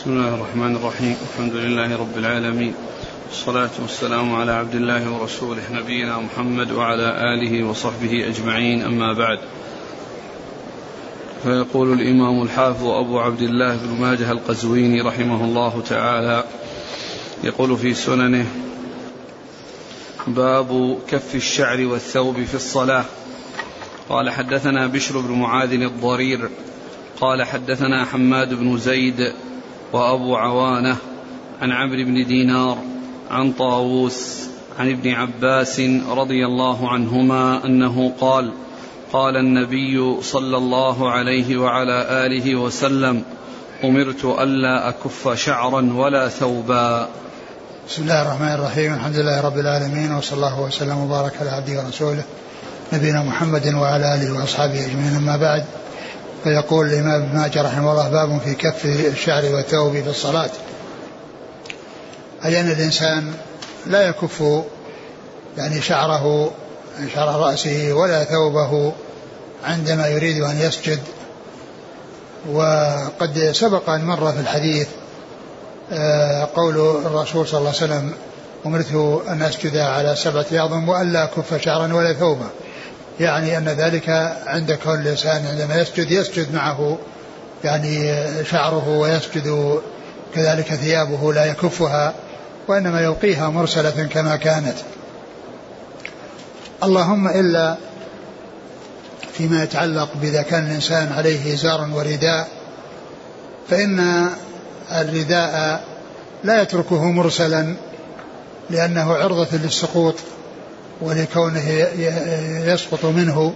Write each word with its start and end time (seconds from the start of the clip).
بسم 0.00 0.10
الله 0.10 0.34
الرحمن 0.34 0.76
الرحيم. 0.76 1.16
الحمد 1.32 1.52
لله 1.52 1.96
رب 1.96 2.18
العالمين. 2.18 2.74
والصلاة 3.28 3.70
والسلام 3.82 4.34
على 4.34 4.52
عبد 4.52 4.74
الله 4.74 5.12
ورسوله 5.12 5.62
نبينا 5.72 6.18
محمد 6.18 6.72
وعلى 6.72 7.34
آله 7.34 7.64
وصحبه 7.64 8.28
أجمعين. 8.28 8.82
أما 8.82 9.12
بعد. 9.12 9.38
فيقول 11.42 11.92
الإمام 11.92 12.42
الحافظ 12.42 12.86
أبو 12.86 13.20
عبد 13.20 13.42
الله 13.42 13.76
بن 13.76 14.00
ماجه 14.00 14.32
القزويني 14.32 15.00
رحمه 15.00 15.44
الله 15.44 15.82
تعالى 15.88 16.44
يقول 17.44 17.76
في 17.76 17.94
سننه 17.94 18.46
باب 20.26 20.98
كف 21.08 21.34
الشعر 21.34 21.86
والثوب 21.86 22.44
في 22.44 22.54
الصلاة. 22.54 23.04
قال 24.08 24.30
حدثنا 24.30 24.86
بشر 24.86 25.20
بن 25.20 25.32
معاذ 25.32 25.72
الضرير. 25.72 26.48
قال 27.20 27.42
حدثنا 27.42 28.04
حماد 28.04 28.54
بن 28.54 28.78
زيد. 28.78 29.32
وأبو 29.92 30.36
عوانة 30.36 30.96
عن 31.62 31.72
عمرو 31.72 32.04
بن 32.04 32.26
دينار 32.26 32.78
عن 33.30 33.52
طاووس 33.52 34.40
عن 34.78 34.90
ابن 34.90 35.10
عباس 35.10 35.80
رضي 36.10 36.46
الله 36.46 36.88
عنهما 36.88 37.64
أنه 37.64 38.12
قال 38.20 38.52
قال 39.12 39.36
النبي 39.36 40.22
صلى 40.22 40.56
الله 40.56 41.10
عليه 41.10 41.56
وعلى 41.56 42.26
آله 42.26 42.56
وسلم 42.56 43.22
أمرت 43.84 44.24
ألا 44.24 44.88
أكف 44.88 45.28
شعرا 45.34 45.92
ولا 45.92 46.28
ثوبا. 46.28 47.08
بسم 47.88 48.02
الله 48.02 48.22
الرحمن 48.22 48.54
الرحيم. 48.54 48.94
الحمد 48.94 49.16
لله 49.16 49.40
رب 49.40 49.58
العالمين 49.58 50.12
وصلى 50.12 50.36
الله 50.36 50.60
وسلم 50.60 50.98
وبارك 50.98 51.32
على 51.40 51.50
عبده 51.50 51.84
ورسوله 51.84 52.24
نبينا 52.92 53.22
محمد 53.22 53.66
وعلى 53.74 54.14
آله 54.14 54.40
وأصحابه 54.40 54.86
أجمعين. 54.86 55.16
أما 55.16 55.36
بعد 55.36 55.64
فيقول 56.44 56.86
الإمام 56.86 57.22
ابن 57.22 57.38
ماجه 57.38 57.62
رحمه 57.62 57.92
الله 57.92 58.08
باب 58.08 58.40
في 58.40 58.54
كف 58.54 58.84
الشعر 58.84 59.44
والثوب 59.44 59.92
في 59.92 60.10
الصلاة. 60.10 60.50
اي 62.44 62.60
ان 62.60 62.70
الإنسان 62.70 63.34
لا 63.86 64.08
يكف 64.08 64.42
يعني 65.58 65.82
شعره 65.82 66.50
شعر 67.14 67.40
رأسه 67.40 67.92
ولا 67.92 68.24
ثوبه 68.24 68.92
عندما 69.64 70.08
يريد 70.08 70.42
أن 70.42 70.60
يسجد. 70.60 71.00
وقد 72.52 73.50
سبق 73.52 73.90
أن 73.90 74.04
مر 74.04 74.32
في 74.32 74.40
الحديث 74.40 74.88
آه، 75.92 76.48
قول 76.56 76.76
الرسول 77.06 77.48
صلى 77.48 77.58
الله 77.58 77.68
عليه 77.68 77.78
وسلم 77.78 78.12
أمرت 78.66 79.22
أن 79.28 79.42
أسجد 79.42 79.76
على 79.76 80.16
سبعة 80.16 80.46
أعظم 80.52 80.88
وألا 80.88 81.24
أكف 81.24 81.62
شعرا 81.62 81.94
ولا 81.94 82.12
ثوبا. 82.12 82.46
يعني 83.20 83.58
أن 83.58 83.68
ذلك 83.68 84.08
عند 84.46 84.72
كل 84.72 84.90
الإنسان 84.90 85.46
عندما 85.46 85.80
يسجد 85.80 86.10
يسجد 86.10 86.54
معه 86.54 86.98
يعني 87.64 88.14
شعره 88.44 88.88
ويسجد 88.88 89.78
كذلك 90.34 90.74
ثيابه 90.74 91.32
لا 91.32 91.44
يكفها 91.44 92.14
وإنما 92.68 93.00
يلقيها 93.00 93.48
مرسلة 93.48 94.08
كما 94.12 94.36
كانت. 94.36 94.76
اللهم 96.82 97.28
إلا 97.28 97.76
فيما 99.32 99.62
يتعلق 99.62 100.08
بإذا 100.22 100.42
كان 100.42 100.66
الإنسان 100.66 101.12
عليه 101.12 101.54
إزار 101.54 101.88
ورداء 101.94 102.48
فإن 103.70 104.26
الرداء 104.92 105.84
لا 106.44 106.62
يتركه 106.62 107.04
مرسلا 107.04 107.74
لأنه 108.70 109.14
عرضة 109.14 109.48
للسقوط. 109.52 110.14
ولكونه 111.00 111.70
يسقط 112.72 113.04
منه 113.04 113.54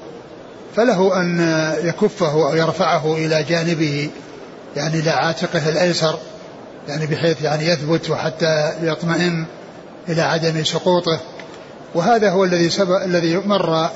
فله 0.77 1.21
أن 1.21 1.41
يكفه 1.85 2.33
أو 2.33 2.57
يرفعه 2.57 3.15
إلى 3.15 3.43
جانبه 3.43 4.11
يعني 4.77 4.99
إلى 4.99 5.11
عاتقه 5.11 5.69
الأيسر 5.69 6.19
يعني 6.89 7.07
بحيث 7.07 7.43
يعني 7.43 7.67
يثبت 7.67 8.11
وحتى 8.11 8.73
يطمئن 8.83 9.45
إلى 10.09 10.23
عدم 10.23 10.65
سقوطه. 10.65 11.21
وهذا 11.95 12.31
هو 12.31 12.45
الذي 12.45 12.71
سبق 12.71 13.03
الذي 13.03 13.37
مر 13.37 13.89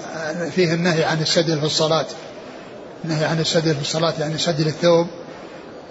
فيه 0.55 0.75
النهي 0.75 1.05
عن 1.05 1.23
السدل 1.23 1.59
في 1.59 1.67
الصلاة. 1.67 2.07
النهي 3.05 3.25
عن 3.25 3.41
السدل 3.41 3.75
في 3.75 3.81
الصلاة 3.81 4.15
يعني 4.21 4.39
سدل 4.39 4.67
الثوب 4.67 5.07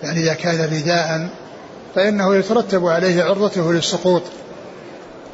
يعني 0.03 0.19
إذا 0.19 0.33
كان 0.33 0.61
رداء 0.61 1.29
فإنه 1.95 2.35
يترتب 2.35 2.85
عليه 2.85 3.23
عرضته 3.23 3.73
للسقوط. 3.73 4.21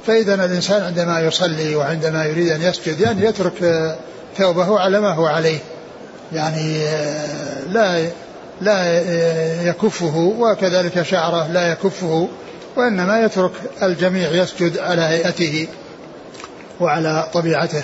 فإذا 0.08 0.34
الإنسان 0.34 0.81
عندما 0.81 1.19
يصلي 1.19 1.75
وعندما 1.75 2.25
يريد 2.25 2.50
أن 2.50 2.62
يسجد 2.62 3.00
يعني 3.00 3.25
يترك 3.25 3.53
ثوبه 4.38 4.80
على 4.80 5.02
ما 5.02 5.14
هو 5.14 5.25
عليه. 5.25 5.59
يعني 6.34 6.86
لا 7.69 8.08
لا 8.62 9.02
يكفه 9.69 10.18
وكذلك 10.18 11.02
شعره 11.02 11.47
لا 11.47 11.72
يكفه 11.72 12.28
وإنما 12.75 13.19
يترك 13.19 13.52
الجميع 13.84 14.31
يسجد 14.31 14.78
على 14.78 15.02
هيئته 15.02 15.68
وعلى 16.80 17.28
طبيعته. 17.34 17.84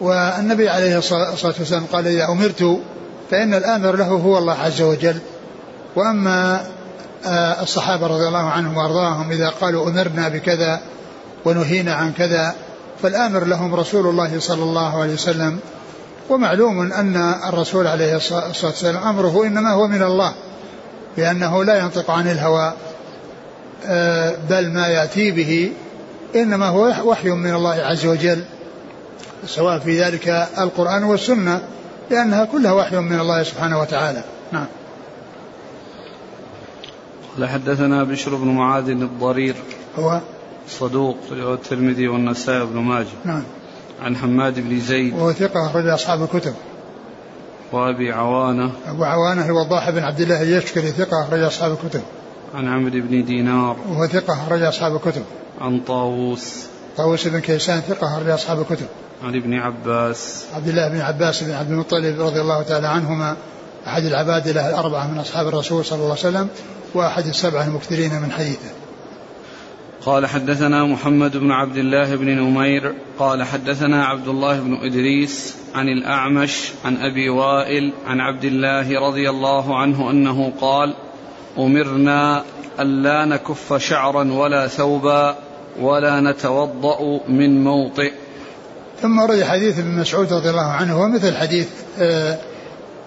والنبي 0.00 0.68
عليه 0.68 0.98
الصلاة 0.98 1.54
والسلام 1.58 1.86
قال 1.92 2.06
إذا 2.06 2.24
أمرت 2.24 2.80
فإن 3.30 3.54
الآمر 3.54 3.96
له 3.96 4.06
هو 4.06 4.38
الله 4.38 4.54
عز 4.54 4.82
وجل. 4.82 5.18
وأما 5.96 6.66
آه، 7.26 7.62
الصحابة 7.62 8.06
رضي 8.06 8.28
الله 8.28 8.50
عنهم 8.50 8.76
وأرضاهم 8.76 9.30
إذا 9.30 9.48
قالوا 9.48 9.88
أمرنا 9.88 10.28
بكذا 10.28 10.80
ونهينا 11.46 11.94
عن 11.94 12.12
كذا 12.12 12.54
فالآمر 13.02 13.44
لهم 13.44 13.74
رسول 13.74 14.06
الله 14.06 14.40
صلى 14.40 14.62
الله 14.62 15.00
عليه 15.02 15.12
وسلم. 15.12 15.60
ومعلوم 16.28 16.92
أن 16.92 17.16
الرسول 17.48 17.86
عليه 17.86 18.16
الصلاة 18.16 18.46
والسلام 18.64 18.96
أمره 18.96 19.46
إنما 19.46 19.72
هو 19.72 19.86
من 19.86 20.02
الله 20.02 20.34
لأنه 21.16 21.64
لا 21.64 21.78
ينطق 21.78 22.10
عن 22.10 22.30
الهوى 22.30 22.72
آه، 23.86 24.34
بل 24.50 24.70
ما 24.70 24.88
يأتي 24.88 25.30
به 25.30 25.72
إنما 26.34 26.68
هو 26.68 27.10
وحي 27.10 27.28
من 27.28 27.54
الله 27.54 27.74
عز 27.74 28.06
وجل 28.06 28.44
سواء 29.46 29.78
في 29.78 30.02
ذلك 30.02 30.28
القرآن 30.58 31.04
والسنة 31.04 31.60
لأنها 32.10 32.44
كلها 32.44 32.72
وحي 32.72 32.96
من 32.96 33.20
الله 33.20 33.42
سبحانه 33.42 33.80
وتعالى. 33.80 34.22
نعم. 34.52 34.66
قال 37.36 37.48
حدثنا 37.48 38.04
بشر 38.04 38.34
بن 38.34 38.48
معاذ 38.48 38.88
الضرير. 38.88 39.54
هو 39.98 40.20
صدوق. 40.68 41.16
الترمذي 41.32 42.08
والنسائي 42.08 42.66
بن 42.66 42.78
ماجه. 42.78 43.06
نعم. 43.24 43.42
عن 44.02 44.16
حماد 44.16 44.60
بن 44.60 44.80
زيد. 44.80 45.14
وهو 45.14 45.32
ثقة 45.32 45.66
أخرج 45.66 45.86
أصحاب 45.86 46.22
الكتب. 46.22 46.54
وأبي 47.72 48.12
عوانة. 48.12 48.72
أبو 48.86 49.04
عوانة 49.04 49.46
الوضاح 49.46 49.90
بن 49.90 49.98
عبد 49.98 50.20
الله 50.20 50.42
اليشكري 50.42 50.90
ثقة 50.90 51.22
أخرج 51.22 51.42
أصحاب 51.42 51.72
الكتب. 51.72 52.02
عن 52.54 52.68
عمرو 52.68 52.90
بن 52.94 53.24
دينار. 53.24 53.76
وهو 53.88 54.06
ثقة 54.06 54.32
أخرج 54.32 54.62
أصحاب 54.62 54.96
الكتب. 54.96 55.22
عن 55.60 55.80
طاووس. 55.80 56.66
طاووس 56.96 57.28
بن 57.28 57.38
كيسان 57.38 57.80
ثقة 57.80 58.06
أخرج 58.06 58.28
أصحاب 58.28 58.60
الكتب. 58.60 58.86
عن 59.24 59.36
ابن 59.36 59.54
عباس. 59.54 60.44
عبد 60.54 60.68
الله 60.68 60.88
بن 60.88 61.00
عباس 61.00 61.42
بن 61.42 61.52
عبد 61.52 61.70
المطلب 61.70 62.20
رضي 62.20 62.40
الله 62.40 62.62
تعالى 62.62 62.88
عنهما 62.88 63.36
أحد 63.86 64.04
العبادلة 64.04 64.68
الأربعة 64.68 65.12
من 65.12 65.18
أصحاب 65.18 65.48
الرسول 65.48 65.84
صلى 65.84 65.96
الله 65.96 66.10
عليه 66.10 66.28
وسلم 66.28 66.48
وأحد 66.94 67.26
السبعة 67.26 67.64
المكثرين 67.64 68.22
من 68.22 68.32
حديثه. 68.32 68.70
قال 70.06 70.26
حدثنا 70.26 70.84
محمد 70.84 71.36
بن 71.36 71.52
عبد 71.52 71.76
الله 71.76 72.16
بن 72.16 72.26
نمير 72.26 72.94
قال 73.18 73.42
حدثنا 73.42 74.04
عبد 74.04 74.28
الله 74.28 74.60
بن 74.60 74.74
إدريس 74.74 75.56
عن 75.74 75.88
الأعمش 75.88 76.72
عن 76.84 76.96
أبي 76.96 77.28
وائل 77.28 77.92
عن 78.06 78.20
عبد 78.20 78.44
الله 78.44 79.00
رضي 79.08 79.30
الله 79.30 79.78
عنه 79.78 80.10
أنه 80.10 80.52
قال 80.60 80.94
أمرنا 81.58 82.44
ألا 82.80 83.24
نكف 83.24 83.74
شعرا 83.74 84.32
ولا 84.32 84.66
ثوبا 84.66 85.36
ولا 85.80 86.20
نتوضأ 86.20 87.20
من 87.28 87.64
موطئ. 87.64 88.12
ثم 89.02 89.18
ورد 89.18 89.42
حديث 89.42 89.78
ابن 89.78 89.90
مسعود 90.00 90.32
رضي 90.32 90.50
الله 90.50 90.70
عنه 90.70 91.00
ومثل 91.00 91.36
حديث 91.36 91.68
آه، 91.98 92.38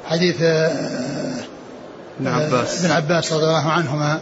حديث 0.05 0.41
آه، 0.41 1.35
ابن 2.19 2.27
عباس. 2.27 2.85
ابن 2.85 2.93
عباس 2.93 3.33
رضي 3.33 3.44
الله 3.44 3.71
عنهما. 3.71 4.13
آه، 4.13 4.19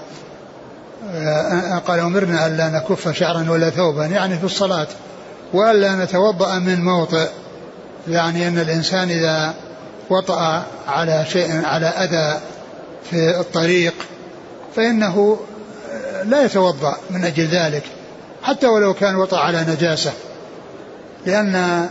قال 1.87 1.99
أمرنا 1.99 2.47
ألا 2.47 2.69
نكف 2.69 3.09
شعرا 3.09 3.45
ولا 3.49 3.69
ثوبا 3.69 4.05
يعني 4.05 4.37
في 4.37 4.43
الصلاة 4.43 4.87
وألا 5.53 5.95
نتوضأ 5.95 6.59
من 6.59 6.83
موطئ 6.83 7.27
يعني 8.07 8.47
أن 8.47 8.59
الإنسان 8.59 9.09
إذا 9.09 9.53
وطأ 10.09 10.63
على 10.87 11.25
شيء 11.29 11.65
على 11.65 11.85
أذى 11.85 12.39
في 13.09 13.39
الطريق 13.39 13.93
فإنه 14.75 15.39
لا 16.25 16.45
يتوضأ 16.45 16.97
من 17.09 17.25
أجل 17.25 17.45
ذلك 17.45 17.83
حتى 18.43 18.67
ولو 18.67 18.93
كان 18.93 19.15
وطأ 19.15 19.37
على 19.37 19.65
نجاسة 19.69 20.11
لأن 21.25 21.85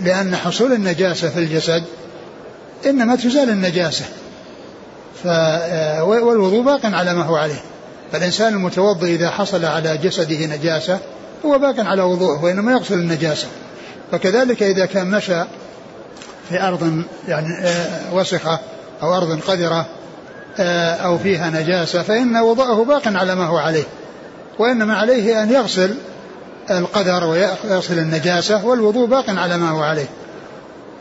لأن 0.00 0.36
حصول 0.36 0.72
النجاسة 0.72 1.28
في 1.28 1.38
الجسد 1.38 1.84
إنما 2.86 3.16
تزال 3.16 3.50
النجاسة 3.50 4.04
والوضوء 6.02 6.62
باق 6.62 6.86
على 6.86 7.14
ما 7.14 7.22
هو 7.22 7.36
عليه. 7.36 7.60
فالإنسان 8.12 8.54
المتوضئ 8.54 9.14
إذا 9.14 9.30
حصل 9.30 9.64
على 9.64 9.96
جسده 9.96 10.46
نجاسة 10.46 10.98
هو 11.46 11.58
باق 11.58 11.80
على 11.80 12.02
وضوءه 12.02 12.44
وإنما 12.44 12.72
يغسل 12.72 12.94
النجاسة. 12.94 13.46
فكذلك 14.12 14.62
إذا 14.62 14.86
كان 14.86 15.10
مشى 15.10 15.44
في 16.48 16.62
أرض 16.62 17.02
يعني 17.28 17.58
آه، 17.62 18.14
وسخة 18.14 18.60
أو 19.02 19.16
أرض 19.16 19.40
قذرة 19.40 19.86
آه، 20.58 20.94
أو 20.94 21.18
فيها 21.18 21.50
نجاسة 21.50 22.02
فإن 22.02 22.36
وضوءه 22.36 22.84
باق 22.84 23.02
على 23.06 23.34
ما 23.34 23.46
هو 23.46 23.56
عليه. 23.56 23.84
وإنما 24.58 24.96
عليه 24.96 25.42
أن 25.42 25.52
يغسل 25.52 25.94
القدر 26.70 27.24
ويغسل 27.24 27.98
النجاسة 27.98 28.66
والوضوء 28.66 29.06
باق 29.06 29.30
على 29.30 29.58
ما 29.58 29.70
هو 29.70 29.82
عليه. 29.82 30.08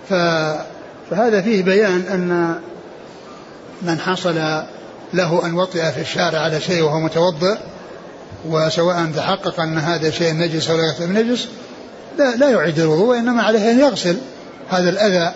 فهذا 0.10 1.42
فيه 1.42 1.64
بيان 1.64 2.04
أن 2.12 2.60
من 3.82 4.00
حصل 4.00 4.64
له 5.14 5.46
أن 5.46 5.54
وطئ 5.54 5.92
في 5.92 6.02
الشارع 6.02 6.40
على 6.40 6.62
شيء 6.62 6.84
وهو 6.84 7.00
متوضئ 7.00 7.58
وسواء 8.50 9.12
تحقق 9.16 9.60
أن 9.60 9.78
هذا 9.78 10.12
شيء 10.12 10.34
نجس 10.34 10.70
أو 10.70 10.78
ليس 10.78 11.02
بنجس 11.02 11.48
لا, 12.18 12.36
لا 12.36 12.50
يعيد 12.50 12.80
الوضوء 12.80 13.08
وإنما 13.08 13.44
عليه 13.44 13.72
أن 13.72 13.80
يغسل 13.80 14.18
هذا 14.70 14.90
الأذى 14.90 15.34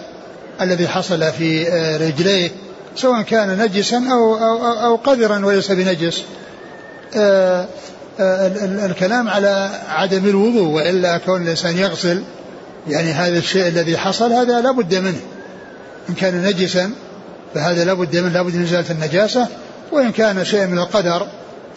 الذي 0.62 0.88
حصل 0.88 1.32
في 1.32 1.64
رجليه 2.02 2.50
سواء 2.96 3.22
كان 3.22 3.58
نجسا 3.58 4.04
أو, 4.12 4.38
أو, 4.38 4.86
أو 4.86 4.96
قذرا 4.96 5.46
وليس 5.46 5.72
بنجس. 5.72 6.24
آه، 7.16 7.68
آه، 8.20 8.48
الكلام 8.86 9.30
على 9.30 9.70
عدم 9.90 10.26
الوضوء 10.26 10.68
وإلا 10.68 11.18
كون 11.18 11.42
الإنسان 11.42 11.78
يغسل 11.78 12.24
يعني 12.88 13.12
هذا 13.12 13.38
الشيء 13.38 13.68
الذي 13.68 13.98
حصل 13.98 14.32
هذا 14.32 14.62
لا 14.62 14.72
بد 14.72 14.96
منه. 14.96 15.20
إن 16.10 16.14
كان 16.14 16.44
نجسا 16.44 16.92
فهذا 17.54 17.86
لا 17.86 17.94
بد 17.94 18.18
منه 18.18 18.34
لا 18.34 18.42
بد 18.42 18.56
من 18.56 18.64
إزالة 18.64 18.92
النجاسة. 18.92 19.48
وإن 19.92 20.12
كان 20.12 20.46
شيء 20.46 20.68
من 20.68 20.78
القدر 20.78 21.28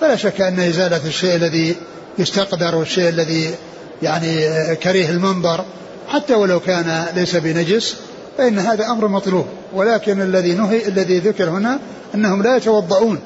فلا 0.01 0.17
شك 0.17 0.41
أن 0.41 0.61
إزالة 0.61 1.01
الشيء 1.07 1.35
الذي 1.35 1.77
يستقدر 2.19 2.75
والشيء 2.75 3.09
الذي 3.09 3.55
يعني 4.03 4.47
كريه 4.77 5.11
المنظر 5.11 5.65
حتى 6.09 6.35
ولو 6.35 6.61
كان 6.61 7.05
ليس 7.15 7.37
بنجس 7.37 7.97
فإن 8.39 8.59
هذا 8.59 8.87
أمر 8.87 9.09
مطلوب. 9.09 9.47
ولكن 9.73 10.23
الذي 10.23 10.53
نهي 10.55 10.89
الذي 10.89 11.19
ذكر 11.19 11.51
هنا 11.51 11.79
أنهم 12.15 12.43
لا 12.43 12.57
يتوضؤون 12.57 13.21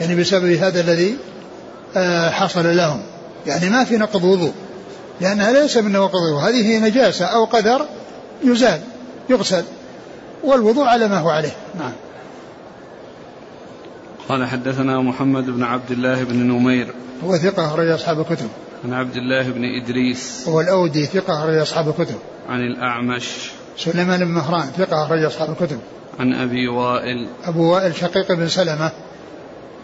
يعني 0.00 0.14
بسبب 0.14 0.52
هذا 0.52 0.80
الذي 0.80 1.16
آه، 1.96 2.30
حصل 2.30 2.76
لهم. 2.76 3.02
يعني 3.46 3.70
ما 3.70 3.84
في 3.84 3.96
نقض 3.96 4.24
وضوء 4.24 4.52
لأنها 5.20 5.52
ليس 5.52 5.76
من 5.76 5.92
نواقض 5.92 6.16
الوضوء 6.16 6.48
هذه 6.48 6.78
نجاسة 6.78 7.24
أو 7.24 7.44
قدر 7.44 7.86
يزال 8.44 8.80
يغسل 9.30 9.64
والوضوء 10.44 10.84
على 10.84 11.08
ما 11.08 11.18
هو 11.18 11.30
عليه. 11.30 11.56
نعم. 11.78 11.92
قال 14.28 14.46
حدثنا 14.46 15.00
محمد 15.00 15.46
بن 15.46 15.62
عبد 15.62 15.90
الله 15.90 16.24
بن 16.24 16.36
نمير. 16.36 16.86
هو 17.24 17.36
ثقة 17.36 17.66
أخرج 17.66 17.88
أصحاب 17.88 18.20
الكتب. 18.20 18.48
عن 18.84 18.92
عبد 18.92 19.16
الله 19.16 19.42
بن 19.42 19.64
إدريس. 19.64 20.44
هو 20.48 20.60
الأودي 20.60 21.06
ثقة 21.06 21.38
أخرج 21.38 21.56
أصحاب 21.56 21.88
الكتب. 21.88 22.16
عن 22.48 22.60
الأعمش. 22.60 23.50
سليمان 23.76 24.24
بن 24.24 24.30
مهران 24.30 24.66
ثقة 24.78 25.04
أخرج 25.04 25.24
أصحاب 25.24 25.50
الكتب. 25.50 25.78
عن 26.20 26.32
أبي 26.34 26.68
وائل. 26.68 27.28
أبو 27.44 27.72
وائل 27.72 27.96
شقيق 27.96 28.32
بن 28.32 28.48
سلمة 28.48 28.90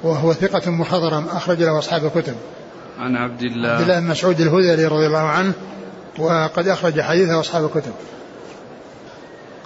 وهو 0.02 0.32
ثقة 0.32 0.70
مخضرم 0.70 1.26
أخرج 1.32 1.62
له 1.62 1.79
أصحاب 1.79 2.05
الكتب. 2.05 2.34
عن 2.99 3.17
عبد 3.17 3.43
الله. 3.43 3.69
عبد 3.69 3.81
الله 3.81 4.00
بن 4.00 4.06
مسعود 4.06 4.41
الهذلي 4.41 4.87
رضي 4.87 5.06
الله 5.06 5.19
عنه 5.19 5.52
وقد 6.19 6.69
أخرج 6.69 7.00
حديثه 7.00 7.41
أصحاب 7.41 7.64
الكتب. 7.64 7.93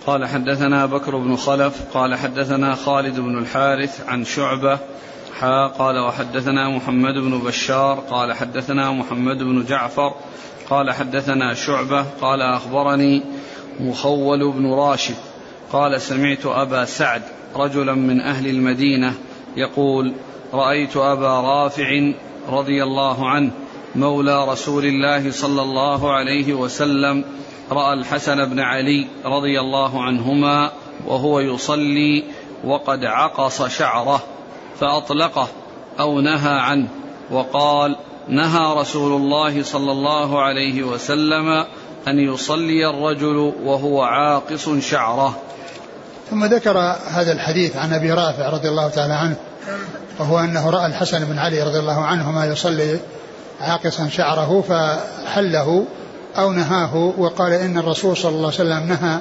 قال 0.06 0.26
حدثنا 0.26 0.86
بكر 0.86 1.16
بن 1.16 1.36
خلف 1.36 1.82
قال 1.94 2.14
حدثنا 2.14 2.74
خالد 2.74 3.20
بن 3.20 3.38
الحارث 3.38 4.08
عن 4.08 4.24
شعبة 4.24 4.78
حا 5.40 5.66
قال 5.66 5.98
وحدثنا 5.98 6.68
محمد 6.68 7.14
بن 7.14 7.38
بشار 7.38 7.98
قال 8.10 8.32
حدثنا 8.32 8.92
محمد 8.92 9.38
بن 9.38 9.64
جعفر 9.64 10.14
قال 10.70 10.90
حدثنا 10.90 11.54
شعبة 11.54 12.04
قال 12.20 12.42
أخبرني 12.42 13.22
مخول 13.80 14.52
بن 14.52 14.66
راشد 14.66 15.14
قال 15.72 16.00
سمعت 16.00 16.46
أبا 16.46 16.84
سعد 16.84 17.22
رجلا 17.56 17.94
من 17.94 18.20
أهل 18.20 18.46
المدينة 18.46 19.14
يقول 19.56 20.12
رأيت 20.52 20.96
أبا 20.96 21.40
رافع 21.40 22.12
رضي 22.48 22.82
الله 22.82 23.28
عنه 23.28 23.50
مولى 23.94 24.48
رسول 24.48 24.84
الله 24.84 25.30
صلى 25.30 25.62
الله 25.62 26.12
عليه 26.12 26.54
وسلم 26.54 27.24
رأى 27.70 27.94
الحسن 27.94 28.44
بن 28.44 28.60
علي 28.60 29.06
رضي 29.24 29.60
الله 29.60 30.02
عنهما 30.02 30.70
وهو 31.06 31.40
يصلي 31.40 32.24
وقد 32.64 33.04
عقص 33.04 33.62
شعره 33.62 34.22
فأطلقه 34.80 35.48
أو 36.00 36.20
نهى 36.20 36.58
عنه 36.58 36.88
وقال 37.30 37.96
نهى 38.28 38.74
رسول 38.74 39.12
الله 39.12 39.62
صلى 39.62 39.92
الله 39.92 40.42
عليه 40.42 40.82
وسلم 40.82 41.64
أن 42.08 42.18
يصلي 42.18 42.90
الرجل 42.90 43.52
وهو 43.64 44.02
عاقص 44.02 44.68
شعره. 44.68 45.38
ثم 46.30 46.44
ذكر 46.44 46.78
هذا 47.10 47.32
الحديث 47.32 47.76
عن 47.76 47.92
أبي 47.92 48.12
رافع 48.12 48.48
رضي 48.50 48.68
الله 48.68 48.88
تعالى 48.88 49.14
عنه 49.14 49.36
وهو 50.18 50.38
أنه 50.38 50.70
رأى 50.70 50.86
الحسن 50.86 51.24
بن 51.24 51.38
علي 51.38 51.62
رضي 51.62 51.78
الله 51.78 52.04
عنهما 52.04 52.46
يصلي 52.46 53.00
عاقصا 53.60 54.08
شعره 54.08 54.60
فحله 54.68 55.84
أو 56.38 56.52
نهاه 56.52 56.96
وقال 57.18 57.52
إن 57.52 57.78
الرسول 57.78 58.16
صلى 58.16 58.30
الله 58.30 58.46
عليه 58.46 58.54
وسلم 58.54 58.88
نهى 58.88 59.18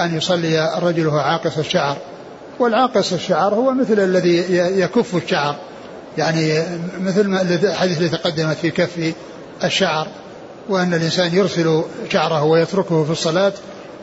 أن 0.00 0.16
يصلي 0.16 0.78
الرجل 0.78 1.06
وهو 1.06 1.18
عاقص 1.18 1.58
الشعر. 1.58 1.96
والعاقص 2.58 3.12
الشعر 3.12 3.54
هو 3.54 3.74
مثل 3.74 4.00
الذي 4.00 4.56
يكف 4.80 5.16
الشعر. 5.16 5.56
يعني 6.18 6.62
مثل 7.00 7.28
ما 7.28 7.42
الحديث 7.42 7.98
الذي 7.98 8.08
تقدمت 8.08 8.56
في 8.56 8.70
كف 8.70 9.14
الشعر. 9.64 10.06
وأن 10.68 10.94
الإنسان 10.94 11.34
يرسل 11.34 11.82
شعره 12.08 12.44
ويتركه 12.44 13.04
في 13.04 13.10
الصلاة 13.10 13.52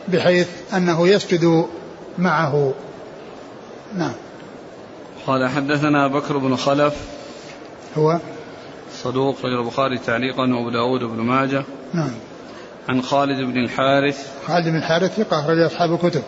بحيث 0.07 0.47
أنه 0.73 1.07
يسجد 1.07 1.65
معه. 2.17 2.73
نعم. 3.97 4.13
قال 5.27 5.49
حدثنا 5.49 6.07
بكر 6.07 6.37
بن 6.37 6.55
خلف. 6.55 6.93
هو؟ 7.97 8.19
صدوق 9.03 9.35
رجل 9.45 9.59
البخاري 9.59 9.97
تعليقا 9.97 10.41
وأبو 10.41 10.69
داود 10.69 11.03
بن 11.03 11.23
ماجه. 11.23 11.63
نعم. 11.93 12.11
عن 12.89 13.01
خالد 13.01 13.41
بن 13.41 13.57
الحارث 13.57 14.27
خالد 14.47 14.67
بن 14.67 14.75
الحارث 14.75 15.15
ثقة 15.15 15.39
أخرج 15.39 15.59
أصحاب 15.59 15.93
الكتب. 15.93 16.21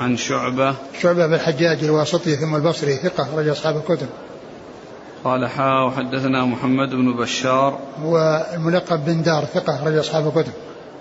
عن 0.00 0.16
شعبة 0.16 0.74
شعبة 1.00 1.26
بن 1.26 1.34
الحجاج 1.34 1.84
الواسطي 1.84 2.36
ثم 2.36 2.56
البصري 2.56 2.96
ثقة 2.96 3.22
أخرج 3.22 3.48
أصحاب 3.48 3.76
الكتب. 3.76 4.06
قال 5.24 5.46
حا 5.48 5.80
وحدثنا 5.80 6.44
محمد 6.44 6.90
بن 6.90 7.16
بشار. 7.16 7.78
هو 8.02 8.46
الملقب 8.54 9.04
بن 9.04 9.22
دار 9.22 9.44
ثقة 9.44 9.74
أخرج 9.74 9.96
أصحاب 9.96 10.26
الكتب. 10.26 10.52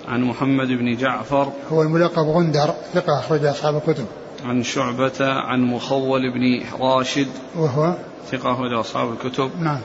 عن 0.07 0.21
محمد 0.23 0.67
بن 0.67 0.95
جعفر. 0.95 1.51
هو 1.71 1.81
الملقب 1.81 2.27
غندر 2.27 2.73
ثقة 2.93 3.19
أخرج 3.19 3.45
أصحاب 3.45 3.75
الكتب. 3.75 4.05
عن 4.45 4.63
شعبة 4.63 5.21
عن 5.21 5.61
مخول 5.61 6.21
بن 6.33 6.63
راشد 6.79 7.27
وهو 7.55 7.93
ثقة 8.31 8.53
أخرج 8.53 8.73
أصحاب 8.73 9.13
الكتب. 9.13 9.51
نعم. 9.59 9.81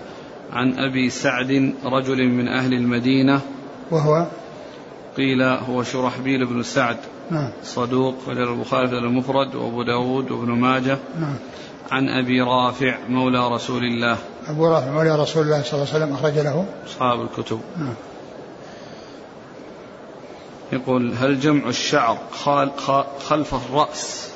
عن 0.52 0.74
أبي 0.78 1.10
سعد 1.10 1.74
رجل 1.84 2.28
من 2.28 2.48
أهل 2.48 2.72
المدينة. 2.72 3.40
وهو 3.90 4.26
قيل 5.18 5.42
هو 5.42 5.82
شرحبيل 5.82 6.46
بن 6.46 6.62
سعد. 6.62 6.96
نعم. 7.30 7.50
صدوق 7.64 8.14
رجل 8.28 8.48
البخاري 8.48 8.88
في 8.88 8.94
المفرد 8.94 9.54
وأبو 9.54 9.82
داود 9.82 10.30
وابن 10.30 10.52
ماجه. 10.52 10.98
نعم. 11.20 11.36
عن 11.90 12.08
أبي 12.08 12.40
رافع 12.40 12.98
مولى 13.08 13.48
رسول 13.48 13.84
الله. 13.84 14.16
أبو 14.48 14.66
رافع 14.66 14.90
مولى 14.90 15.16
رسول 15.16 15.42
الله 15.42 15.62
صلى 15.62 15.72
الله 15.72 15.94
عليه 15.94 16.04
وسلم 16.04 16.14
أخرج 16.14 16.38
له. 16.38 16.66
أصحاب 16.86 17.20
الكتب. 17.20 17.60
نعم. 17.76 17.94
يقول 20.72 21.14
هل 21.14 21.40
جمع 21.40 21.68
الشعر 21.68 22.18
خلف 23.28 23.54
الرأس؟ 23.54 24.28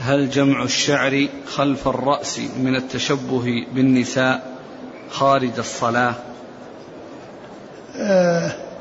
هل 0.00 0.30
جمع 0.30 0.62
الشعر 0.62 1.28
خلف 1.46 1.88
الرأس 1.88 2.40
من 2.58 2.76
التشبه 2.76 3.66
بالنساء 3.74 4.58
خارج 5.10 5.58
الصلاة؟ 5.58 6.14
آه 7.96 8.46
آه 8.46 8.71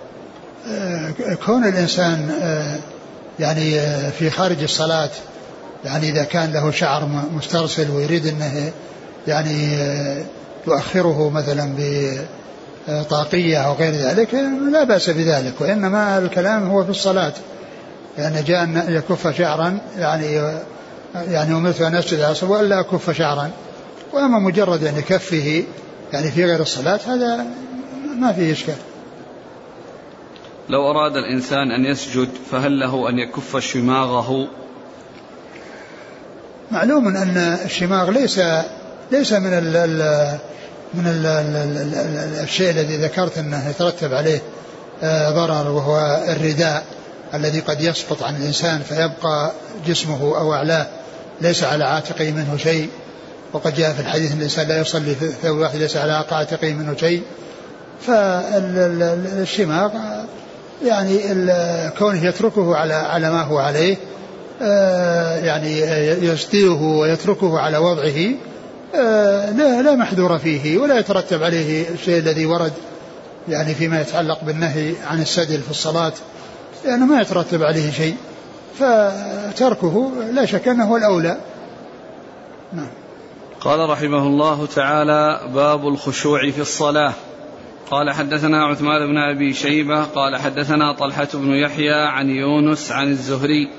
كون 1.45 1.63
الإنسان 1.67 2.29
آه 2.41 2.77
يعني 3.39 3.79
آه، 3.79 4.09
في 4.09 4.29
خارج 4.29 4.63
الصلاة 4.63 5.09
يعني 5.85 6.09
إذا 6.09 6.23
كان 6.23 6.53
له 6.53 6.71
شعر 6.71 7.09
مسترسل 7.37 7.91
ويريد 7.91 8.27
أنه 8.27 8.71
يعني 9.27 9.75
آه، 9.75 10.23
يؤخره 10.67 11.29
مثلا 11.29 11.75
بطاقية 12.87 13.57
أو 13.57 13.73
غير 13.73 13.93
ذلك 13.93 14.33
لا 14.71 14.83
بأس 14.83 15.09
بذلك 15.09 15.61
وإنما 15.61 16.17
الكلام 16.17 16.69
هو 16.69 16.83
في 16.83 16.89
الصلاة. 16.89 17.33
لأن 18.17 18.43
جاء 18.43 18.63
أن 18.63 18.83
يكف 18.89 19.37
شعرا 19.37 19.77
يعني 19.97 20.25
يعني 21.15 21.51
أمرت 21.51 21.81
أن 21.81 21.95
أسجد 21.95 22.19
على 22.19 22.35
وألا 22.41 22.79
أكف 22.79 23.11
شعرا. 23.11 23.49
وأما 24.13 24.39
مجرد 24.39 24.83
يعني 24.83 25.01
كفه 25.01 25.63
يعني 26.13 26.31
في 26.31 26.45
غير 26.45 26.61
الصلاة 26.61 26.99
هذا 27.07 27.45
ما 28.19 28.33
فيه 28.33 28.51
إشكال. 28.51 28.75
لو 30.69 30.91
أراد 30.91 31.15
الإنسان 31.15 31.71
أن 31.71 31.85
يسجد 31.85 32.29
فهل 32.51 32.79
له 32.79 33.09
أن 33.09 33.19
يكف 33.19 33.57
شماغه؟ 33.57 34.47
معلوم 36.71 37.07
أن 37.07 37.37
الشماغ 37.65 38.09
ليس 38.11 38.41
ليس 39.11 39.33
من 39.33 39.53
ال 39.53 39.75
ال 39.75 40.37
من 40.93 41.07
ال 41.07 41.25
ال 41.25 41.55
ال 41.55 41.95
ال 41.95 42.39
الشيء 42.43 42.69
الذي 42.69 42.97
ذكرت 42.97 43.37
أنه 43.37 43.69
يترتب 43.69 44.13
عليه 44.13 44.41
آه، 45.03 45.29
ضرر 45.31 45.71
وهو 45.71 46.23
الرداء 46.27 46.83
الذي 47.33 47.59
قد 47.59 47.81
يسقط 47.81 48.23
عن 48.23 48.35
الإنسان 48.35 48.79
فيبقى 48.81 49.51
جسمه 49.87 50.21
أو 50.21 50.53
أعلاه 50.53 50.87
ليس 51.41 51.63
على 51.63 51.83
عاتقه 51.83 52.31
منه 52.31 52.57
شيء. 52.57 52.89
وقد 53.53 53.75
جاء 53.75 53.93
في 53.93 53.99
الحديث 53.99 54.33
الإنسان 54.33 54.67
لا 54.67 54.81
يصلي 54.81 55.15
في 55.15 55.27
ثوب 55.27 55.57
واحد 55.57 55.75
ليس 55.75 55.97
على 55.97 56.25
قاعتقه 56.29 56.73
منه 56.73 56.95
شيء. 56.95 57.23
فالشماغ 58.07 59.91
يعني 60.85 61.19
كونه 61.99 62.25
يتركه 62.25 62.75
على 62.75 62.93
على 62.93 63.31
ما 63.31 63.41
هو 63.41 63.57
عليه 63.57 63.97
آه، 64.61 65.37
يعني 65.37 65.79
يسدله 66.25 66.81
ويتركه 66.81 67.59
على 67.59 67.77
وضعه 67.77 68.35
آه، 68.95 69.51
لا 69.51 69.81
لا 69.81 69.95
محذور 69.95 70.37
فيه 70.37 70.77
ولا 70.77 70.99
يترتب 70.99 71.43
عليه 71.43 71.89
الشيء 71.89 72.19
الذي 72.19 72.45
ورد 72.45 72.73
يعني 73.49 73.75
فيما 73.75 74.01
يتعلق 74.01 74.43
بالنهي 74.43 74.93
عن 75.07 75.21
السدل 75.21 75.61
في 75.61 75.71
الصلاة 75.71 76.13
لأنه 76.85 77.05
ما 77.05 77.21
يترتب 77.21 77.63
عليه 77.63 77.91
شيء. 77.91 78.15
فتركه 78.79 80.11
لا 80.31 80.45
شك 80.45 80.67
أنه 80.67 80.85
هو 80.85 80.97
الأولى. 80.97 81.37
نعم. 82.73 82.89
قال 83.61 83.89
رحمه 83.89 84.27
الله 84.27 84.65
تعالى 84.65 85.39
باب 85.53 85.87
الخشوع 85.87 86.51
في 86.51 86.61
الصلاة. 86.61 87.13
قال 87.91 88.11
حدثنا 88.11 88.65
عثمان 88.65 89.07
بن 89.07 89.17
أبي 89.17 89.53
شيبة 89.53 90.03
قال 90.03 90.35
حدثنا 90.35 90.93
طلحة 90.93 91.27
بن 91.33 91.55
يحيى 91.55 91.93
عن 91.93 92.29
يونس 92.29 92.91
عن 92.91 93.07
الزهري 93.07 93.69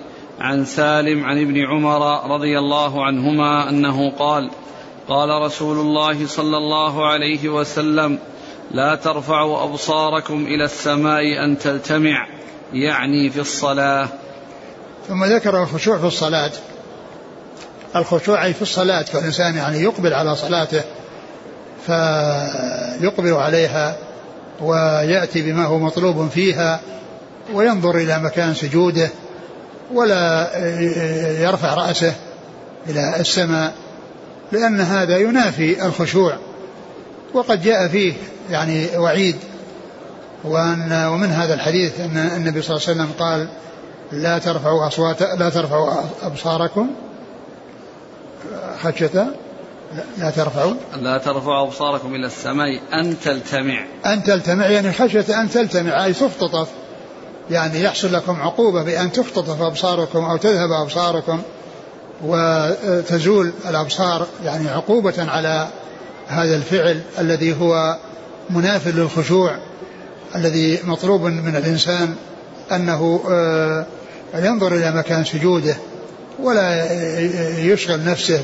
عن 0.40 0.64
سالم 0.64 1.24
عن 1.24 1.40
ابن 1.40 1.66
عمر 1.66 2.30
رضي 2.34 2.58
الله 2.58 3.04
عنهما 3.04 3.68
أنه 3.68 4.10
قال 4.10 4.50
قال 5.08 5.42
رسول 5.42 5.78
الله 5.78 6.26
صلى 6.26 6.56
الله 6.56 7.06
عليه 7.06 7.48
وسلم 7.48 8.18
لا 8.70 8.94
ترفعوا 8.94 9.64
أبصاركم 9.64 10.46
إلى 10.46 10.64
السماء 10.64 11.44
أن 11.44 11.58
تلتمع 11.58 12.26
يعني 12.72 13.30
في 13.30 13.40
الصلاة. 13.40 14.08
ثم 15.08 15.24
ذكر 15.24 15.62
الخشوع 15.62 15.98
في 15.98 16.06
الصلاة. 16.06 16.52
الخشوع 17.96 18.52
في 18.52 18.62
الصلاة 18.62 19.02
فالانسان 19.02 19.56
يعني 19.56 19.78
يقبل 19.78 20.12
على 20.12 20.36
صلاته 20.36 20.82
فيقبل 21.86 23.32
عليها 23.32 23.96
ويأتي 24.60 25.42
بما 25.42 25.64
هو 25.64 25.78
مطلوب 25.78 26.28
فيها 26.28 26.80
وينظر 27.52 27.96
إلى 27.96 28.18
مكان 28.18 28.54
سجوده 28.54 29.08
ولا 29.94 30.50
يرفع 31.42 31.74
رأسه 31.74 32.14
إلى 32.88 33.20
السماء 33.20 33.72
لأن 34.52 34.80
هذا 34.80 35.18
ينافي 35.18 35.86
الخشوع. 35.86 36.36
وقد 37.34 37.62
جاء 37.62 37.88
فيه 37.88 38.14
يعني 38.50 38.86
وعيد 38.96 39.36
وأن 40.44 41.06
ومن 41.12 41.30
هذا 41.30 41.54
الحديث 41.54 42.00
أن 42.00 42.16
النبي 42.16 42.62
صلى 42.62 42.76
الله 42.76 42.88
عليه 42.88 43.00
وسلم 43.00 43.12
قال 43.18 43.48
لا 44.12 44.38
ترفعوا 44.38 44.86
أصوات 44.86 45.22
لا 45.22 45.50
ترفعوا 45.50 45.92
أبصاركم 46.22 46.90
خشية 48.82 49.26
لا 50.18 50.30
ترفعوا 50.30 50.74
لا 51.00 51.18
ترفعوا 51.18 51.66
أبصاركم 51.66 52.14
إلى 52.14 52.26
السماء 52.26 52.80
أن 52.92 53.20
تلتمع. 53.20 53.84
أن 54.06 54.22
تلتمع 54.22 54.66
يعني 54.66 54.92
خشية 54.92 55.40
أن 55.40 55.50
تلتمع 55.50 56.04
أي 56.04 56.12
تختطف 56.12 56.68
يعني 57.50 57.82
يحصل 57.82 58.12
لكم 58.12 58.42
عقوبة 58.42 58.82
بأن 58.82 59.12
تختطف 59.12 59.62
أبصاركم 59.62 60.24
أو 60.24 60.36
تذهب 60.36 60.72
أبصاركم 60.72 61.42
وتزول 62.24 63.52
الأبصار 63.68 64.26
يعني 64.44 64.68
عقوبة 64.68 65.30
على 65.30 65.68
هذا 66.28 66.56
الفعل 66.56 67.00
الذي 67.18 67.60
هو 67.60 67.98
مناف 68.50 68.88
للخشوع 68.88 69.56
الذي 70.36 70.78
مطلوب 70.84 71.22
من 71.22 71.56
الإنسان 71.56 72.14
أنه 72.72 73.20
آه، 73.30 73.86
ينظر 74.34 74.74
إلى 74.74 74.90
مكان 74.90 75.24
سجوده 75.24 75.76
ولا 76.42 76.92
يشغل 77.60 78.04
نفسه 78.04 78.40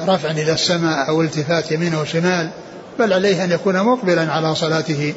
رفع 0.00 0.30
إلى 0.30 0.52
السماء 0.52 1.08
أو 1.08 1.22
التفات 1.22 1.72
يمين 1.72 1.94
وشمال 1.94 2.48
بل 2.98 3.12
عليه 3.12 3.44
أن 3.44 3.50
يكون 3.50 3.82
مقبلا 3.82 4.32
على 4.32 4.54
صلاته. 4.54 5.14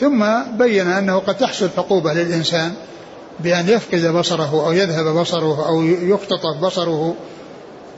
ثم 0.00 0.24
بين 0.58 0.86
أنه 0.86 1.18
قد 1.18 1.34
تحصل 1.34 1.68
عقوبة 1.78 2.12
للإنسان 2.12 2.72
بأن 3.40 3.68
يفقد 3.68 4.06
بصره 4.06 4.66
أو 4.66 4.72
يذهب 4.72 5.04
بصره 5.04 5.68
أو 5.68 5.82
يختطف 5.82 6.56
بصره. 6.62 7.14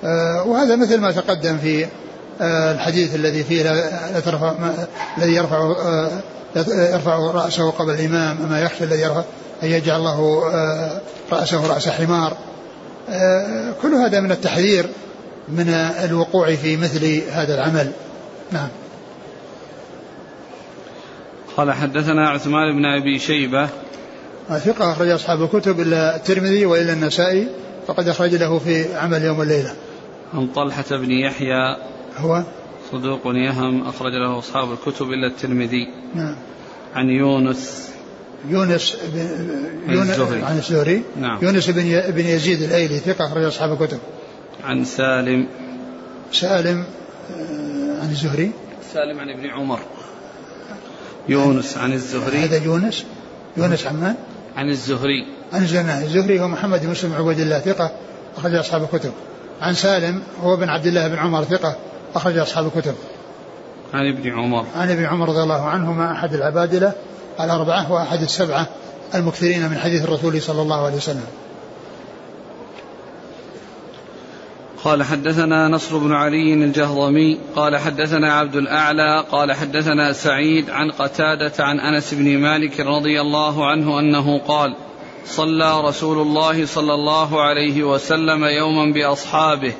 آه، 0.05 0.43
وهذا 0.43 0.77
مثل 0.77 1.01
ما 1.01 1.13
تقدم 1.13 1.59
في 1.59 1.87
آه، 2.41 2.73
الحديث 2.73 3.15
الذي 3.15 3.45
فيه 3.45 3.63
لا 3.63 4.21
ترفع 4.21 4.55
الذي 5.19 5.35
يرفع 5.35 5.59
آه، 5.59 6.11
يرفع 6.93 7.17
رأسه 7.17 7.71
قبل 7.71 7.95
الإمام 7.95 8.37
ما 8.51 8.61
يخشى 8.61 8.85
الذي 8.85 9.01
يرفع 9.01 9.23
أن 9.63 9.69
يجعل 9.69 9.97
الله 9.97 10.43
رأسه 11.33 11.67
رأس 11.67 11.89
حمار. 11.89 12.37
كل 13.83 13.95
هذا 13.95 14.21
من 14.21 14.33
التحذير 14.33 14.89
من 15.53 15.69
الوقوع 16.05 16.55
في 16.55 16.77
مثل 16.77 17.23
هذا 17.31 17.55
العمل 17.55 17.93
نعم 18.53 18.69
قال 21.57 21.73
حدثنا 21.73 22.29
عثمان 22.29 22.77
بن 22.77 22.85
أبي 22.85 23.19
شيبة 23.19 23.69
ثقة 24.59 24.93
أخرج 24.93 25.09
أصحاب 25.09 25.43
الكتب 25.43 25.81
إلا 25.81 26.17
الترمذي 26.17 26.67
وإلا 26.67 26.93
النسائي 26.93 27.49
فقد 27.87 28.09
أخرج 28.09 28.35
له 28.35 28.59
في 28.59 28.95
عمل 28.95 29.23
يوم 29.23 29.43
الليلة. 29.43 29.75
عن 30.35 30.47
طلحة 30.47 30.85
بن 30.91 31.11
يحيى 31.11 31.77
هو 32.17 32.43
صدوق 32.93 33.21
يهم 33.27 33.89
أخرج 33.89 34.13
له 34.13 34.39
أصحاب 34.39 34.73
الكتب 34.73 35.07
إلا 35.07 35.27
الترمذي. 35.27 35.89
نعم. 36.15 36.37
عن 36.95 37.09
يونس 37.09 37.91
يونس 38.49 38.97
بن 39.15 39.95
يونس 39.95 40.21
عن 40.21 40.59
الزهري. 40.59 41.03
نعم. 41.17 41.39
يونس 41.43 41.71
بن 41.71 42.03
بن 42.09 42.27
يزيد 42.27 42.63
الأيلي 42.63 42.99
ثقة 42.99 43.27
أخرج 43.27 43.45
أصحاب 43.45 43.83
الكتب. 43.83 43.99
عن 44.65 44.85
سالم. 44.85 45.47
سالم 46.33 46.85
آه، 47.31 48.03
عن 48.03 48.11
الزهري. 48.11 48.53
سالم 48.95 49.21
عن 49.21 49.31
ابن 49.31 49.51
عمر. 49.51 49.81
يونس 51.29 51.77
عن 51.77 51.93
الزهري. 51.93 52.39
هذا 52.39 52.65
يونس. 52.65 53.05
يونس 53.57 53.87
عمان 53.87 54.15
عن 54.57 54.69
الزهري. 54.69 55.27
عن 55.53 55.63
الزهري. 55.63 56.05
الزهري 56.05 56.41
هو 56.41 56.49
محمد 56.49 56.81
بن 56.81 56.89
مسلم 56.89 57.13
عبيد 57.13 57.41
الله 57.41 57.59
ثقة 57.59 57.91
أخرج 58.37 58.55
أصحاب 58.55 58.83
الكتب. 58.83 59.13
عن 59.61 59.75
سالم 59.75 60.23
هو 60.43 60.57
بن 60.57 60.69
عبد 60.69 60.87
الله 60.87 61.09
بن 61.09 61.17
عمر 61.17 61.45
ثقة 61.45 61.77
أخرج 62.15 62.39
أصحاب 62.39 62.67
الكتب. 62.67 62.95
عن 63.95 64.09
ابن 64.09 64.31
عمر. 64.31 64.67
عن 64.77 64.91
ابن 64.91 65.05
عمر 65.05 65.29
رضي 65.29 65.43
الله 65.43 65.65
عنهما 65.65 66.13
أحد 66.13 66.35
العبادلة 66.35 66.93
الأربعة 67.41 67.93
وأحد 67.93 68.23
السبعة 68.23 68.67
المكثرين 69.15 69.69
من 69.69 69.79
حديث 69.79 70.05
الرسول 70.05 70.43
صلى 70.43 70.63
الله 70.63 70.85
عليه 70.85 70.97
وسلم. 70.97 71.27
قال 74.85 75.03
حدثنا 75.03 75.69
نصر 75.69 75.99
بن 75.99 76.13
علي 76.13 76.55
الجهضمي 76.55 77.39
قال 77.57 77.77
حدثنا 77.77 78.33
عبد 78.33 78.57
الأعلى 78.57 79.25
قال 79.33 79.53
حدثنا 79.53 80.13
سعيد 80.13 80.71
عن 80.71 80.91
قتادة 80.91 81.53
عن 81.59 81.81
أنس 81.81 82.15
بن 82.15 82.39
مالك 82.39 82.81
رضي 82.81 83.21
الله 83.21 83.67
عنه 83.67 83.99
أنه 83.99 84.39
قال 84.39 84.75
صلى 85.25 85.81
رسول 85.81 86.19
الله 86.19 86.67
صلى 86.67 86.95
الله 86.95 87.41
عليه 87.41 87.83
وسلم 87.83 88.45
يوما 88.45 88.93
بأصحابه 88.93 89.73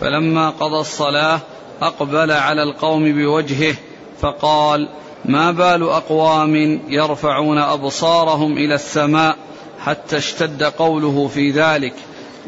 فلما 0.00 0.50
قضى 0.50 0.80
الصلاة 0.80 1.40
أقبل 1.82 2.32
على 2.32 2.62
القوم 2.62 3.12
بوجهه 3.12 3.74
فقال 4.20 4.88
ما 5.24 5.50
بال 5.50 5.82
أقوام 5.82 6.80
يرفعون 6.88 7.58
أبصارهم 7.58 8.52
إلى 8.52 8.74
السماء 8.74 9.36
حتى 9.80 10.16
اشتد 10.16 10.62
قوله 10.62 11.28
في 11.34 11.50
ذلك؟ 11.50 11.94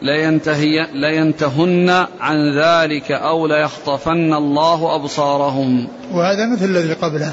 لينتهي 0.03 0.87
لينتهن 0.93 2.07
عن 2.21 2.59
ذلك 2.59 3.13
أو 3.13 3.47
ليخطفن 3.47 4.35
الله 4.35 4.95
أبصارهم. 4.95 5.89
وهذا 6.13 6.47
مثل 6.47 6.65
الذي 6.65 6.93
قبله. 6.93 7.33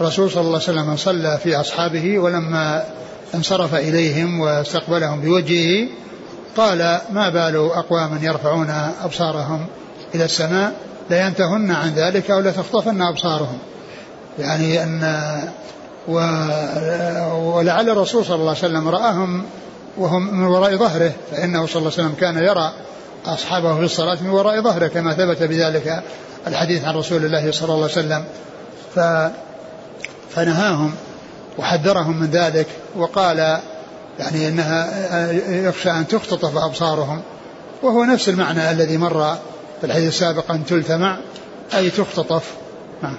الرسول 0.00 0.30
صلى 0.30 0.40
الله 0.40 0.60
عليه 0.68 0.80
وسلم 0.80 0.96
صلى 0.96 1.38
في 1.42 1.56
أصحابه 1.60 2.18
ولما 2.18 2.84
انصرف 3.34 3.74
إليهم 3.74 4.40
واستقبلهم 4.40 5.20
بوجهه 5.20 5.88
قال 6.56 7.00
ما 7.12 7.28
بال 7.28 7.56
أقوام 7.56 8.18
يرفعون 8.22 8.70
أبصارهم 9.04 9.66
إلى 10.14 10.24
السماء 10.24 10.72
لينتهن 11.10 11.70
عن 11.70 11.94
ذلك 11.94 12.30
أو 12.30 12.40
لتخطفن 12.40 13.02
أبصارهم. 13.02 13.58
يعني 14.38 14.82
أن 14.82 15.20
ولعل 16.08 17.90
الرسول 17.90 18.24
صلى 18.24 18.34
الله 18.34 18.48
عليه 18.48 18.58
وسلم 18.58 18.88
رآهم 18.88 19.44
وهم 20.00 20.34
من 20.34 20.46
وراء 20.46 20.76
ظهره 20.76 21.12
فإنه 21.30 21.66
صلى 21.66 21.80
الله 21.80 21.92
عليه 21.92 22.04
وسلم 22.04 22.14
كان 22.20 22.36
يرى 22.36 22.72
أصحابه 23.26 23.78
في 23.78 23.84
الصلاة 23.84 24.22
من 24.22 24.30
وراء 24.30 24.60
ظهره 24.60 24.86
كما 24.86 25.14
ثبت 25.14 25.42
بذلك 25.42 26.02
الحديث 26.46 26.84
عن 26.84 26.94
رسول 26.94 27.24
الله 27.24 27.50
صلى 27.50 27.74
الله 27.74 27.74
عليه 27.74 27.84
وسلم. 27.84 28.24
ف 28.94 29.00
فنهاهم 30.30 30.94
وحذرهم 31.58 32.20
من 32.20 32.26
ذلك 32.26 32.66
وقال 32.96 33.38
يعني 34.18 34.48
إنها 34.48 35.32
يخشى 35.68 35.90
أن 35.90 36.08
تختطف 36.08 36.56
أبصارهم 36.56 37.22
وهو 37.82 38.04
نفس 38.04 38.28
المعنى 38.28 38.70
الذي 38.70 38.96
مر 38.96 39.36
في 39.80 39.86
الحديث 39.86 40.08
السابق 40.08 40.50
أن 40.50 40.64
تلتمع 40.64 41.18
أي 41.74 41.90
تختطف. 41.90 42.54
نعم. 43.02 43.16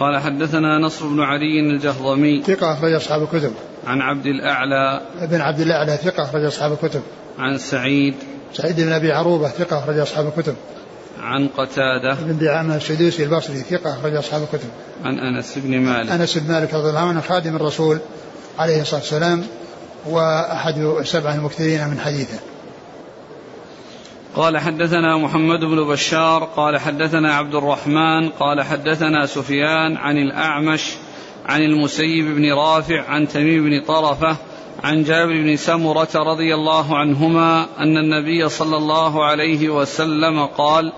قال 0.00 0.18
حدثنا 0.18 0.78
نصر 0.78 1.06
بن 1.06 1.20
علي 1.20 1.60
الجهضمي. 1.60 2.42
ثقة 2.42 2.72
أخرج 2.72 2.92
أصحاب 2.92 3.22
الكتب. 3.22 3.52
عن 3.86 4.00
عبد 4.00 4.26
الأعلى 4.26 5.00
ابن 5.20 5.40
عبد 5.40 5.60
الأعلى 5.60 5.96
ثقة 5.96 6.22
أخرج 6.22 6.44
أصحاب 6.44 6.72
الكتب. 6.72 7.02
عن 7.38 7.58
سعيد 7.58 8.14
سعيد 8.52 8.80
بن 8.80 8.92
أبي 8.92 9.12
عروبة 9.12 9.48
ثقة 9.48 9.78
أخرج 9.78 9.98
أصحاب 9.98 10.26
الكتب. 10.26 10.54
عن 11.20 11.48
قتادة 11.48 12.14
بن 12.20 12.38
دعامة 12.38 12.76
السدوسي 12.76 13.24
البصري 13.24 13.56
ثقة 13.56 13.94
أخرج 13.94 14.14
أصحاب 14.14 14.42
الكتب. 14.42 14.68
عن 15.04 15.18
أنس 15.18 15.58
بن 15.58 15.80
مالك 15.80 16.10
أنس 16.10 16.38
بن 16.38 16.52
مالك 16.52 16.74
رضي 16.74 16.88
الله 16.88 17.08
عنه 17.08 17.20
خادم 17.20 17.56
الرسول 17.56 17.98
عليه 18.58 18.80
الصلاة 18.80 19.00
والسلام 19.00 19.44
وأحد 20.06 20.78
السبعة 20.78 21.34
المكثرين 21.34 21.88
من 21.88 22.00
حديثه. 22.00 22.38
قال 24.36 24.58
حدثنا 24.58 25.16
محمد 25.16 25.60
بن 25.60 25.88
بشار 25.88 26.44
قال 26.44 26.78
حدثنا 26.78 27.34
عبد 27.34 27.54
الرحمن 27.54 28.28
قال 28.28 28.62
حدثنا 28.62 29.26
سفيان 29.26 29.96
عن 29.96 30.16
الأعمش 30.16 30.92
عن 31.46 31.62
المسيب 31.62 32.34
بن 32.34 32.52
رافع 32.52 33.02
عن 33.02 33.28
تميم 33.28 33.64
بن 33.64 33.84
طرفة 33.86 34.36
عن 34.84 35.02
جابر 35.02 35.32
بن 35.32 35.56
سمرة 35.56 36.08
رضي 36.14 36.54
الله 36.54 36.98
عنهما 36.98 37.66
أن 37.78 37.96
النبي 37.96 38.48
صلى 38.48 38.76
الله 38.76 39.24
عليه 39.24 39.68
وسلم 39.68 40.46
قال 40.46 40.92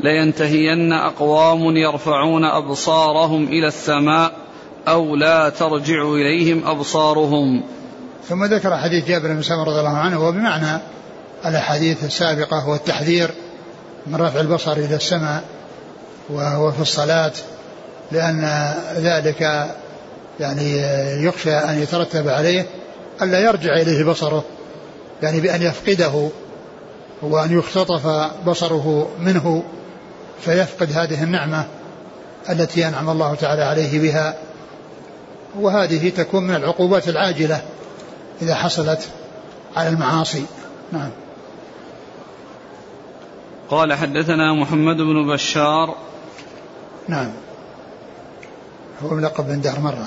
لينتهين 0.00 0.92
أقوام 0.92 1.76
يرفعون 1.76 2.44
أبصارهم 2.44 3.44
إلى 3.44 3.66
السماء 3.66 4.32
أو 4.88 5.16
لا 5.16 5.48
ترجع 5.48 6.02
إليهم 6.02 6.66
أبصارهم. 6.66 7.62
ثم 8.28 8.44
ذكر 8.44 8.76
حديث 8.76 9.08
جابر 9.08 9.28
بن 9.28 9.42
سمرة 9.42 9.64
رضي 9.64 9.80
الله 9.80 9.96
عنه 9.96 10.28
وبمعنى 10.28 10.82
الأحاديث 11.46 12.04
السابقة 12.04 12.68
والتحذير 12.68 13.30
من 14.06 14.14
رفع 14.14 14.40
البصر 14.40 14.72
إلى 14.72 14.94
السماء 14.94 15.44
وهو 16.30 16.72
في 16.72 16.80
الصلاة 16.80 17.32
لأن 18.12 18.74
ذلك 18.96 19.68
يعني 20.40 20.76
يخشى 21.24 21.52
أن 21.52 21.82
يترتب 21.82 22.28
عليه 22.28 22.66
ألا 23.22 23.38
يرجع 23.38 23.72
إليه 23.72 24.04
بصره 24.04 24.44
يعني 25.22 25.40
بأن 25.40 25.62
يفقده 25.62 26.28
وأن 27.22 27.58
يختطف 27.58 28.06
بصره 28.46 29.08
منه 29.20 29.62
فيفقد 30.40 30.92
هذه 30.92 31.22
النعمة 31.22 31.64
التي 32.50 32.88
أنعم 32.88 33.10
الله 33.10 33.34
تعالى 33.34 33.62
عليه 33.62 34.00
بها. 34.00 34.36
وهذه 35.60 36.08
تكون 36.08 36.46
من 36.46 36.54
العقوبات 36.54 37.08
العاجلة 37.08 37.62
إذا 38.42 38.54
حصلت 38.54 39.08
على 39.76 39.88
المعاصي. 39.88 40.44
نعم. 40.92 41.10
قال 43.70 43.92
حدثنا 43.92 44.54
محمد 44.54 44.96
بن 44.96 45.32
بشار. 45.34 45.96
نعم. 47.08 47.32
هو 49.04 49.14
ملقب 49.14 49.46
بن 49.46 49.60
دهر 49.60 49.80
مرة. 49.80 50.06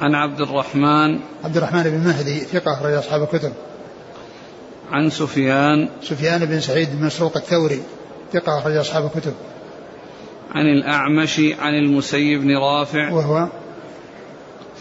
عن 0.00 0.14
عبد 0.14 0.40
الرحمن. 0.40 1.18
عبد 1.44 1.56
الرحمن 1.56 1.82
بن 1.82 1.98
مهدي 1.98 2.40
ثقة 2.40 2.72
أخرج 2.72 2.92
أصحاب 2.92 3.22
الكتب. 3.22 3.52
عن 4.90 5.10
سفيان. 5.10 5.88
سفيان 6.02 6.44
بن 6.44 6.60
سعيد 6.60 6.88
بن 6.92 7.06
مسروق 7.06 7.36
الثوري 7.36 7.82
ثقة 8.32 8.58
أخرج 8.58 8.76
أصحاب 8.76 9.04
الكتب. 9.04 9.32
عن 10.50 10.66
الأعمش 10.66 11.40
عن 11.58 11.74
المسيب 11.74 12.40
بن 12.40 12.56
رافع. 12.56 13.12
وهو 13.12 13.48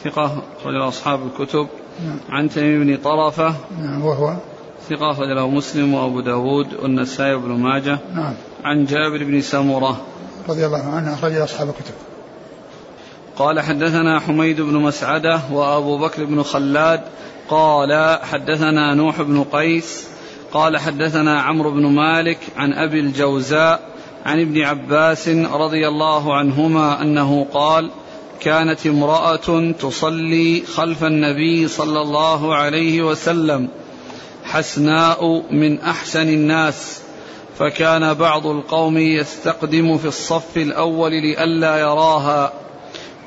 ثقة 0.04 0.44
أخرج 0.60 0.76
أصحاب 0.76 1.20
الكتب. 1.28 1.68
نعم. 2.06 2.20
عن 2.30 2.50
تميم 2.50 2.84
بن 2.84 2.98
طرفة. 2.98 3.56
نعم 3.82 4.06
وهو 4.06 4.34
ثقة 4.90 5.12
أخرج 5.12 5.28
له 5.36 5.50
مسلم 5.50 5.94
وأبو 5.94 6.22
داود 6.22 6.74
والنسائي 6.74 7.34
وابن 7.34 7.52
ماجه. 7.52 8.00
نعم. 8.16 8.34
عن 8.64 8.86
جابر 8.86 9.24
بن 9.24 9.42
سمرة. 9.42 10.02
رضي 10.50 10.66
الله 10.66 10.84
عنه 10.84 11.14
أخرج 11.14 11.36
أصحاب 11.36 11.70
الكتب. 11.70 11.94
قال 13.38 13.60
حدثنا 13.60 14.20
حميد 14.20 14.62
بن 14.62 14.74
مسعدة 14.74 15.42
وأبو 15.52 15.98
بكر 15.98 16.26
بن 16.26 16.44
خلاد 16.44 17.02
قال 17.50 18.20
حدثنا 18.24 18.94
نوح 18.94 19.22
بن 19.22 19.44
قيس 19.44 20.08
قال 20.54 20.78
حدثنا 20.78 21.42
عمرو 21.42 21.72
بن 21.72 21.86
مالك 21.86 22.38
عن 22.58 22.74
أبي 22.74 23.00
الجوزاء 23.00 23.80
عن 24.26 24.42
ابن 24.42 24.62
عباس 24.62 25.30
رضي 25.30 25.88
الله 25.88 26.36
عنهما 26.36 27.02
أنه 27.02 27.48
قال 27.54 27.92
كانت 28.40 28.88
امرأة 28.88 29.72
تصلي 29.80 30.64
خلف 30.76 31.04
النبي 31.04 31.68
صلى 31.68 32.02
الله 32.02 32.56
عليه 32.56 33.02
وسلم 33.02 33.70
حسناء 34.44 35.44
من 35.52 35.80
أحسن 35.80 36.30
الناس 36.30 37.02
فكان 37.60 38.14
بعض 38.14 38.48
القوم 38.48 38.98
يستقدم 38.98 39.98
في 39.98 40.06
الصف 40.06 40.58
الأول 40.58 41.12
لئلا 41.12 41.78
يراها. 41.78 42.67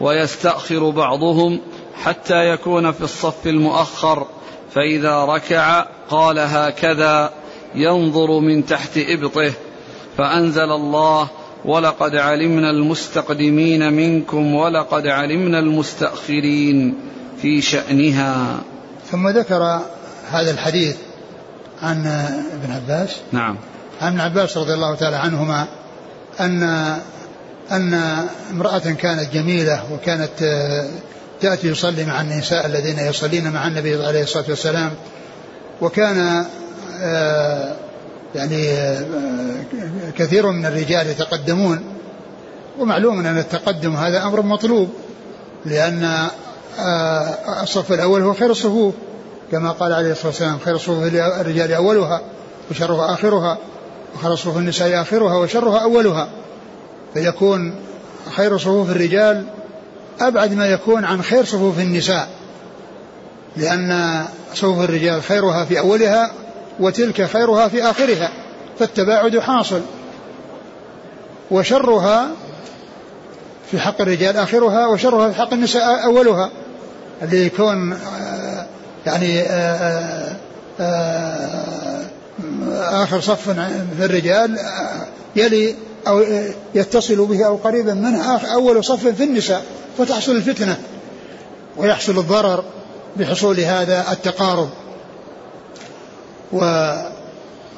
ويستأخر 0.01 0.91
بعضهم 0.91 1.61
حتى 2.03 2.49
يكون 2.49 2.93
في 2.93 3.01
الصف 3.01 3.47
المؤخر 3.47 4.27
فإذا 4.75 5.25
ركع 5.25 5.87
قال 6.11 6.39
هكذا 6.39 7.31
ينظر 7.75 8.41
من 8.41 8.67
تحت 8.67 8.91
إبطه 8.97 9.53
فأنزل 10.19 10.73
الله 10.73 11.29
ولقد 11.65 12.17
علمنا 12.17 12.71
المستقدمين 12.71 13.93
منكم 13.93 14.55
ولقد 14.55 15.07
علمنا 15.07 15.59
المستأخرين 15.59 16.95
في 17.43 17.61
شأنها. 17.61 18.61
ثم 19.11 19.29
ذكر 19.29 19.81
هذا 20.31 20.51
الحديث 20.51 20.97
عن 21.83 22.07
ابن 22.53 22.73
عباس. 22.73 23.17
نعم. 23.33 23.57
عن 24.01 24.13
ابن 24.13 24.21
عباس 24.21 24.57
رضي 24.57 24.75
الله 24.75 24.95
تعالى 24.95 25.17
عنهما 25.17 25.69
أن 26.41 26.63
أن 27.73 27.95
امرأة 28.51 28.79
كانت 28.79 29.33
جميلة 29.33 29.83
وكانت 29.93 30.31
تأتي 31.41 31.69
يصلي 31.69 32.05
مع 32.05 32.21
النساء 32.21 32.67
الذين 32.67 32.99
يصلين 32.99 33.53
مع 33.53 33.67
النبي 33.67 34.07
عليه 34.07 34.23
الصلاة 34.23 34.45
والسلام 34.49 34.91
وكان 35.81 36.45
آه، 37.01 37.77
يعني 38.35 38.71
آه، 38.71 39.05
كثير 40.19 40.51
من 40.51 40.67
الرجال 40.67 41.07
يتقدمون 41.07 41.85
ومعلوم 42.79 43.27
أن 43.27 43.39
التقدم 43.39 43.97
هذا 43.97 44.23
أمر 44.23 44.43
مطلوب 44.43 44.89
لأن 45.67 46.29
آه، 46.79 47.63
الصف 47.63 47.93
الأول 47.93 48.23
هو 48.23 48.35
خير 48.35 48.51
الصفوف 48.51 48.95
كما 49.53 49.71
قال 49.71 49.93
عليه 49.93 50.13
الصلاة 50.13 50.27
والسلام 50.27 50.59
خير 50.65 50.77
صفوف 50.79 51.03
الرجال 51.15 51.73
أولها 51.73 52.21
وشرها 52.71 53.15
آخرها 53.15 53.59
وخير 54.15 54.35
صفوف 54.35 54.57
النساء 54.57 55.03
آخرها 55.03 55.37
وشرها 55.37 55.79
أولها. 55.79 56.29
فيكون 57.15 57.75
خير 58.37 58.59
صفوف 58.59 58.91
الرجال 58.91 59.45
أبعد 60.21 60.55
ما 60.55 60.67
يكون 60.67 61.05
عن 61.05 61.23
خير 61.23 61.45
صفوف 61.45 61.79
النساء 61.79 62.29
لأن 63.57 64.25
صفوف 64.55 64.81
الرجال 64.81 65.23
خيرها 65.23 65.65
في 65.65 65.79
أولها 65.79 66.31
وتلك 66.81 67.23
خيرها 67.23 67.69
في 67.69 67.83
آخرها 67.83 68.31
فالتباعد 68.79 69.39
حاصل. 69.39 69.81
وشرها 71.51 72.29
في 73.71 73.81
حق 73.81 74.01
الرجال 74.01 74.37
آخرها 74.37 74.87
وشرها 74.87 75.31
في 75.31 75.39
حق 75.39 75.53
النساء 75.53 76.05
أولها 76.05 76.51
اللي 77.23 77.47
يكون 77.47 77.93
آه، 77.93 78.67
يعني 79.07 79.41
آه، 79.41 80.37
آه، 80.81 82.05
آخر 82.79 83.21
صف 83.21 83.51
في 83.99 84.05
الرجال 84.05 84.59
يلي 85.37 85.75
أو 86.09 86.25
يتصل 86.75 87.27
به 87.27 87.47
أو 87.47 87.57
قريبا 87.57 87.95
منه. 87.95 88.37
أول 88.37 88.85
صف 88.85 89.07
في 89.07 89.25
النساء 89.25 89.65
فتحصل 89.99 90.33
الفتنة 90.37 90.79
ويحصل 91.77 92.19
الضرر 92.19 92.65
بحصول 93.17 93.61
هذا 93.61 94.13
التقارب. 94.13 94.69
و 96.53 96.91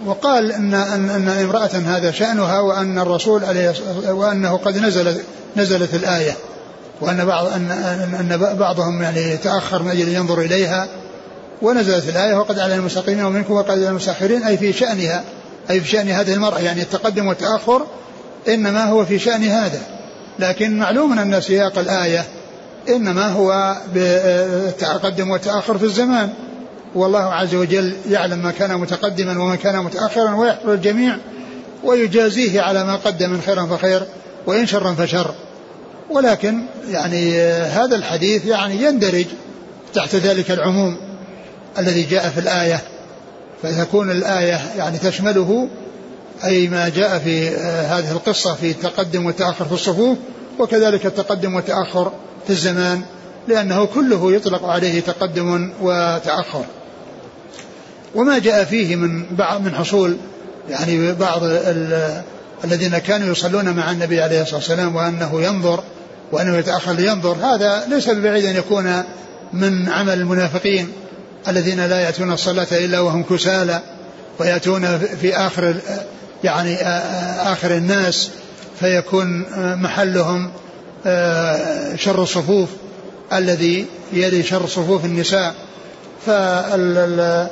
وقال 0.07 0.53
إن 0.53 0.75
إن 0.75 1.11
إن 1.11 1.29
امرأة 1.29 1.67
هذا 1.67 2.11
شأنها 2.11 2.61
وأن 2.61 2.99
الرسول 2.99 3.45
عليه 3.45 3.75
وأنه 4.09 4.57
قد 4.57 4.77
نزلت 4.77 5.25
نزلت 5.57 5.95
الآية 5.95 6.37
وأن 7.01 7.25
بعض 7.25 7.47
أن 7.47 7.71
إن 8.21 8.57
بعضهم 8.59 9.03
يعني 9.03 9.37
تأخر 9.37 9.83
من 9.83 9.91
أجل 9.91 10.09
ينظر 10.09 10.41
إليها 10.41 10.89
ونزلت 11.63 12.09
الآية 12.09 12.35
وقد 12.35 12.59
على 12.59 12.75
المستقيمين 12.75 13.25
ومنكم 13.25 13.55
وقد 13.55 13.71
على 13.71 13.89
المستاخرين 13.89 14.43
أي 14.43 14.57
في 14.57 14.73
شأنها 14.73 15.25
أي 15.71 15.81
في 15.81 15.89
شأن 15.89 16.09
هذه 16.09 16.35
المرأة 16.35 16.59
يعني 16.59 16.83
التقدم 16.83 17.27
والتأخر 17.27 17.87
إنما 18.49 18.85
هو 18.85 19.05
في 19.05 19.19
شأن 19.19 19.45
هذا. 19.45 19.81
لكن 20.39 20.79
معلوم 20.79 21.19
أن 21.19 21.41
سياق 21.41 21.79
الآية 21.79 22.25
إنما 22.89 23.29
هو 23.29 23.77
بالتقدم 23.95 25.31
والتاخر 25.31 25.79
في 25.79 25.85
الزمان. 25.85 26.31
والله 26.95 27.35
عز 27.35 27.55
وجل 27.55 27.93
يعلم 28.11 28.39
ما 28.39 28.51
كان 28.51 28.81
متقدما 28.81 29.43
وما 29.43 29.57
كان 29.57 29.85
متأخرا 29.85 30.35
ويحفظ 30.35 30.69
الجميع 30.69 31.17
ويجازيه 31.85 32.61
على 32.61 32.85
ما 32.85 32.97
قدم 32.97 33.31
من 33.31 33.41
خير 33.47 33.67
فخير 33.67 34.03
وإن 34.47 34.67
شرا 34.67 34.95
فشر. 34.95 35.35
ولكن 36.11 36.63
يعني 36.91 37.41
هذا 37.63 37.97
الحديث 37.97 38.47
يعني 38.47 38.83
يندرج 38.83 39.27
تحت 39.95 40.15
ذلك 40.15 40.51
العموم 40.51 40.97
الذي 41.79 42.03
جاء 42.03 42.29
في 42.29 42.41
الآية. 42.41 42.81
فتكون 43.63 44.11
الآية 44.11 44.61
يعني 44.79 44.99
تشمله 44.99 45.69
أي 46.45 46.69
ما 46.69 46.89
جاء 46.89 47.19
في 47.19 47.49
هذه 47.67 48.11
القصة 48.13 48.55
في 48.55 48.71
التقدم 48.71 49.27
والتاخر 49.27 49.65
في 49.65 49.73
الصفوف 49.73 50.19
وكذلك 50.59 51.07
التقدم 51.07 51.55
والتاخر 51.55 52.13
في 52.47 52.51
الزمان 52.51 53.03
لأنه 53.49 53.85
كله 53.85 54.33
يطلق 54.33 54.65
عليه 54.65 55.01
تقدم 55.01 55.71
وتأخر. 55.81 56.65
وما 58.15 58.39
جاء 58.39 58.65
فيه 58.65 58.97
من 58.97 59.37
بعض 59.37 59.61
من 59.61 59.75
حصول 59.75 60.17
يعني 60.71 61.13
بعض 61.13 61.41
الذين 62.65 62.99
كانوا 62.99 63.29
يصلون 63.33 63.69
مع 63.69 63.91
النبي 63.91 64.23
عليه 64.23 64.43
الصلاة 64.43 64.57
والسلام 64.57 64.97
وأنه 64.97 65.43
ينظر 65.43 65.83
وأنه 66.33 66.57
يتأخر 66.57 66.93
لينظر 66.93 67.37
هذا 67.43 67.87
ليس 67.89 68.11
ببعيد 68.11 68.45
أن 68.45 68.57
يكون 68.57 69.03
من 69.53 69.89
عمل 69.89 70.21
المنافقين 70.21 70.93
الذين 71.49 71.87
لا 71.87 72.01
يأتون 72.01 72.33
الصلاة 72.33 72.67
إلا 72.73 73.01
وهم 73.01 73.23
كسالى 73.23 73.81
ويأتون 74.39 74.99
في 74.99 75.37
آخر 75.37 75.75
يعني 76.45 76.77
آخر 77.53 77.77
الناس 77.77 78.31
فيكون 78.81 79.47
محلهم 79.83 80.51
شر 81.97 82.23
الصفوف 82.23 82.69
الذي 83.33 83.87
يلي 84.13 84.43
شر 84.43 84.67
صفوف 84.67 85.05
النساء. 85.05 85.55
فالحديث 86.27 87.51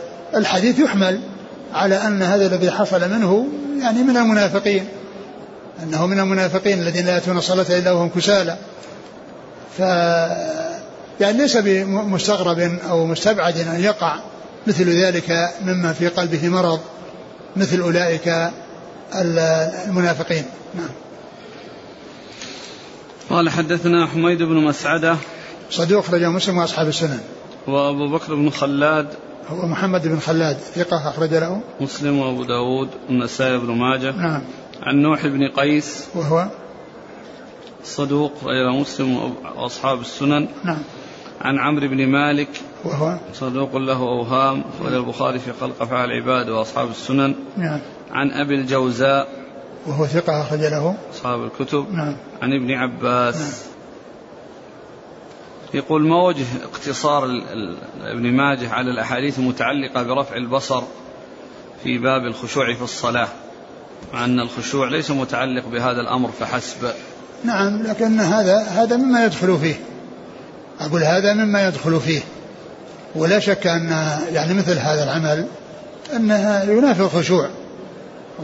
يحمل 0.78 1.20
على 1.74 1.96
أن 1.96 2.22
هذا 2.22 2.46
الذي 2.46 2.70
حصل 2.70 3.10
منه 3.10 3.46
يعني 3.80 4.02
من 4.02 4.16
المنافقين 4.16 4.88
أنه 5.82 6.06
من 6.06 6.20
المنافقين 6.20 6.78
الذين 6.78 7.06
لا 7.06 7.14
يأتون 7.14 7.38
الصلاة 7.38 7.78
إلا 7.78 7.92
وهم 7.92 8.08
كسالى. 8.08 8.56
ف 9.78 9.80
يعني 11.20 11.38
ليس 11.38 11.56
بمستغرب 11.56 12.78
أو 12.90 13.06
مستبعد 13.06 13.58
أن 13.58 13.80
يقع 13.80 14.16
مثل 14.66 15.02
ذلك 15.04 15.50
مما 15.64 15.92
في 15.92 16.08
قلبه 16.08 16.48
مرض 16.48 16.80
مثل 17.56 17.80
أولئك 17.80 18.50
المنافقين. 19.14 20.44
نعم. 20.74 20.90
قال 23.30 23.50
حدثنا 23.50 24.06
حميد 24.06 24.42
بن 24.42 24.54
مسعدة 24.54 25.16
صدوق 25.70 25.98
أخرجه 25.98 26.30
مسلم 26.30 26.58
وأصحاب 26.58 26.88
السنن. 26.88 27.20
وأبو 27.66 28.08
بكر 28.08 28.34
بن 28.34 28.50
خلاد 28.50 29.08
هو 29.48 29.66
محمد 29.66 30.08
بن 30.08 30.18
خلاد 30.18 30.56
ثقة 30.56 31.08
أخرج 31.08 31.34
له. 31.34 31.60
مسلم 31.80 32.18
وأبو 32.18 32.44
داود 32.44 32.88
والنسائي 33.08 33.58
بن 33.58 33.70
ماجه. 33.72 34.12
نعم. 34.16 34.42
عن 34.82 34.96
نوح 35.02 35.26
بن 35.26 35.48
قيس 35.48 36.04
وهو؟ 36.14 36.48
صدوق 37.84 38.32
غير 38.44 38.72
مسلم 38.72 39.34
وأصحاب 39.56 40.00
السنن. 40.00 40.48
نعم. 40.64 40.82
عن 41.40 41.58
عمرو 41.58 41.88
بن 41.88 42.06
مالك 42.06 42.48
وهو 42.84 43.18
صدوق 43.34 43.76
له 43.76 43.98
أوهام 43.98 44.64
أخرج 44.74 44.94
البخاري 44.94 45.38
في 45.38 45.52
خلق 45.60 45.82
أفعال 45.82 46.10
العباد 46.10 46.48
وأصحاب 46.48 46.90
السنن. 46.90 47.34
نعم. 47.56 47.80
عن 48.10 48.30
أبي 48.30 48.54
الجوزاء. 48.54 49.28
وهو 49.86 50.06
ثقة 50.06 50.40
أخرج 50.40 50.60
له. 50.60 50.94
أصحاب 51.14 51.44
الكتب. 51.44 51.86
نعم. 51.92 52.16
عن 52.42 52.52
ابن 52.52 52.70
عباس. 52.70 53.40
نعم. 53.40 53.70
يقول 55.74 56.08
ما 56.08 56.22
وجه 56.22 56.44
اقتصار 56.64 57.24
ابن 58.02 58.32
ماجه 58.32 58.70
على 58.72 58.90
الأحاديث 58.90 59.38
المتعلقة 59.38 60.02
برفع 60.02 60.36
البصر 60.36 60.82
في 61.84 61.98
باب 61.98 62.26
الخشوع 62.26 62.74
في 62.74 62.82
الصلاة؟ 62.82 63.28
مع 64.12 64.24
أن 64.24 64.40
الخشوع 64.40 64.88
ليس 64.88 65.10
متعلق 65.10 65.68
بهذا 65.68 66.00
الأمر 66.00 66.30
فحسب. 66.40 66.92
نعم 67.44 67.82
لكن 67.82 68.20
هذا 68.20 68.58
هذا 68.58 68.96
مما 68.96 69.24
يدخل 69.24 69.58
فيه. 69.58 69.74
أقول 70.80 71.02
هذا 71.02 71.34
مما 71.34 71.68
يدخل 71.68 72.00
فيه. 72.00 72.20
ولا 73.14 73.38
شك 73.38 73.66
أن 73.66 74.18
يعني 74.32 74.54
مثل 74.54 74.78
هذا 74.78 75.04
العمل 75.04 75.46
أنها 76.16 76.64
ينافي 76.64 77.00
الخشوع 77.00 77.48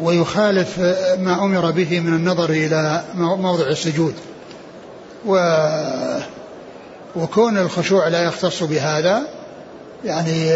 ويخالف 0.02 0.78
ما 1.18 1.44
أمر 1.44 1.70
به 1.70 2.00
من 2.00 2.14
النظر 2.14 2.50
إلى 2.50 3.02
موضع 3.14 3.66
السجود 3.66 4.14
و 5.26 5.58
وكون 7.16 7.58
الخشوع 7.58 8.08
لا 8.08 8.22
يختص 8.22 8.62
بهذا 8.62 9.22
يعني 10.04 10.50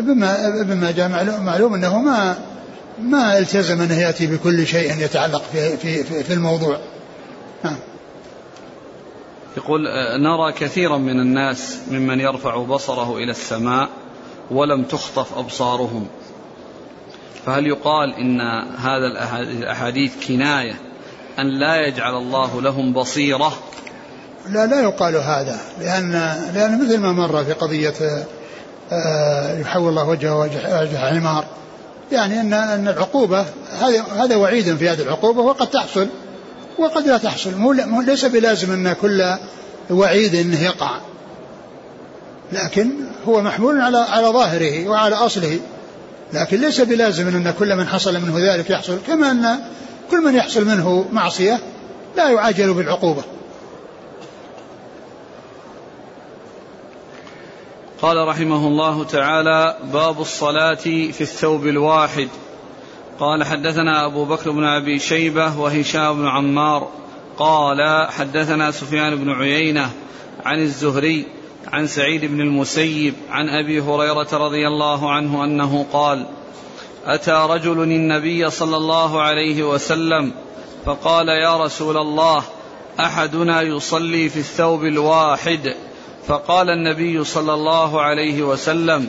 بما 0.00 0.62
بما 0.62 0.90
جاء 0.90 1.08
معلوم 1.40 1.74
أنه 1.74 1.98
ما 1.98 2.34
ما 3.02 3.38
التزم 3.38 3.80
أنه 3.80 4.00
يأتي 4.00 4.26
بكل 4.26 4.66
شيء 4.66 4.98
يتعلق 4.98 5.42
في 5.52 5.76
في 5.76 6.04
في, 6.04 6.24
في 6.24 6.32
الموضوع. 6.32 6.78
نعم. 7.64 7.76
يقول 9.56 9.88
نرى 10.20 10.52
كثيرا 10.52 10.96
من 10.98 11.20
الناس 11.20 11.78
ممن 11.90 12.20
يرفع 12.20 12.56
بصره 12.56 13.16
إلى 13.16 13.30
السماء 13.30 13.88
ولم 14.50 14.82
تخطف 14.82 15.38
أبصارهم. 15.38 16.06
فهل 17.46 17.66
يقال 17.66 18.14
إن 18.14 18.40
هذا 18.76 19.06
الاحاديث 19.40 20.28
كناية 20.28 20.74
أن 21.38 21.46
لا 21.46 21.86
يجعل 21.86 22.14
الله 22.16 22.62
لهم 22.62 22.92
بصيرة؟ 22.92 23.52
لا 24.48 24.66
لا 24.66 24.80
يقال 24.80 25.16
هذا 25.16 25.60
لأن 25.80 26.12
لأن 26.54 26.84
مثل 26.84 26.98
ما 26.98 27.12
مر 27.12 27.44
في 27.44 27.52
قضية 27.52 27.94
آه، 28.92 29.58
يحول 29.58 29.88
الله 29.88 30.08
وجهه 30.08 30.40
وجه 30.40 30.98
حمار. 30.98 31.44
يعني 32.12 32.40
أن 32.40 32.52
أن 32.52 32.88
العقوبة 32.88 33.46
هذا 34.16 34.36
وعيد 34.36 34.76
في 34.76 34.88
هذه 34.88 35.02
العقوبة 35.02 35.40
وقد 35.40 35.66
تحصل. 35.66 36.08
وقد 36.78 37.06
لا 37.06 37.18
تحصل. 37.18 37.54
مو 37.56 38.02
ليس 38.02 38.24
بلازم 38.24 38.72
أن 38.72 38.92
كل 38.92 39.34
وعيد 39.90 40.34
أنه 40.34 40.62
يقع. 40.62 41.00
لكن 42.52 42.90
هو 43.26 43.42
محمول 43.42 43.80
على 43.80 43.98
على 43.98 44.26
ظاهره 44.26 44.88
وعلى 44.88 45.14
أصله. 45.14 45.60
لكن 46.32 46.60
ليس 46.60 46.80
بلازم 46.80 47.28
أن 47.28 47.54
كل 47.58 47.76
من 47.76 47.86
حصل 47.86 48.20
منه 48.20 48.54
ذلك 48.54 48.70
يحصل. 48.70 48.98
كما 49.06 49.30
أن 49.30 49.58
كل 50.10 50.24
من 50.24 50.34
يحصل 50.34 50.64
منه 50.64 51.08
معصية 51.12 51.60
لا 52.16 52.30
يعاجل 52.30 52.74
بالعقوبة. 52.74 53.22
قال 58.02 58.28
رحمه 58.28 58.66
الله 58.66 59.04
تعالى 59.04 59.76
باب 59.92 60.20
الصلاة 60.20 60.74
في 61.12 61.20
الثوب 61.20 61.66
الواحد. 61.66 62.28
قال 63.20 63.44
حدثنا 63.44 64.06
أبو 64.06 64.24
بكر 64.24 64.50
بن 64.50 64.64
أبي 64.64 64.98
شيبة 64.98 65.58
وهشام 65.58 66.16
بن 66.16 66.26
عمار 66.26 66.88
قال 67.38 68.08
حدثنا 68.10 68.70
سفيان 68.70 69.16
بن 69.16 69.30
عيينة 69.30 69.90
عن 70.44 70.58
الزهري 70.58 71.24
عن 71.72 71.86
سعيد 71.86 72.24
بن 72.24 72.40
المسيب 72.40 73.14
عن 73.30 73.48
أبي 73.48 73.80
هريرة 73.80 74.28
رضي 74.32 74.66
الله 74.68 75.10
عنه 75.10 75.44
أنه 75.44 75.86
قال 75.92 76.26
أتى 77.06 77.46
رجل 77.50 77.82
النبي 77.82 78.50
صلى 78.50 78.76
الله 78.76 79.20
عليه 79.20 79.62
وسلم 79.62 80.32
فقال 80.84 81.28
يا 81.28 81.64
رسول 81.64 81.96
الله 81.96 82.42
أحدنا 83.00 83.62
يصلي 83.62 84.28
في 84.28 84.38
الثوب 84.38 84.84
الواحد 84.84 85.74
فقال 86.26 86.70
النبي 86.70 87.24
صلى 87.24 87.54
الله 87.54 88.00
عليه 88.00 88.42
وسلم 88.42 89.06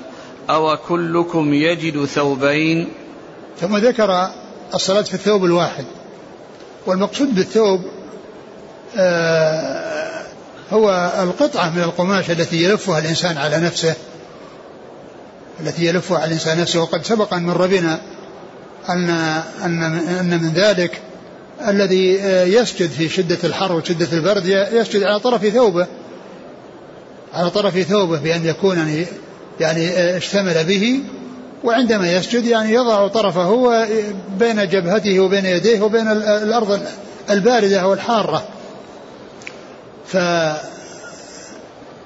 أو 0.50 0.78
كلكم 0.88 1.54
يجد 1.54 2.06
ثوبين؟ 2.06 2.90
ثم 3.62 3.78
ذكر 3.78 4.30
الصلاة 4.74 5.02
في 5.02 5.14
الثوب 5.14 5.46
الواحد. 5.46 5.86
والمقصود 6.86 7.36
بالثوب 7.36 7.82
آه 8.98 10.24
هو 10.72 11.12
القطعة 11.24 11.70
من 11.70 11.84
القماش 11.84 12.32
التي 12.32 12.64
يلفها 12.64 13.00
الإنسان 13.00 13.38
على 13.38 13.58
نفسه 13.58 13.94
التي 15.60 15.86
يلفها 15.86 16.18
على 16.18 16.28
الإنسان 16.28 16.62
نفسه. 16.62 16.82
وقد 16.82 17.06
سبق 17.06 17.34
أن 17.34 17.44
مر 17.44 17.68
بنا 17.68 18.02
أن 18.90 19.10
أن 19.64 19.84
أن 20.20 20.44
من 20.44 20.54
ذلك 20.54 21.02
الذي 21.68 22.22
آه، 22.22 22.46
يسجد 22.46 22.90
في 22.90 23.10
شدة 23.10 23.38
الحر 23.44 23.76
وشدة 23.76 24.08
البرد 24.14 24.46
يسجد 24.72 25.04
على 25.04 25.20
طرف 25.20 25.46
ثوبه 25.46 25.88
على 27.34 27.50
طرف 27.50 27.80
ثوبه 27.80 28.20
بأن 28.20 28.46
يكون 28.46 28.78
يعني 28.78 29.06
يعني 29.60 30.18
اشتمل 30.18 30.64
به 30.64 31.00
وعندما 31.64 32.12
يسجد 32.12 32.46
يعني 32.46 32.74
يضع 32.74 33.08
طرفه 33.08 33.86
بين 34.40 34.68
جبهته 34.68 35.20
وبين 35.20 35.46
يديه 35.46 35.82
وبين 35.82 36.08
الأرض 36.08 36.80
الباردة 37.30 37.80
أو 37.80 37.94
الحارة 37.94 38.44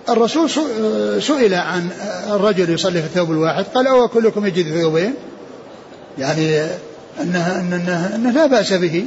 فالرسول 0.07 0.49
سئل 1.21 1.53
عن 1.53 1.89
الرجل 2.29 2.69
يصلي 2.69 3.01
في 3.01 3.07
الثوب 3.07 3.31
الواحد 3.31 3.65
قال 3.75 3.87
أو 3.87 4.07
كلكم 4.07 4.45
يجد 4.45 4.81
ثوبين؟ 4.81 5.13
يعني 6.17 6.61
أنه, 7.21 7.59
أنه, 7.59 8.15
أنه 8.15 8.31
لا 8.31 8.45
بأس 8.45 8.73
به. 8.73 9.05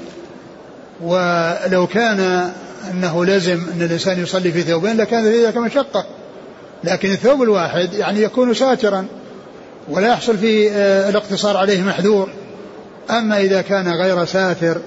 ولو 1.01 1.87
كان 1.87 2.51
أنه 2.91 3.25
لازم 3.25 3.61
أن 3.75 3.83
الإنسان 3.83 4.23
يصلي 4.23 4.53
في 4.53 4.63
ثوبين 4.63 4.97
لكان 4.97 5.25
ذلك 5.25 5.57
مشقة. 5.57 6.07
لكن 6.85 7.11
الثوب 7.11 7.43
الواحد 7.43 7.93
يعني 7.93 8.23
يكون 8.23 8.55
ساترا. 8.55 9.07
ولا 9.89 10.09
يحصل 10.09 10.39
فيه 10.39 10.71
آه، 10.73 11.09
الاقتصار 11.09 11.57
عليه 11.57 11.83
محذور. 11.83 12.29
أما 13.11 13.41
إذا 13.41 13.63
كان 13.63 13.89
غير 13.89 14.25
ساتر 14.25 14.81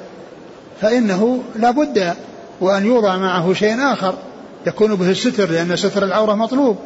فإنه 0.81 1.43
لا 1.55 1.71
بد 1.71 2.13
وأن 2.61 2.85
يوضع 2.85 3.17
معه 3.17 3.53
شيء 3.53 3.93
آخر 3.93 4.13
يكون 4.67 4.95
به 4.95 5.09
الستر 5.09 5.49
لأن 5.49 5.75
ستر 5.75 6.03
العورة 6.03 6.33
مطلوب 6.33 6.77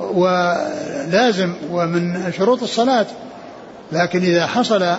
ولازم 0.00 1.52
ومن 1.70 2.32
شروط 2.38 2.62
الصلاة. 2.62 3.06
لكن 3.92 4.22
إذا 4.22 4.46
حصل 4.46 4.82
آه، 4.82 4.98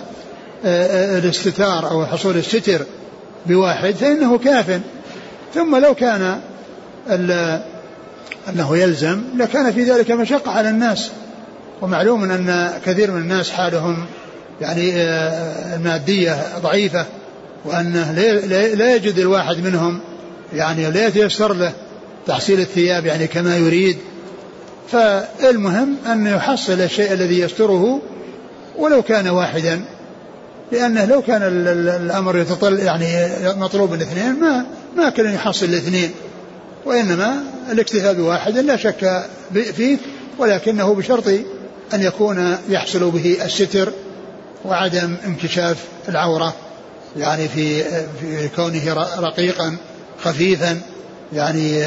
آه، 0.64 1.18
الاستتار 1.18 1.90
أو 1.90 2.06
حصول 2.06 2.36
الستر 2.36 2.82
بواحد 3.46 3.94
فإنه 3.94 4.38
كاف. 4.38 4.80
ثم 5.54 5.76
لو 5.76 5.94
كان 5.94 6.40
أنه 8.48 8.76
يلزم 8.76 9.22
لكان 9.36 9.72
في 9.72 9.84
ذلك 9.84 10.10
مشقة 10.10 10.50
على 10.50 10.70
الناس. 10.70 11.10
ومعلوم 11.82 12.30
أن 12.30 12.70
كثير 12.86 13.10
من 13.10 13.20
الناس 13.20 13.50
حالهم 13.50 14.06
يعني 14.60 14.92
آه، 14.94 15.76
المادية 15.76 16.42
ضعيفة 16.62 17.06
وأنه 17.64 18.12
لا 18.74 18.94
يجد 18.94 19.18
الواحد 19.18 19.58
منهم 19.58 20.00
يعني 20.54 20.90
لا 20.90 21.06
يتيسر 21.06 21.52
له 21.52 21.72
تحصيل 22.26 22.60
الثياب 22.60 23.06
يعني 23.06 23.26
كما 23.26 23.56
يريد. 23.56 23.96
فالمهم 24.92 25.96
أن 26.06 26.26
يحصل 26.26 26.80
الشيء 26.80 27.12
الذي 27.12 27.40
يستره 27.40 28.00
ولو 28.76 29.02
كان 29.02 29.28
واحدا 29.28 29.80
لأنه 30.72 31.04
لو 31.04 31.22
كان 31.22 31.42
الأمر 31.42 32.38
يتطل 32.38 32.78
يعني 32.78 33.06
مطلوب 33.60 33.94
الاثنين 33.94 34.40
ما 34.40 34.66
ما 34.96 35.10
كان 35.10 35.34
يحصل 35.34 35.66
الاثنين. 35.66 36.10
وإنما 36.84 37.42
الاكتفاء 37.72 38.14
بواحد 38.14 38.58
لا 38.58 38.76
شك 38.76 39.24
فيه 39.52 39.98
ولكنه 40.38 40.94
بشرط 40.94 41.24
أن 41.94 42.02
يكون 42.02 42.58
يحصل 42.68 43.10
به 43.10 43.44
الستر 43.44 43.92
وعدم 44.64 45.16
انكشاف 45.26 45.84
العورة 46.08 46.54
يعني 47.16 47.48
في 47.48 47.84
في 48.20 48.48
كونه 48.56 48.92
رقيقا 49.18 49.76
خفيفا 50.24 50.80
يعني 51.32 51.86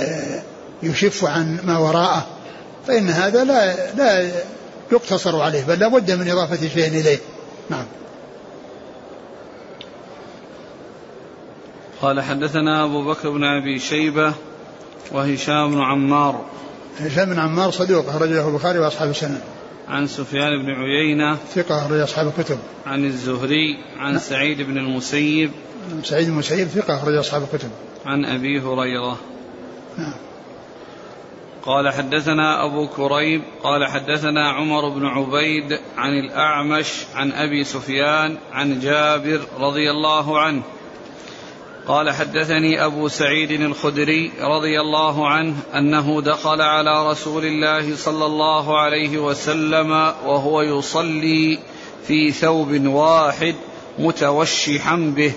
يشف 0.83 1.25
عن 1.25 1.59
ما 1.63 1.77
وراءه. 1.77 2.27
فإن 2.87 3.09
هذا 3.09 3.43
لا 3.43 3.93
لا 3.93 4.31
يقتصر 4.91 5.41
عليه 5.41 5.63
بل 5.63 5.79
لابد 5.79 6.11
من 6.11 6.29
إضافة 6.29 6.67
شيء 6.67 6.87
إليه. 6.87 7.19
نعم. 7.69 7.85
قال 12.01 12.21
حدثنا 12.21 12.83
أبو 12.85 13.03
بكر 13.03 13.29
بن 13.29 13.43
أبي 13.43 13.79
شيبة 13.79 14.33
وهشام 15.11 15.71
بن 15.71 15.81
عمار. 15.81 16.45
هشام 16.99 17.25
بن 17.25 17.39
عمار 17.39 17.71
صدوق 17.71 18.09
أخرجه 18.09 18.47
البخاري 18.47 18.79
وأصحاب 18.79 19.09
السنة. 19.09 19.41
عن 19.89 20.07
سفيان 20.07 20.61
بن 20.63 20.71
عيينة 20.71 21.35
ثقة 21.35 21.85
أخرج 21.85 21.99
أصحاب 21.99 22.27
الكتب. 22.27 22.57
عن 22.85 23.05
الزهري 23.05 23.77
عن 23.97 24.11
نعم. 24.11 24.21
سعيد 24.21 24.61
بن 24.61 24.77
المسيب 24.77 25.51
سعيد 26.03 26.27
بن 26.27 26.33
المسيب 26.33 26.67
ثقة 26.67 26.95
أخرج 26.95 27.15
أصحاب 27.15 27.43
الكتب. 27.43 27.69
عن 28.05 28.25
أبي 28.25 28.59
هريرة. 28.59 29.17
نعم. 29.97 30.13
قال 31.63 31.93
حدثنا 31.93 32.65
أبو 32.65 32.87
كريب 32.87 33.41
قال 33.63 33.85
حدثنا 33.85 34.49
عمر 34.49 34.89
بن 34.89 35.05
عبيد 35.05 35.79
عن 35.97 36.19
الأعمش 36.19 37.05
عن 37.15 37.31
أبي 37.31 37.63
سفيان 37.63 38.37
عن 38.51 38.79
جابر 38.79 39.41
رضي 39.59 39.91
الله 39.91 40.39
عنه. 40.39 40.63
قال 41.87 42.11
حدثني 42.11 42.85
أبو 42.85 43.07
سعيد 43.07 43.51
الخدري 43.51 44.31
رضي 44.41 44.81
الله 44.81 45.27
عنه 45.27 45.55
أنه 45.75 46.21
دخل 46.21 46.61
على 46.61 47.09
رسول 47.09 47.45
الله 47.45 47.95
صلى 47.95 48.25
الله 48.25 48.79
عليه 48.79 49.17
وسلم 49.17 49.91
وهو 50.25 50.61
يصلي 50.61 51.59
في 52.07 52.31
ثوب 52.31 52.85
واحد 52.85 53.55
متوشحا 53.99 54.95
به. 54.95 55.31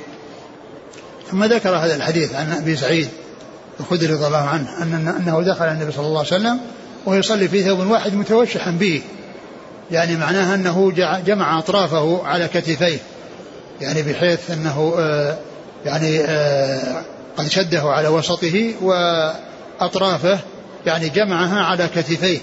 ثم 1.30 1.44
ذكر 1.44 1.76
هذا 1.76 1.96
الحديث 1.96 2.34
عن 2.34 2.52
أبي 2.52 2.76
سعيد 2.76 3.08
الخدري 3.80 4.14
رضي 4.14 4.26
الله 4.26 4.48
عنه 4.48 4.82
أن 4.82 5.08
أنه 5.08 5.42
دخل 5.42 5.64
النبي 5.64 5.92
صلى 5.92 6.06
الله 6.06 6.18
عليه 6.18 6.28
وسلم 6.28 6.60
وهو 7.06 7.16
يصلي 7.16 7.48
في 7.48 7.62
ثوب 7.62 7.78
واحد 7.78 8.14
متوشحا 8.14 8.70
به. 8.70 9.02
يعني 9.90 10.16
معناها 10.16 10.54
أنه 10.54 10.92
جمع 11.26 11.58
أطرافه 11.58 12.26
على 12.26 12.48
كتفيه. 12.48 12.98
يعني 13.80 14.02
بحيث 14.02 14.50
أنه 14.50 14.94
آه 14.98 15.38
يعني 15.84 16.20
آه، 16.20 17.02
قد 17.36 17.48
شده 17.48 17.80
على 17.82 18.08
وسطه 18.08 18.74
وأطرافه 18.82 20.38
يعني 20.86 21.08
جمعها 21.08 21.60
على 21.60 21.88
كتفيه 21.94 22.38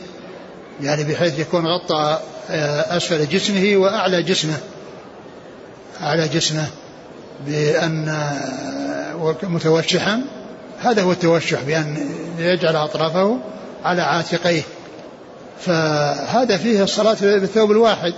يعني 0.82 1.04
بحيث 1.04 1.40
يكون 1.40 1.68
غطى 1.68 2.20
آه، 2.50 2.98
أسفل 2.98 3.30
جسمه 3.30 3.78
وأعلى 3.78 4.24
جسمه 4.24 4.58
أعلى 6.02 6.28
جسمه 6.28 6.68
بأن 7.46 8.10
آه، 8.10 9.36
متوشحا 9.44 10.22
هذا 10.80 11.02
هو 11.02 11.12
التوشح 11.12 11.62
بأن 11.62 11.98
يجعل 12.40 12.76
أطرافه 12.76 13.40
على 13.86 14.02
عاتقيه. 14.02 14.62
فهذا 15.60 16.58
فيه 16.58 16.84
الصلاة 16.84 17.18
بالثوب 17.22 17.72
الواحد 17.72 18.14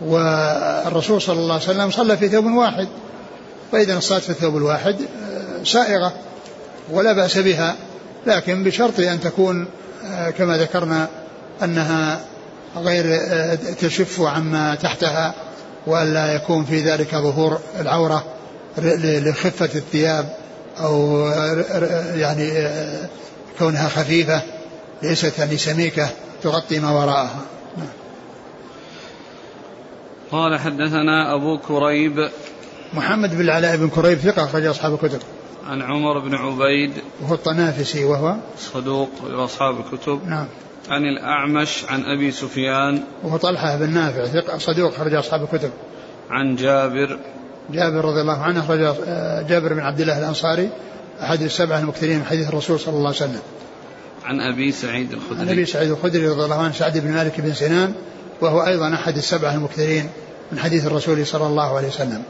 والرسول 0.00 1.22
صلى 1.22 1.38
الله 1.38 1.54
عليه 1.54 1.64
وسلم 1.64 1.90
صلى 1.90 2.16
في 2.16 2.28
ثوب 2.28 2.44
واحد. 2.44 2.88
فإذا 3.72 3.98
الصلاة 3.98 4.18
في 4.18 4.30
الثوب 4.30 4.56
الواحد 4.56 4.96
آه، 5.00 5.64
سائغة 5.64 6.12
ولا 6.90 7.12
بأس 7.12 7.38
بها 7.38 7.76
لكن 8.26 8.64
بشرط 8.64 9.00
أن 9.00 9.20
تكون 9.20 9.66
آه، 10.06 10.30
كما 10.30 10.58
ذكرنا 10.58 11.08
أنها 11.62 12.20
غير 12.76 13.04
آه، 13.08 13.54
تشف 13.54 14.20
عما 14.20 14.74
تحتها 14.74 15.34
وألا 15.86 16.34
يكون 16.34 16.64
في 16.64 16.80
ذلك 16.80 17.14
ظهور 17.14 17.60
العورة 17.80 18.24
لخفة 18.78 19.70
الثياب 19.74 20.34
أو 20.80 21.28
يعني 22.14 22.68
كونها 23.58 23.88
خفيفة 23.88 24.42
ليست 25.02 25.38
يعني 25.38 25.56
سميكة 25.56 26.08
تغطي 26.42 26.78
ما 26.78 26.90
وراءها. 26.90 27.44
قال 30.32 30.58
حدثنا 30.58 31.34
أبو 31.34 31.58
كريب 31.58 32.28
محمد 32.94 33.34
بن 33.34 33.40
العلاء 33.40 33.76
بن 33.76 33.88
كريب 33.88 34.18
ثقة 34.18 34.44
أخرج 34.44 34.66
أصحاب 34.66 34.94
الكتب. 34.94 35.18
عن 35.66 35.82
عمر 35.82 36.18
بن 36.18 36.34
عبيد 36.34 36.92
وهو 37.22 37.34
الطنافسي 37.34 38.04
وهو 38.04 38.36
صدوق 38.58 39.10
لأصحاب 39.30 39.78
الكتب. 39.78 40.20
نعم. 40.26 40.46
عن 40.90 41.02
الأعمش 41.02 41.84
عن 41.88 42.04
أبي 42.04 42.30
سفيان 42.30 43.02
وهو 43.22 43.36
طلحة 43.36 43.76
بن 43.76 43.90
نافع 43.90 44.24
ثقة 44.24 44.58
صدوق 44.58 44.94
أخرج 44.94 45.14
أصحاب 45.14 45.42
الكتب. 45.42 45.70
عن 46.30 46.56
جابر 46.56 47.18
جابر 47.70 48.04
رضي 48.04 48.20
الله 48.20 48.42
عنه 48.42 48.60
أخرج 48.60 48.80
آه، 49.06 49.42
جابر 49.42 49.72
بن 49.72 49.80
عبد 49.80 50.00
الله 50.00 50.18
الأنصاري 50.18 50.70
أحد 51.22 51.42
السبعة 51.42 51.78
المكثرين 51.78 52.18
من 52.18 52.24
حديث 52.24 52.48
الرسول 52.48 52.80
صلى 52.80 52.94
الله 52.94 53.06
عليه 53.06 53.16
وسلم. 53.16 53.40
عن 54.24 54.40
أبي 54.40 54.72
سعيد 54.72 55.12
الخدري. 55.12 55.40
عن 55.40 55.48
أبي 55.48 55.64
سعيد 55.64 55.90
الخدري 55.90 56.28
رضي 56.28 56.44
الله 56.44 56.62
عنه 56.62 56.72
سعد 56.72 56.98
بن 56.98 57.12
مالك 57.12 57.40
بن 57.40 57.52
سنان 57.54 57.94
وهو 58.40 58.66
أيضا 58.66 58.94
أحد 58.94 59.16
السبعة 59.16 59.54
المكثرين 59.54 60.08
من 60.52 60.58
حديث 60.58 60.86
الرسول 60.86 61.26
صلى 61.26 61.46
الله 61.46 61.76
عليه 61.76 61.88
وسلم. 61.88 62.22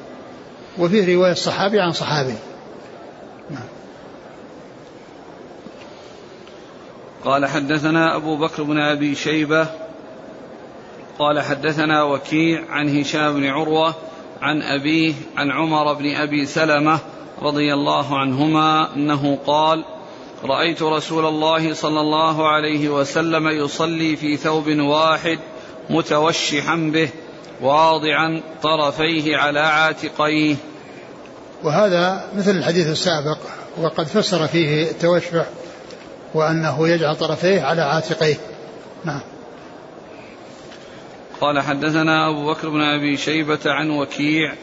وفيه 0.78 1.14
رواية 1.14 1.32
صحابي 1.32 1.80
عن 1.80 1.92
صحابي 1.92 2.34
نعم. 3.50 3.68
قال 7.24 7.46
حدثنا 7.46 8.16
أبو 8.16 8.36
بكر 8.36 8.62
بن 8.62 8.78
أبي 8.78 9.14
شيبة 9.14 9.66
قال 11.18 11.40
حدثنا 11.40 12.02
وكيع 12.02 12.64
عن 12.70 12.98
هشام 12.98 13.34
بن 13.34 13.46
عروة 13.46 13.94
عن 14.42 14.62
أبيه 14.62 15.14
عن 15.36 15.50
عمر 15.50 15.92
بن 15.92 16.14
أبي 16.14 16.46
سلمة 16.46 16.98
رضي 17.42 17.74
الله 17.74 18.18
عنهما 18.18 18.94
أنه 18.96 19.38
قال 19.46 19.84
رأيت 20.44 20.82
رسول 20.82 21.26
الله 21.26 21.74
صلى 21.74 22.00
الله 22.00 22.48
عليه 22.48 22.88
وسلم 22.88 23.48
يصلي 23.48 24.16
في 24.16 24.36
ثوب 24.36 24.68
واحد 24.68 25.38
متوشحا 25.90 26.76
به 26.76 27.08
واضعا 27.60 28.42
طرفيه 28.62 29.36
على 29.36 29.60
عاتقيه. 29.60 30.56
وهذا 31.64 32.28
مثل 32.36 32.50
الحديث 32.50 32.86
السابق 32.86 33.38
وقد 33.80 34.06
فسر 34.06 34.46
فيه 34.46 34.90
التوشح 34.90 35.46
وأنه 36.34 36.88
يجعل 36.88 37.16
طرفيه 37.16 37.62
على 37.62 37.82
عاتقيه. 37.82 38.36
نعم. 39.04 39.20
قال 41.40 41.60
حدثنا 41.60 42.30
أبو 42.30 42.52
بكر 42.52 42.68
بن 42.68 42.80
أبي 42.80 43.16
شيبة 43.16 43.58
عن 43.66 43.90
وكيع 43.90 44.54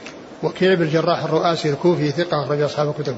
وكيع 0.44 0.74
بن 0.74 0.82
الجراح 0.82 1.24
الرؤاسي 1.24 1.70
الكوفي 1.70 2.12
ثقة 2.12 2.44
أخرج 2.44 2.62
أصحاب 2.62 2.90
الكتب. 2.90 3.16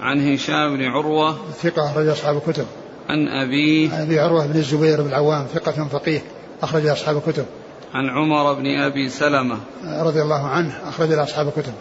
عن 0.00 0.32
هشام 0.32 0.76
بن 0.76 0.84
عروة 0.84 1.38
ثقة 1.62 1.90
أخرج 1.90 2.08
أصحاب 2.08 2.36
الكتب. 2.36 2.66
عن 3.08 3.28
أبيه. 3.28 3.94
عن 3.94 4.02
أبي 4.02 4.20
عروة 4.20 4.46
بن 4.46 4.58
الزبير 4.58 5.02
بن 5.02 5.08
العوام 5.08 5.46
ثقة 5.54 5.88
فقيه 5.92 6.22
أخرج 6.62 6.86
أصحاب 6.86 7.16
الكتب. 7.16 7.46
عن 7.94 8.08
عمر 8.08 8.54
بن 8.54 8.78
أبي 8.80 9.08
سلمة. 9.08 9.56
رضي 9.84 10.22
الله 10.22 10.46
عنه. 10.46 10.88
أخرج 10.88 11.12
أصحاب 11.12 11.48
الكتب. 11.48 11.72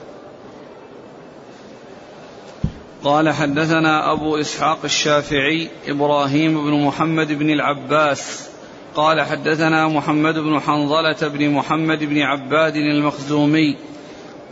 قال 3.03 3.29
حدثنا 3.29 4.11
أبو 4.11 4.37
إسحاق 4.37 4.79
الشافعي 4.83 5.69
إبراهيم 5.87 6.63
بن 6.65 6.85
محمد 6.85 7.33
بن 7.33 7.49
العباس. 7.49 8.49
قال 8.95 9.21
حدثنا 9.21 9.87
محمد 9.87 10.39
بن 10.39 10.59
حنظلة 10.59 11.27
بن 11.27 11.49
محمد 11.49 12.03
بن 12.03 12.21
عباد 12.21 12.75
المخزومي 12.75 13.77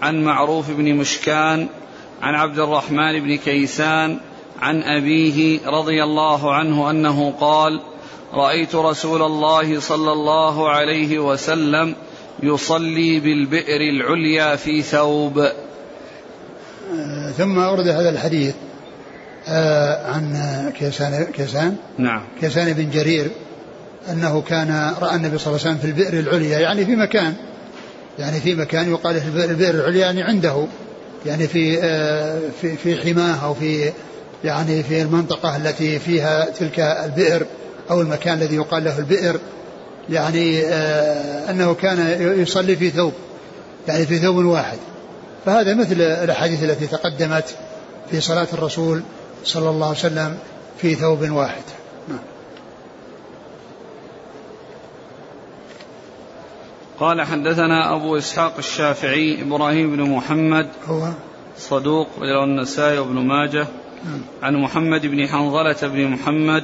عن 0.01 0.23
معروف 0.23 0.71
بن 0.71 0.95
مشكان 0.95 1.67
عن 2.21 2.35
عبد 2.35 2.59
الرحمن 2.59 3.19
بن 3.19 3.37
كيسان 3.37 4.19
عن 4.61 4.83
أبيه 4.83 5.59
رضي 5.67 6.03
الله 6.03 6.53
عنه 6.53 6.89
أنه 6.89 7.33
قال 7.39 7.81
رأيت 8.33 8.75
رسول 8.75 9.21
الله 9.21 9.79
صلى 9.79 10.11
الله 10.11 10.69
عليه 10.69 11.19
وسلم 11.19 11.95
يصلي 12.43 13.19
بالبئر 13.19 13.81
العليا 13.81 14.55
في 14.55 14.81
ثوب. 14.81 15.39
آه، 15.39 17.31
ثم 17.37 17.59
أورد 17.59 17.87
هذا 17.87 18.09
الحديث 18.09 18.55
آه، 19.47 20.11
عن 20.11 20.33
كيسان 20.79 21.23
كيسان؟ 21.23 21.75
نعم. 21.97 22.21
كيسان 22.41 22.73
بن 22.73 22.89
جرير 22.89 23.27
أنه 24.11 24.41
كان 24.41 24.93
رأى 25.01 25.15
النبي 25.15 25.37
صلى 25.37 25.55
الله 25.55 25.67
عليه 25.67 25.75
وسلم 25.75 25.77
في 25.77 25.85
البئر 25.85 26.19
العليا 26.19 26.59
يعني 26.59 26.85
في 26.85 26.95
مكان 26.95 27.33
يعني 28.19 28.39
في 28.39 28.55
مكان 28.55 28.91
يقال 28.91 29.21
البئر 29.37 29.75
العليا 29.75 29.99
يعني 29.99 30.21
عنده 30.21 30.65
يعني 31.25 31.47
في 31.47 31.79
آه، 31.83 32.39
في 32.61 32.77
في 32.77 32.95
حماه 32.95 33.45
أو 33.45 33.53
في 33.53 33.91
يعني 34.43 34.83
في 34.83 35.01
المنطقة 35.01 35.57
التي 35.57 35.99
فيها 35.99 36.49
تلك 36.49 36.79
البئر. 36.79 37.45
أو 37.91 38.01
المكان 38.01 38.37
الذي 38.37 38.55
يقال 38.55 38.83
له 38.83 38.99
البئر 38.99 39.39
يعني 40.09 40.61
آه، 40.61 41.51
أنه 41.51 41.73
كان 41.73 42.21
يصلي 42.41 42.75
في 42.75 42.89
ثوب 42.89 43.13
يعني 43.87 44.05
في 44.05 44.17
ثوب 44.17 44.35
واحد 44.35 44.77
فهذا 45.45 45.73
مثل 45.73 46.01
الأحاديث 46.01 46.63
التي 46.63 46.87
تقدمت 46.87 47.55
في 48.11 48.21
صلاة 48.21 48.47
الرسول 48.53 49.01
صلى 49.43 49.69
الله 49.69 49.87
عليه 49.87 49.97
وسلم 49.97 50.37
في 50.77 50.95
ثوب 50.95 51.29
واحد 51.29 51.63
نعم. 52.07 52.19
قال 56.99 57.21
حدثنا 57.21 57.95
أبو 57.95 58.17
إسحاق 58.17 58.53
الشافعي 58.57 59.41
إبراهيم 59.41 59.95
بن 59.95 60.01
محمد 60.01 60.67
هو 60.87 61.09
صدوق 61.57 62.07
وله 62.17 62.43
النسائي 62.43 62.99
وابن 62.99 63.15
ماجه 63.15 63.67
نعم. 64.05 64.21
عن 64.43 64.55
محمد 64.55 65.05
بن 65.05 65.27
حنظلة 65.27 65.87
بن 65.87 66.07
محمد 66.07 66.63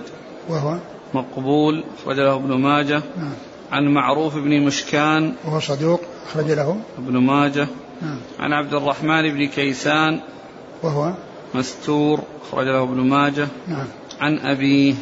وهو 0.50 0.78
مقبول 1.14 1.84
أخرج 2.02 2.18
له 2.18 2.36
ابن 2.36 2.54
ماجه. 2.54 3.02
نعم. 3.18 3.34
عن 3.72 3.88
معروف 3.88 4.36
بن 4.36 4.62
مشكان. 4.62 5.34
وهو 5.46 5.60
صدوق 5.60 6.02
أخرج 6.30 6.52
له. 6.52 6.78
ابن 6.98 7.18
ماجه. 7.18 7.68
نعم. 8.02 8.18
عن 8.40 8.54
عبد 8.54 8.74
الرحمن 8.74 9.34
بن 9.34 9.48
كيسان. 9.48 10.20
وهو؟ 10.84 11.14
مستور 11.56 12.20
أخرج 12.48 12.68
له 12.68 12.84
ابن 12.84 13.00
ماجه. 13.00 13.48
نعم. 13.68 13.86
عن 14.22 14.38
أبيه. 14.40 14.94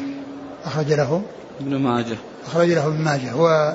أخرج 0.64 0.92
له. 0.92 1.22
ابن 1.60 1.76
ماجه. 1.76 2.16
أخرج 2.46 2.68
له 2.68 2.86
ابن 2.86 3.04
ماجه. 3.04 3.36
و 3.36 3.72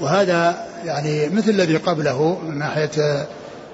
وهذا 0.00 0.66
يعني 0.84 1.28
مثل 1.28 1.50
الذي 1.50 1.76
قبله 1.76 2.38
من 2.48 2.58
ناحية 2.58 3.26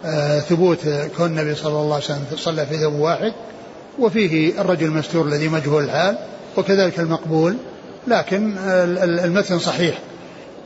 آه، 0.04 0.40
ثبوت 0.40 0.88
كون 1.16 1.26
النبي 1.26 1.54
صلى 1.54 1.72
الله 1.72 1.94
عليه 1.94 2.04
وسلم 2.04 2.24
صلى 2.36 2.66
في 2.66 2.78
ثوب 2.78 2.94
واحد 2.94 3.32
وفيه 3.98 4.60
الرجل 4.60 4.86
المستور 4.86 5.26
الذي 5.26 5.48
مجهول 5.48 5.84
الحال. 5.84 6.18
وكذلك 6.56 7.00
المقبول 7.00 7.56
لكن 8.06 8.58
المتن 9.24 9.58
صحيح 9.58 9.98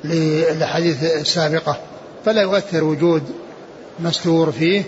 للأحاديث 0.05 1.05
السابقة 1.05 1.79
فلا 2.25 2.43
يؤثر 2.43 2.85
وجود 2.85 3.23
مستور 4.01 4.53
فيه 4.53 4.83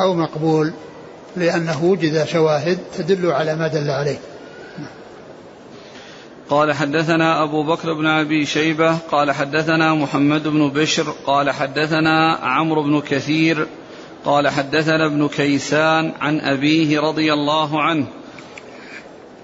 أو 0.00 0.14
مقبول 0.14 0.72
لأنه 1.36 1.84
وجد 1.84 2.24
شواهد 2.24 2.78
تدل 2.98 3.30
على 3.30 3.56
ما 3.56 3.68
دل 3.68 3.90
عليه. 3.90 4.18
قال 6.50 6.72
حدثنا 6.72 7.42
أبو 7.42 7.62
بكر 7.62 7.94
بن 7.94 8.06
أبي 8.06 8.46
شيبة 8.46 8.96
قال 8.96 9.32
حدثنا 9.32 9.94
محمد 9.94 10.48
بن 10.48 10.70
بشر 10.70 11.14
قال 11.26 11.50
حدثنا 11.50 12.34
عمرو 12.42 12.82
بن 12.82 13.00
كثير 13.00 13.66
قال 14.24 14.48
حدثنا 14.48 15.06
ابن 15.06 15.28
كيسان 15.28 16.12
عن 16.20 16.40
أبيه 16.40 17.00
رضي 17.00 17.32
الله 17.32 17.82
عنه. 17.82 18.06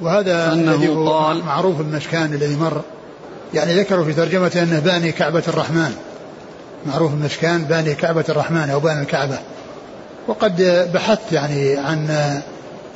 وهذا 0.05 0.53
الذي 0.53 0.88
هو 0.88 1.19
قال 1.19 1.45
معروف 1.45 1.81
المشكان 1.81 2.35
الذي 2.35 2.57
مر. 2.57 2.81
يعني 3.55 3.81
ذكروا 3.81 4.05
في 4.05 4.12
ترجمته 4.12 4.62
أنه 4.62 4.81
باني 4.81 5.12
كعبة 5.12 5.43
الرحمن. 5.49 5.95
معروف 6.87 7.12
المشكان 7.12 7.64
باني 7.64 7.95
كعبة 7.95 8.25
الرحمن 8.29 8.71
أو 8.71 8.81
باني 8.81 9.03
الكعبة. 9.03 9.38
وقد 10.29 10.87
بحثت 10.95 11.33
يعني 11.33 11.77
عن 11.77 12.09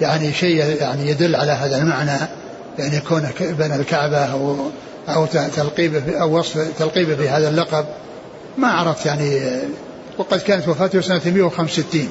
يعني 0.00 0.32
شيء 0.32 0.56
يعني 0.80 1.10
يدل 1.10 1.36
على 1.36 1.52
هذا 1.52 1.78
المعنى. 1.78 2.18
يعني 2.78 3.00
كونه 3.00 3.30
بنى 3.40 3.76
الكعبة 3.76 4.18
أو 4.18 4.56
أو 5.08 5.26
تلقيبه 5.56 6.20
أو 6.20 6.38
وصف 6.38 6.78
تلقيبه 6.78 7.14
بهذا 7.14 7.48
اللقب. 7.48 7.84
ما 8.58 8.68
عرفت 8.68 9.06
يعني. 9.06 9.40
وقد 10.18 10.40
كانت 10.40 10.68
وفاته 10.68 11.00
سنة 11.00 11.20
165 11.26 12.08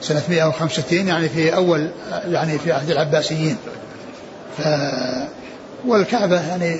سنة 0.00 0.22
165 0.28 1.08
يعني 1.08 1.28
في 1.28 1.56
أول 1.56 1.90
يعني 2.28 2.58
في 2.58 2.72
عهد 2.72 2.90
العباسيين. 2.90 3.56
ف 4.58 4.62
والكعبة 5.86 6.48
يعني 6.48 6.76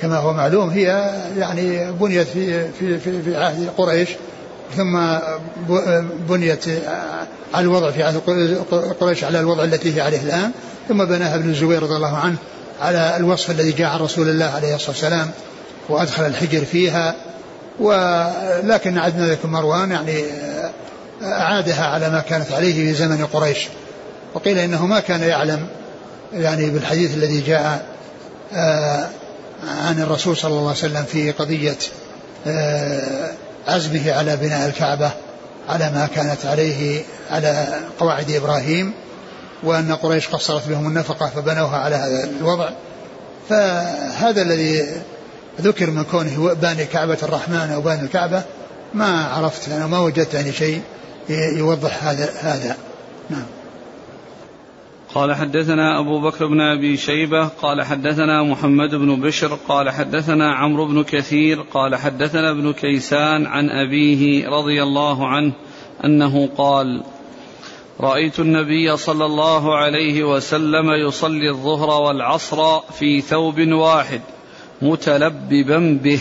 كما 0.00 0.16
هو 0.16 0.32
معلوم 0.32 0.70
هي 0.70 1.10
يعني 1.38 1.92
بنيت 1.92 2.26
في 2.28 2.68
في 2.68 2.98
في, 2.98 3.22
في 3.22 3.36
عهد 3.36 3.68
قريش 3.76 4.08
ثم 4.76 4.98
بنيت 6.28 6.64
على 7.54 7.64
الوضع 7.64 7.90
في 7.90 8.02
عهد 8.02 8.20
قريش 9.00 9.24
على 9.24 9.40
الوضع 9.40 9.64
التي 9.64 9.96
هي 9.96 10.00
عليه 10.00 10.20
الآن 10.20 10.50
ثم 10.88 11.04
بناها 11.04 11.34
ابن 11.34 11.50
الزبير 11.50 11.82
رضي 11.82 11.96
الله 11.96 12.16
عنه 12.16 12.36
على 12.80 13.16
الوصف 13.16 13.50
الذي 13.50 13.72
جاء 13.72 13.88
عن 13.88 14.00
رسول 14.00 14.28
الله 14.28 14.44
عليه 14.44 14.74
الصلاة 14.74 14.90
والسلام 14.90 15.30
وأدخل 15.88 16.26
الحجر 16.26 16.64
فيها 16.64 17.14
ولكن 17.80 18.98
عدنا 18.98 19.28
ذلك 19.28 19.44
مروان 19.44 19.90
يعني 19.90 20.24
أعادها 21.22 21.86
على 21.86 22.10
ما 22.10 22.20
كانت 22.20 22.52
عليه 22.52 22.72
في 22.72 22.94
زمن 22.94 23.26
قريش. 23.26 23.68
وقيل 24.34 24.58
إنه 24.58 24.86
ما 24.86 25.00
كان 25.00 25.22
يعلم 25.22 25.66
يعني 26.34 26.70
بالحديث 26.70 27.14
الذي 27.14 27.40
جاء 27.40 27.84
آه، 28.52 29.08
عن 29.68 30.02
الرسول 30.02 30.36
صلى 30.36 30.50
الله 30.50 30.68
عليه 30.68 30.70
وسلم 30.70 31.04
في 31.04 31.30
قضية 31.30 31.76
آه، 32.46 33.30
عزمه 33.68 34.12
على 34.12 34.36
بناء 34.36 34.68
الكعبة 34.68 35.10
على 35.68 35.90
ما 35.90 36.08
كانت 36.14 36.46
عليه 36.46 37.02
على 37.30 37.66
قواعد 37.98 38.30
إبراهيم 38.30 38.92
وأن 39.62 39.94
قريش 39.94 40.28
قصرت 40.28 40.68
بهم 40.68 40.86
النفقة 40.86 41.26
فبنوها 41.26 41.78
على 41.78 41.96
هذا 41.96 42.24
الوضع. 42.40 42.70
فهذا 43.48 44.42
الذي 44.42 45.02
ذكر 45.60 45.90
من 45.90 46.04
كونه 46.04 46.54
باني 46.54 46.84
كعبة 46.84 47.18
الرحمن 47.22 47.70
أو 47.74 47.80
باني 47.80 48.02
الكعبة 48.02 48.42
ما 48.94 49.24
عرفت 49.24 49.68
أنا 49.68 49.86
ما 49.86 49.98
وجدت 49.98 50.34
يعني 50.34 50.52
شيء 50.52 50.82
يوضح 51.28 52.04
هذا 52.04 52.30
هذا. 52.40 52.76
نعم. 53.30 53.46
قال 55.14 55.34
حدثنا 55.34 56.00
أبو 56.00 56.20
بكر 56.20 56.46
بن 56.46 56.60
أبي 56.60 56.96
شيبة 56.96 57.48
قال 57.48 57.82
حدثنا 57.82 58.42
محمد 58.42 58.94
بن 58.94 59.20
بشر 59.20 59.58
قال 59.68 59.90
حدثنا 59.90 60.54
عمرو 60.54 60.86
بن 60.86 61.02
كثير 61.02 61.62
قال 61.62 61.96
حدثنا 61.96 62.50
ابن 62.50 62.72
كيسان 62.72 63.46
عن 63.46 63.70
أبيه 63.70 64.48
رضي 64.48 64.82
الله 64.82 65.28
عنه 65.28 65.52
أنه 66.04 66.48
قال 66.56 67.02
رأيت 68.00 68.40
النبي 68.40 68.96
صلى 68.96 69.24
الله 69.24 69.76
عليه 69.76 70.24
وسلم 70.24 70.90
يصلي 71.08 71.50
الظهر 71.50 72.02
والعصر 72.02 72.80
في 72.80 73.20
ثوب 73.20 73.60
واحد 73.60 74.20
متلببا 74.82 75.98
به. 76.02 76.20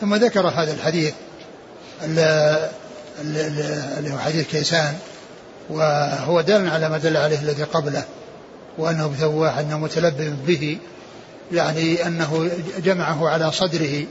ثم 0.00 0.14
ذكر 0.14 0.48
هذا 0.48 0.74
الحديث 0.74 1.14
اللي 2.04 2.70
هو 4.10 4.18
حديث 4.18 4.50
كيسان 4.50 4.94
وهو 5.70 6.40
دال 6.40 6.68
على 6.68 6.88
ما 6.88 6.98
دل 6.98 7.16
عليه 7.16 7.40
الذي 7.40 7.62
قبله 7.62 8.04
وأنه 8.78 9.06
بثوب 9.06 9.34
واحد 9.34 9.64
أنه 9.64 9.78
متلبب 9.78 10.46
به 10.46 10.78
يعني 11.52 12.06
أنه 12.06 12.50
جمعه 12.78 13.28
على 13.28 13.52
صدره 13.52 14.06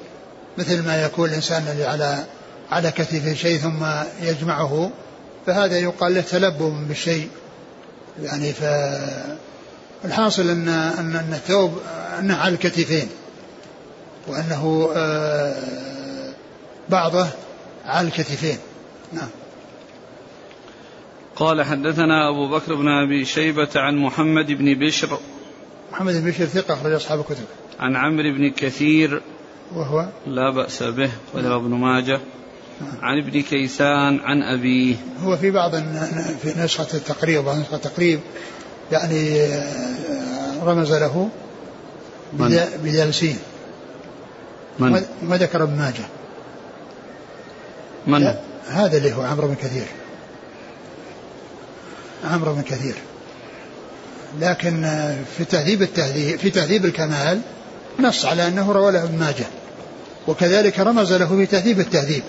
مثل 0.57 0.83
ما 0.83 1.03
يكون 1.03 1.29
الإنسان 1.29 1.67
الذي 1.67 1.85
على 1.85 2.23
على 2.71 2.91
كتفه 2.91 3.33
شيء 3.33 3.59
ثم 3.59 3.85
يجمعه 4.21 4.91
فهذا 5.45 5.77
يقال 5.77 6.13
له 6.15 6.21
تلبب 6.21 6.87
بالشيء. 6.87 7.29
يعني 8.23 8.53
فالحاصل 10.03 10.49
أن 10.49 10.69
أن 10.69 11.15
أن 11.15 11.33
الثوب 11.33 11.79
أنه 12.19 12.37
على 12.37 12.53
الكتفين 12.53 13.09
وأنه 14.27 14.91
آه، 14.95 15.55
بعضه 16.89 17.27
على 17.85 18.07
الكتفين. 18.07 18.57
نعم. 19.13 19.29
قال 21.41 21.63
حدثنا 21.63 22.29
أبو 22.29 22.49
بكر 22.49 22.75
بن 22.75 22.87
أبي 22.87 23.25
شيبة 23.25 23.69
عن 23.75 23.97
محمد 23.97 24.51
بن 24.51 24.73
بشر. 24.73 25.19
محمد 25.91 26.13
بن 26.13 26.31
بشر 26.31 26.45
ثقة 26.45 26.73
أخرج 26.73 26.91
أصحاب 26.91 27.19
الكتب. 27.19 27.45
عن 27.79 27.95
عمرو 27.95 28.33
بن 28.37 28.51
كثير. 28.51 29.21
وهو؟ 29.75 30.07
لا 30.27 30.49
بأس 30.49 30.83
به 30.83 31.11
وله 31.33 31.55
ابن 31.55 31.69
ماجه. 31.69 32.19
عن 33.01 33.17
ابن 33.17 33.41
كيسان 33.41 34.19
عن 34.19 34.43
أبيه. 34.43 34.95
هو 35.23 35.37
في 35.37 35.51
بعض 35.51 35.75
في 36.41 36.53
نسخة 36.57 36.97
التقريب 36.97 37.43
بعض 37.43 37.57
نسخة 37.57 37.75
التقريب 37.75 38.19
يعني 38.91 39.41
آه، 39.41 40.63
رمز 40.63 40.93
له 40.93 41.29
بدلسين 42.83 43.37
من؟ 44.79 45.05
ما 45.23 45.37
ذكر 45.37 45.63
ابن 45.63 45.77
ماجه. 45.77 46.05
من؟ 48.07 48.35
هذا 48.67 48.97
اللي 48.97 49.13
هو 49.13 49.21
عمرو 49.21 49.47
بن 49.47 49.55
كثير. 49.55 49.85
عمرو 52.23 52.53
بن 52.53 52.61
كثير. 52.61 52.95
لكن 54.39 54.87
في 55.37 55.45
تهذيب 55.45 55.81
التهذيب 55.81 56.39
في 56.39 56.49
تهذيب 56.49 56.85
الكمال 56.85 57.41
نص 57.99 58.25
على 58.25 58.47
أنه 58.47 58.71
روى 58.71 58.91
له 58.91 59.03
ابن 59.03 59.17
ماجه 59.17 59.45
وكذلك 60.27 60.79
رمز 60.79 61.13
له 61.13 61.27
في 61.27 61.45
تهذيب 61.45 61.79
التهذيب. 61.79 62.23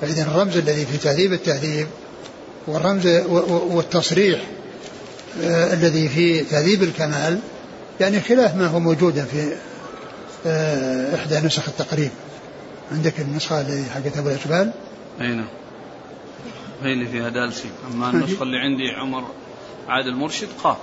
فإذا 0.00 0.22
الرمز 0.22 0.56
الذي 0.56 0.86
في 0.86 0.98
تهذيب 0.98 1.32
التهذيب 1.32 1.86
والرمز 2.66 3.06
والتصريح 3.46 4.40
آه، 5.42 5.72
الذي 5.72 6.08
في 6.08 6.40
تهذيب 6.40 6.82
الكمال 6.82 7.38
يعني 8.00 8.20
خلاف 8.20 8.56
ما 8.56 8.66
هو 8.66 8.80
موجودا 8.80 9.24
في 9.24 9.52
آه، 10.46 11.14
إحدى 11.14 11.40
نسخ 11.40 11.68
التقريب. 11.68 12.10
عندك 12.92 13.20
النسخة 13.20 13.60
اللي 13.60 13.84
حقت 13.94 14.18
أبو 14.18 14.28
الأشبال 14.28 14.70
أي 15.20 15.26
نعم. 15.26 15.48
هي 16.82 16.92
اللي 16.92 17.06
فيها 17.06 17.28
دالسي. 17.28 17.68
أما 17.92 18.10
النسخة 18.10 18.42
اللي 18.42 18.58
عندي 18.58 18.90
عمر 18.90 19.24
عادل 19.88 20.14
مرشد 20.14 20.48
قاف 20.64 20.76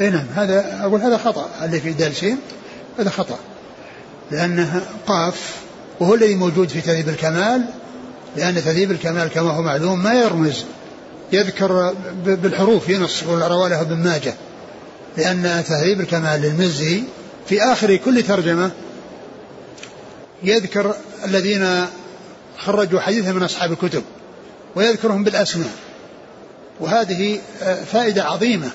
إي 0.00 0.10
نعم 0.10 0.26
هذا 0.34 0.80
أقول 0.82 1.00
هذا 1.00 1.16
خطأ 1.16 1.50
اللي 1.64 1.80
في 1.80 1.92
دالسين 1.92 2.38
هذا 2.98 3.10
خطأ. 3.10 3.38
لأنه 4.30 4.82
قاف 5.06 5.56
وهو 6.00 6.14
الذي 6.14 6.34
موجود 6.34 6.68
في 6.68 6.80
تهذيب 6.80 7.08
الكمال 7.08 7.64
لأن 8.36 8.54
تهذيب 8.54 8.90
الكمال 8.90 9.28
كما 9.28 9.50
هو 9.50 9.62
معلوم 9.62 10.02
ما 10.02 10.14
يرمز 10.14 10.64
يذكر 11.32 11.94
بالحروف 12.24 12.88
ينص 12.88 13.22
رواه 13.22 13.80
ابن 13.80 13.96
ماجه. 13.96 14.34
لأن 15.16 15.64
تهذيب 15.68 16.00
الكمال 16.00 16.40
للمزي 16.40 17.02
في 17.48 17.62
آخر 17.62 17.96
كل 17.96 18.22
ترجمة 18.22 18.70
يذكر 20.42 20.94
الذين 21.24 21.86
خرجوا 22.58 23.00
حديثا 23.00 23.32
من 23.32 23.42
أصحاب 23.42 23.72
الكتب. 23.72 24.02
ويذكرهم 24.76 25.24
بالأسماء. 25.24 25.72
وهذه 26.80 27.40
فائدة 27.92 28.24
عظيمة 28.24 28.70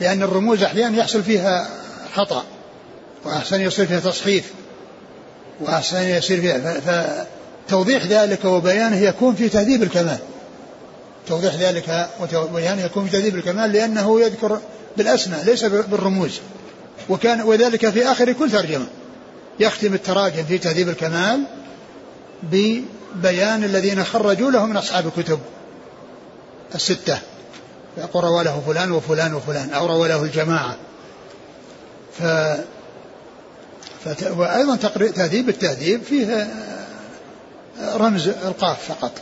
لأن 0.00 0.22
الرموز 0.22 0.62
أحيانا 0.62 0.98
يحصل 0.98 1.22
فيها 1.22 1.68
خطأ 2.14 2.44
وأحسن 3.24 3.60
يصير 3.60 3.86
فيها 3.86 4.00
تصحيف 4.00 4.52
وأحسن 5.60 6.02
يصير 6.02 6.40
فيها 6.40 6.80
فتوضيح 7.66 8.04
ذلك 8.04 8.44
وبيانه 8.44 8.96
يكون 8.96 9.34
في 9.34 9.48
تهذيب 9.48 9.82
الكمال. 9.82 10.18
توضيح 11.28 11.54
ذلك 11.54 12.08
وبيانه 12.34 12.82
يكون 12.82 13.06
في 13.06 13.12
تهذيب 13.12 13.34
الكمال 13.34 13.72
لأنه 13.72 14.20
يذكر 14.20 14.60
بالأسماء 14.96 15.44
ليس 15.44 15.64
بالرموز. 15.64 16.40
وكان 17.08 17.40
وذلك 17.40 17.90
في 17.90 18.06
آخر 18.06 18.32
كل 18.32 18.50
ترجمة. 18.50 18.86
يختم 19.60 19.94
التراجم 19.94 20.44
في 20.44 20.58
تهذيب 20.58 20.88
الكمال 20.88 21.40
ببيان 23.16 23.64
الذين 23.64 24.04
خرجوا 24.04 24.50
له 24.50 24.66
من 24.66 24.76
أصحاب 24.76 25.06
الكتب 25.06 25.40
الستة. 26.74 27.18
يقول 27.98 28.24
روى 28.24 28.44
له 28.44 28.62
فلان 28.66 28.92
وفلان 28.92 29.34
وفلان 29.34 29.70
أو 29.70 29.86
روى 29.86 30.08
له 30.08 30.22
الجماعة. 30.22 30.76
ف 32.18 32.22
فت... 34.04 34.32
وأيضا 34.36 34.76
تهذيب 34.76 35.48
التهذيب 35.48 36.02
فيه 36.02 36.48
رمز 37.94 38.28
إلقاف 38.28 38.92
فقط. 38.92 39.12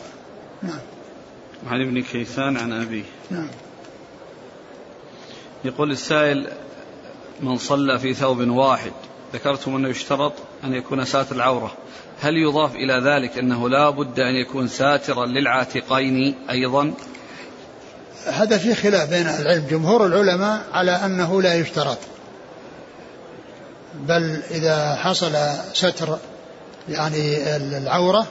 نعم. 0.63 0.81
عن 1.67 1.81
ابن 1.81 2.03
كيسان 2.03 2.57
عن 2.57 2.73
أبيه 2.73 3.05
نعم. 3.31 3.49
يقول 5.65 5.91
السائل 5.91 6.49
من 7.41 7.59
صلى 7.59 7.99
في 7.99 8.15
ثوب 8.15 8.49
واحد 8.49 8.93
ذكرتم 9.35 9.77
أنه 9.77 9.89
يشترط 9.89 10.33
أن 10.65 10.75
يكون 10.75 11.05
ساتر 11.05 11.37
العورة. 11.37 11.75
هل 12.25 12.37
يضاف 12.37 12.75
إلى 12.75 12.95
ذلك 12.95 13.39
أنه 13.39 13.68
لا 13.68 13.91
بد 13.91 14.20
أن 14.20 14.35
يكون 14.35 14.68
ساترا 14.68 15.27
للعاتقين 15.27 16.35
أيضا؟ 16.51 16.95
هذا 18.27 18.59
في 18.59 18.75
خلاف 18.75 19.11
بين 19.11 19.29
العلم. 19.29 19.66
جمهور 19.70 20.07
العلماء 20.07 20.62
على 20.72 20.91
أنه 20.91 21.43
لا 21.43 21.55
يشترط. 21.55 21.99
بل 23.95 24.43
إذا 24.51 24.95
حصل 24.95 25.33
ستر 25.72 26.18
يعني 26.89 27.57
العورة 27.57 28.27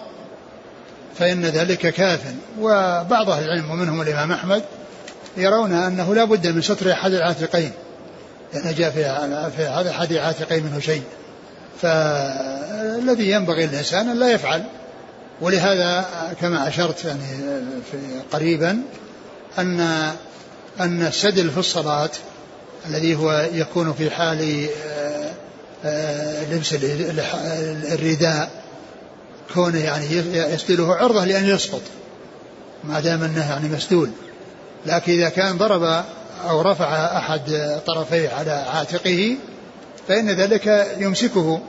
فإن 1.19 1.45
ذلك 1.45 1.79
كاف. 1.79 2.21
وبعض 2.59 3.29
أهل 3.29 3.43
العلم 3.43 3.71
ومنهم 3.71 4.01
الإمام 4.01 4.31
أحمد 4.31 4.63
يرون 5.37 5.73
أنه 5.73 6.15
لا 6.15 6.23
بد 6.23 6.47
من 6.47 6.61
ستر 6.61 6.91
أحد 6.91 7.13
العاتقين. 7.13 7.71
لأن 8.53 8.73
جاء 8.73 8.91
في 9.57 9.63
هذا 9.63 9.89
أحد 9.89 10.11
العاتقين 10.11 10.63
منه 10.63 10.79
شيء. 10.79 11.03
فالذي 11.81 13.31
ينبغي 13.31 13.65
الإنسان 13.65 14.09
أن 14.09 14.19
لا 14.19 14.31
يفعل. 14.31 14.63
ولهذا 15.41 16.05
كما 16.41 16.67
أشرت 16.67 17.05
يعني 17.05 17.25
في 17.91 17.97
قريبا 18.31 18.81
أن 19.59 19.79
أن 20.79 21.05
السدل 21.05 21.49
في 21.51 21.57
الصلاة 21.57 22.09
الذي 22.89 23.15
هو 23.15 23.49
يكون 23.53 23.93
في 23.93 24.09
حال 24.09 24.67
آه، 24.87 25.31
آه، 25.85 26.53
لبس 26.53 26.75
الرداء 27.93 28.49
كونه 29.53 29.79
يعني 29.79 30.05
يسدله 30.53 30.95
عرضة 30.95 31.25
لأن 31.25 31.45
يسقط 31.45 31.81
ما 32.83 32.99
دام 32.99 33.23
أنه 33.23 33.49
يعني 33.49 33.69
مسدول. 33.69 34.09
لكن 34.85 35.13
إذا 35.13 35.29
كان 35.29 35.57
ضرب 35.57 36.03
أو 36.49 36.61
رفع 36.61 37.17
أحد 37.17 37.41
طرفيه 37.87 38.29
على 38.29 38.51
عاتقه 38.51 39.37
فإن 40.07 40.29
ذلك 40.29 40.95
يمسكه 40.99 41.61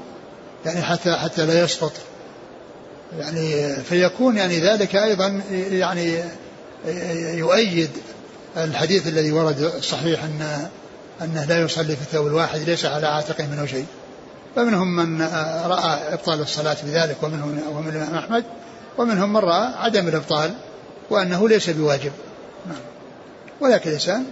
يعني 0.67 0.83
حتى 0.83 1.15
حتى 1.15 1.47
لا 1.47 1.65
يسقط. 1.65 1.93
يعني 3.19 3.77
فيكون 3.77 4.37
يعني 4.37 4.59
ذلك 4.61 4.97
أيضا 4.97 5.43
يعني 5.71 6.25
يؤيد 7.39 7.91
الحديث 8.57 9.07
الذي 9.07 9.33
ورد 9.33 9.73
صحيح 9.81 10.25
أن 10.25 10.69
أنه 11.23 11.45
لا 11.45 11.61
يصلي 11.61 11.97
في 11.97 12.03
الثوب 12.03 12.27
الواحد 12.27 12.61
ليس 12.61 12.85
على 12.85 13.07
عاتقه 13.07 13.47
منه 13.47 13.67
شيء. 13.67 13.87
فمنهم 14.57 14.97
من 14.97 15.23
رأى 15.67 16.15
إبطال 16.15 16.41
الصلاة 16.41 16.77
بذلك 16.85 17.17
ومنهم 17.23 17.59
ومن 17.69 17.89
الإمام 17.89 18.15
أحمد 18.15 18.45
ومنهم 18.99 19.33
من 19.33 19.41
رأى 19.41 19.73
عدم 19.77 20.09
الإبطال 20.09 20.55
وأنه 21.11 21.49
ليس 21.49 21.71
بواجب. 21.71 22.13
نعم. 22.67 22.81
ولكن 23.61 23.89
الإنسان 23.89 24.25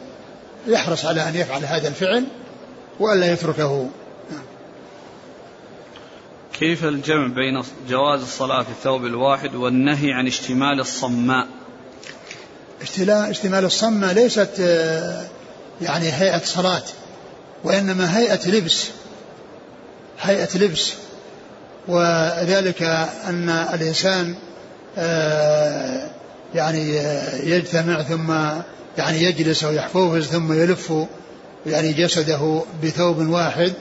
يحرص 0.66 1.04
على 1.04 1.28
أن 1.28 1.36
يفعل 1.36 1.64
هذا 1.64 1.88
الفعل 1.88 2.24
وألا 3.00 3.32
يتركه. 3.32 3.90
كيف 6.52 6.84
الجمع 6.84 7.26
بين 7.26 7.62
جواز 7.88 8.20
الصلاة 8.20 8.62
في 8.62 8.70
الثوب 8.70 9.06
الواحد 9.06 9.54
والنهي 9.54 10.12
عن 10.12 10.26
اشتمال 10.26 10.80
الصماء؟ 10.80 11.46
اشتمال 13.10 13.64
الصمة 13.64 14.12
ليست 14.12 14.50
آه، 14.60 15.26
يعني 15.80 16.12
هيئة 16.12 16.44
صلاة 16.44 16.82
وإنما 17.64 18.18
هيئة 18.18 18.48
لبس. 18.48 18.88
هيئة 20.20 20.58
لبس. 20.58 20.92
وذلك 21.88 22.82
أن 23.28 23.48
الإنسان 23.48 24.34
آه، 24.98 26.10
يعني 26.54 27.00
آه، 27.00 27.36
يجتمع 27.36 28.02
ثم 28.02 28.30
يعني 28.98 29.22
يجلس 29.22 29.64
أو 29.64 29.72
يحفوفز 29.72 30.26
ثم 30.26 30.52
يلف 30.52 30.92
يعني 31.66 31.92
جسده 31.92 32.62
بثوب 32.82 33.28
واحد 33.28 33.72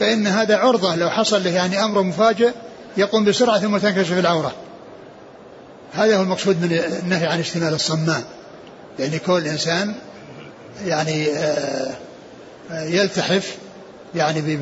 فإن 0.00 0.26
هذا 0.26 0.56
عرضة 0.56 0.94
لو 0.94 1.10
حصل 1.10 1.44
له 1.44 1.50
يعني 1.50 1.84
أمر 1.84 2.02
مفاجئ 2.02 2.50
يقوم 2.96 3.24
بسرعة 3.24 3.58
ثم 3.58 3.78
تنكشف 3.78 4.18
العورة. 4.18 4.52
هذا 5.92 6.16
هو 6.16 6.22
المقصود 6.22 6.62
من 6.62 6.72
النهي 7.02 7.26
عن 7.26 7.38
اشتمال 7.38 7.74
الصماء. 7.74 8.22
يعني 8.98 9.18
كل 9.18 9.46
إنسان 9.46 9.94
يعني 10.86 11.26
آه، 11.30 11.94
يلتحف 12.70 13.56
يعني 14.14 14.58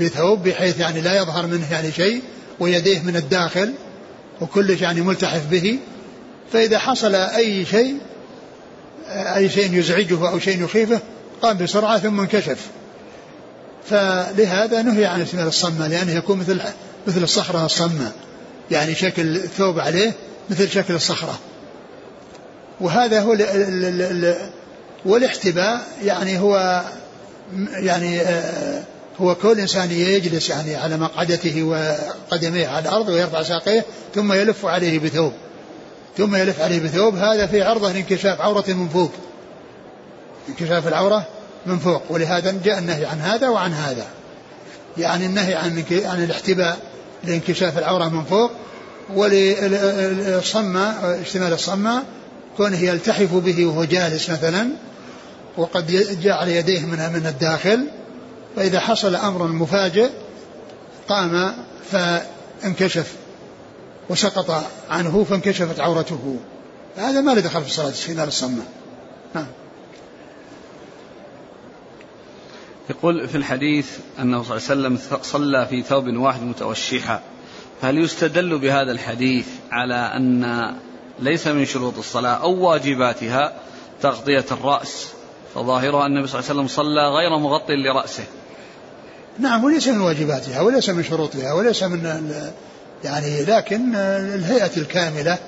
بثوب 0.00 0.42
بحيث 0.42 0.80
يعني 0.80 1.00
لا 1.00 1.16
يظهر 1.16 1.46
منه 1.46 1.72
يعني 1.72 1.92
شيء 1.92 2.22
ويديه 2.60 3.00
من 3.00 3.16
الداخل 3.16 3.72
وكلش 4.40 4.80
يعني 4.80 5.00
ملتحف 5.00 5.46
به. 5.46 5.78
فإذا 6.52 6.78
حصل 6.78 7.14
أي 7.14 7.64
شيء 7.64 7.96
آه، 9.08 9.36
أي 9.36 9.48
شيء 9.48 9.74
يزعجه 9.74 10.28
أو 10.28 10.38
شيء 10.38 10.64
يخيفه 10.64 11.00
قام 11.42 11.56
بسرعة 11.56 11.98
ثم 11.98 12.20
انكشف. 12.20 12.66
فلهذا 13.84 14.82
نهي 14.82 15.06
عن 15.06 15.20
اشتمال 15.20 15.46
الصمة 15.46 15.88
لأنه 15.88 16.12
يكون 16.12 16.38
مثل 16.38 16.60
مثل 17.06 17.22
الصخرة 17.22 17.64
الصمة. 17.66 18.12
يعني 18.70 18.94
شكل 18.94 19.36
الثوب 19.36 19.78
عليه 19.78 20.12
مثل 20.50 20.70
شكل 20.70 20.94
الصخرة. 20.94 21.38
وهذا 22.80 23.20
هو 23.20 23.36
والاحتباء 25.04 25.80
يعني 26.04 26.38
هو 26.38 26.82
يعني 27.72 28.20
آه، 28.20 28.82
هو 29.20 29.34
كل 29.34 29.60
إنسان 29.60 29.90
يجلس 29.90 30.50
يعني 30.50 30.76
على 30.76 30.96
مقعدته 30.96 31.62
وقدميه 31.62 32.68
على 32.68 32.88
الأرض 32.88 33.08
ويرفع 33.08 33.42
ساقيه 33.42 33.84
ثم 34.14 34.32
يلف 34.32 34.66
عليه 34.66 34.98
بثوب. 34.98 35.32
ثم 36.18 36.36
يلف 36.36 36.60
عليه 36.60 36.80
بثوب 36.80 37.14
هذا 37.16 37.46
في 37.46 37.62
عرضة 37.62 37.92
لانكشاف 37.92 38.40
عورة 38.40 38.64
من 38.68 38.88
فوق 38.88 39.10
انكشاف 40.50 40.88
العورة 40.88 41.26
من 41.66 41.78
فوق 41.78 42.02
ولهذا 42.10 42.54
جاء 42.64 42.78
النهي 42.78 43.06
عن 43.06 43.20
هذا 43.20 43.48
وعن 43.48 43.72
هذا. 43.72 44.06
يعني 44.98 45.26
النهي 45.26 45.54
عن 45.54 45.84
عن 45.90 46.24
الاحتباء 46.24 46.78
لانكشاف 47.24 47.78
العورة 47.78 48.08
من 48.08 48.24
فوق 48.24 48.50
وللصمة 49.14 50.90
اشتمال 51.20 51.52
الصمة 51.52 52.02
كونه 52.56 52.78
يلتحف 52.78 53.34
به 53.34 53.66
وهو 53.66 53.84
جالس 53.84 54.30
مثلا 54.30 54.68
وقد 55.56 55.86
جعل 56.22 56.48
يديه 56.48 56.80
منها 56.80 57.08
من 57.08 57.26
الداخل 57.26 57.86
فإذا 58.56 58.80
حصل 58.80 59.14
أمر 59.14 59.46
مفاجئ 59.46 60.10
قام 61.08 61.54
فانكشف 61.92 63.12
وسقط 64.08 64.64
عنه 64.90 65.24
فانكشفت 65.24 65.80
عورته. 65.80 66.36
هذا 66.96 67.20
ما 67.20 67.32
له 67.32 67.40
دخل 67.40 67.62
في 67.62 67.68
الصلاة 67.68 67.90
خلال 67.90 68.28
الصمة. 68.28 68.62
نعم. 69.34 69.46
يقول 72.90 73.28
في 73.28 73.34
الحديث 73.34 73.88
أنه 74.18 74.42
صلى 74.42 74.56
الله 74.56 74.70
عليه 74.70 74.98
وسلم 74.98 75.18
صلى 75.22 75.66
في 75.66 75.82
ثوب 75.82 76.16
واحد 76.16 76.42
متوشحا 76.42 77.20
هل 77.82 77.98
يستدل 77.98 78.58
بهذا 78.58 78.92
الحديث 78.92 79.46
على 79.70 79.94
أن 79.94 80.74
ليس 81.18 81.46
من 81.46 81.64
شروط 81.64 81.98
الصلاة 81.98 82.34
أو 82.34 82.68
واجباتها 82.68 83.52
تغطية 84.02 84.44
الرأس؟ 84.50 85.06
فظاهرها 85.54 86.06
أن 86.06 86.12
النبي 86.12 86.28
صلى 86.28 86.40
الله 86.40 86.50
عليه 86.50 86.60
وسلم 86.60 86.76
صلى 86.76 87.08
غير 87.08 87.38
مغطي 87.38 87.76
لرأسه. 87.76 88.24
نعم 89.38 89.64
وليس 89.64 89.88
من 89.88 90.00
واجباتها 90.00 90.60
وليس 90.60 90.88
من 90.88 91.04
شروطها 91.04 91.52
وليس 91.52 91.82
من 91.82 92.30
يعني 93.04 93.44
لكن 93.44 93.94
الهيئة 94.34 94.76
الكاملة 94.76 95.38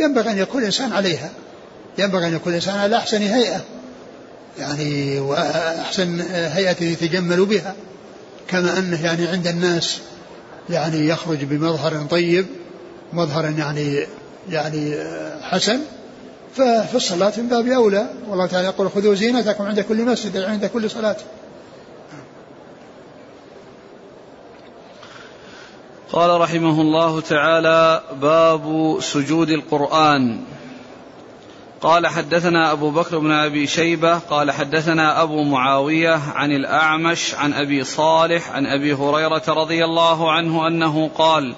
ينبغي 0.00 0.30
أن 0.30 0.38
يكون 0.38 0.60
الإنسان 0.60 0.92
عليها. 0.92 1.30
ينبغي 1.98 2.26
أن 2.26 2.34
يكون 2.34 2.52
الإنسان 2.52 2.78
على 2.78 2.96
أحسن 2.96 3.22
هيئة. 3.22 3.64
يعني 4.58 5.20
وأحسن 5.20 6.20
هيئة 6.30 6.84
يتجمل 6.84 7.44
بها 7.44 7.74
كما 8.48 8.78
أنه 8.78 9.04
يعني 9.04 9.26
عند 9.26 9.46
الناس 9.46 10.00
يعني 10.70 11.08
يخرج 11.08 11.44
بمظهر 11.44 12.06
طيب 12.10 12.46
مظهر 13.12 13.44
يعني 13.58 14.06
يعني 14.50 14.96
حسن 15.42 15.80
ففي 16.56 16.94
الصلاة 16.94 17.32
من 17.36 17.48
باب 17.48 17.66
أولى. 17.66 18.06
والله 18.28 18.46
تعالى 18.46 18.66
يقول 18.66 18.90
خذوا 18.90 19.14
زينتكم 19.14 19.64
عند 19.64 19.80
كل 19.80 20.04
مسجد 20.04 20.36
عند 20.36 20.66
كل 20.66 20.90
صلاة. 20.90 21.16
قال 26.12 26.40
رحمه 26.40 26.80
الله 26.80 27.20
تعالى 27.20 28.02
باب 28.20 28.96
سجود 29.00 29.50
القرآن. 29.50 30.40
قال 31.82 32.06
حدثنا 32.06 32.72
أبو 32.72 32.90
بكر 32.90 33.18
بن 33.18 33.30
أبي 33.30 33.66
شيبة 33.66 34.18
قال 34.18 34.50
حدثنا 34.50 35.22
أبو 35.22 35.42
معاوية 35.42 36.20
عن 36.34 36.52
الأعمش 36.52 37.34
عن 37.34 37.52
أبي 37.52 37.84
صالح 37.84 38.50
عن 38.50 38.66
أبي 38.66 38.94
هريرة 38.94 39.42
رضي 39.48 39.84
الله 39.84 40.32
عنه 40.32 40.66
أنه 40.66 41.10
قال 41.18 41.54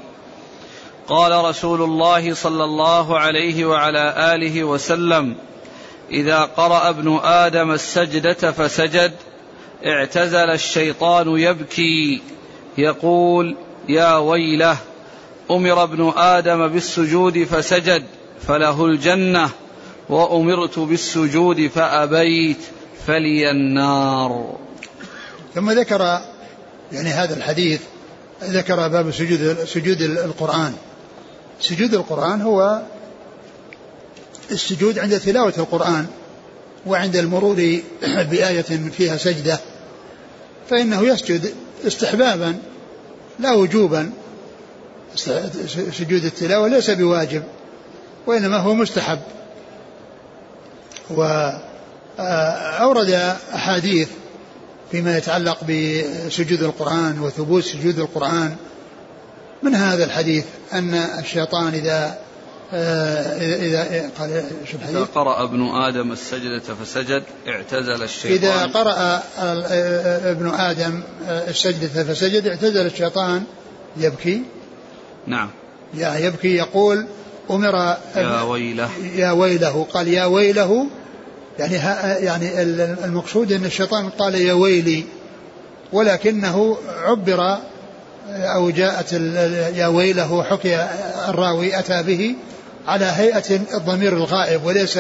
قال 1.09 1.45
رسول 1.45 1.83
الله 1.83 2.35
صلى 2.35 2.65
الله 2.65 3.19
عليه 3.19 3.65
وعلى 3.65 4.35
آله 4.35 4.65
وسلم 4.65 5.37
إذا 6.11 6.41
قرأ 6.41 6.89
ابن 6.89 7.21
آدم 7.25 7.71
السجدة 7.71 8.53
فسجد 8.53 9.13
اعتزل 9.87 10.51
الشيطان 10.51 11.39
يبكي 11.39 12.23
يقول 12.79 13.57
يا 13.89 14.17
ويله 14.17 14.77
أمر 15.51 15.83
ابن 15.83 16.13
آدم 16.17 16.69
بالسجود 16.69 17.45
فسجد 17.45 18.05
فله 18.47 18.85
الجنة. 18.85 19.51
وأمرت 20.09 20.79
بالسجود 20.79 21.67
فأبيت 21.67 22.59
فلي 23.07 23.51
النار. 23.51 24.59
ثم 25.55 25.71
ذكر 25.71 26.21
يعني 26.93 27.09
هذا 27.09 27.37
الحديث 27.37 27.81
ذكر 28.43 28.89
باب 28.89 29.11
سجود 29.11 29.65
سجود 29.65 30.03
القرآن. 30.03 30.75
سجود 31.61 31.95
القرآن 31.95 32.43
هو 32.43 32.83
السجود 34.51 34.99
عند 34.99 35.21
تلاوة 35.21 35.55
القرآن 35.59 36.07
وعند 36.87 37.17
المرور 37.17 37.55
بآية 38.31 38.91
فيها 38.97 39.17
سجدة. 39.17 39.59
فإنه 40.71 41.03
يسجد 41.03 41.55
استحبابا 41.87 42.59
لا 43.39 43.53
وجوبا. 43.53 44.11
سجود 45.93 46.25
التلاوة 46.25 46.69
ليس 46.69 46.91
بواجب 46.91 47.43
وإنما 48.27 48.57
هو 48.57 48.75
مستحب. 48.75 49.19
وأورد 51.11 53.11
أحاديث 53.55 54.09
فيما 54.91 55.19
يتعلق 55.19 55.59
بسجود 55.65 56.63
القرآن 56.63 57.21
وثبوت 57.21 57.65
سجود 57.65 57.99
القرآن. 57.99 58.57
من 59.63 59.75
هذا 59.75 60.05
الحديث؟ 60.05 60.45
أن 60.73 60.95
الشيطان 60.95 61.75
إذا 61.75 62.19
إذا, 62.73 63.83
إذا 63.83 64.11
قال 64.19 64.45
شو 64.71 64.77
الحديث؟ 64.77 64.97
إذا 64.97 65.07
قرأ 65.15 65.45
ابن 65.45 65.69
آدم 65.69 66.13
السجدة 66.13 66.61
فسجد 66.61 67.23
اعتزل 67.49 68.03
الشيطان. 68.03 68.33
إذا 68.33 68.67
قرأ 68.67 69.23
ابن 70.31 70.49
آدم 70.49 71.01
السجدة 71.29 72.05
فسجد 72.05 72.47
اعتزل 72.47 72.87
الشيطان 72.87 73.45
يبكي؟ 73.97 74.43
نعم. 75.27 75.51
يبكي 75.95 76.57
يقول 76.57 77.07
أمر 77.51 77.97
يا 78.17 78.43
ويله. 78.43 78.91
يا 79.15 79.31
ويله. 79.31 79.87
قال 79.93 80.09
يا 80.09 80.25
ويله. 80.25 80.87
يعني 81.59 81.75
يعني 82.25 82.63
المقصود 83.05 83.53
أن 83.53 83.65
الشيطان 83.65 84.09
قال 84.09 84.35
يا 84.35 84.53
ويلي. 84.53 85.05
ولكنه 85.93 86.77
عبر 87.03 87.59
أو 88.29 88.71
جاءت 88.71 89.13
يا 89.77 89.87
ويله 89.87 90.43
حكي 90.43 90.87
الراوي 91.29 91.79
أتى 91.79 92.03
به 92.03 92.35
على 92.87 93.05
هيئة 93.05 93.61
الضمير 93.75 94.13
الغائب 94.13 94.65
وليس 94.65 94.99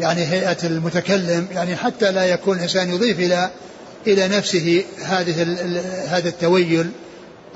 يعني 0.00 0.24
هيئة 0.24 0.56
المتكلم. 0.64 1.46
يعني 1.54 1.76
حتى 1.76 2.12
لا 2.12 2.24
يكون 2.24 2.56
الإنسان 2.56 2.94
يضيف 2.94 3.18
إلى 3.18 3.50
إلى 4.06 4.28
نفسه 4.28 4.84
هذه 5.04 5.56
هذا 6.08 6.28
التويل 6.28 6.90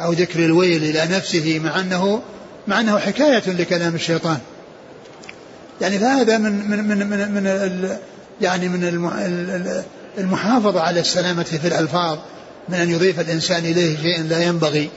أو 0.00 0.12
ذكر 0.12 0.44
الويل 0.44 0.84
إلى 0.84 1.16
نفسه 1.16 1.60
مع 1.64 1.80
أنه 1.80 2.22
مع 2.66 2.80
أنه 2.80 2.98
حكاية 2.98 3.42
لكلام 3.46 3.94
الشيطان. 3.94 4.38
يعني 5.80 5.98
فهذا 5.98 6.38
من 6.38 6.70
من 6.70 6.88
من 6.88 7.06
من, 7.06 7.32
من 7.32 7.96
يعني 8.40 8.68
من 8.68 9.10
المحافظة 10.18 10.80
على 10.80 11.00
السلامة 11.00 11.42
في 11.42 11.68
الألفاظ 11.68 12.18
من 12.68 12.74
أن 12.74 12.90
يضيف 12.90 13.20
الإنسان 13.20 13.64
إليه 13.64 13.96
شيء 14.02 14.22
لا 14.22 14.42
ينبغي. 14.42 14.90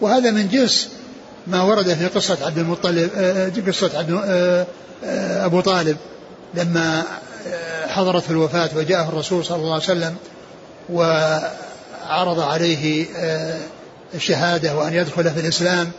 وهذا 0.00 0.30
من 0.30 0.48
جنس 0.48 0.88
ما 1.46 1.62
ورد 1.62 1.94
في 1.94 2.06
قصة 2.06 2.38
عبد 2.46 2.58
المطلب 2.58 3.10
آه، 3.16 3.46
آه، 3.46 3.52
قصة 3.66 3.98
عبد 3.98 4.20
آه، 4.24 4.66
أبو 5.44 5.60
طالب 5.60 5.96
لما 6.54 7.02
حضرت 7.88 8.30
الوفاة 8.30 8.70
وجاءه 8.76 9.08
الرسول 9.08 9.44
صلى 9.44 9.56
الله 9.56 9.72
عليه 9.72 9.82
وسلم 9.82 10.16
وعرض 10.92 12.40
عليه 12.40 13.06
الشهادة 14.14 14.76
وأن 14.76 14.94
يدخل 14.94 15.30
في 15.30 15.40
الإسلام 15.40 15.90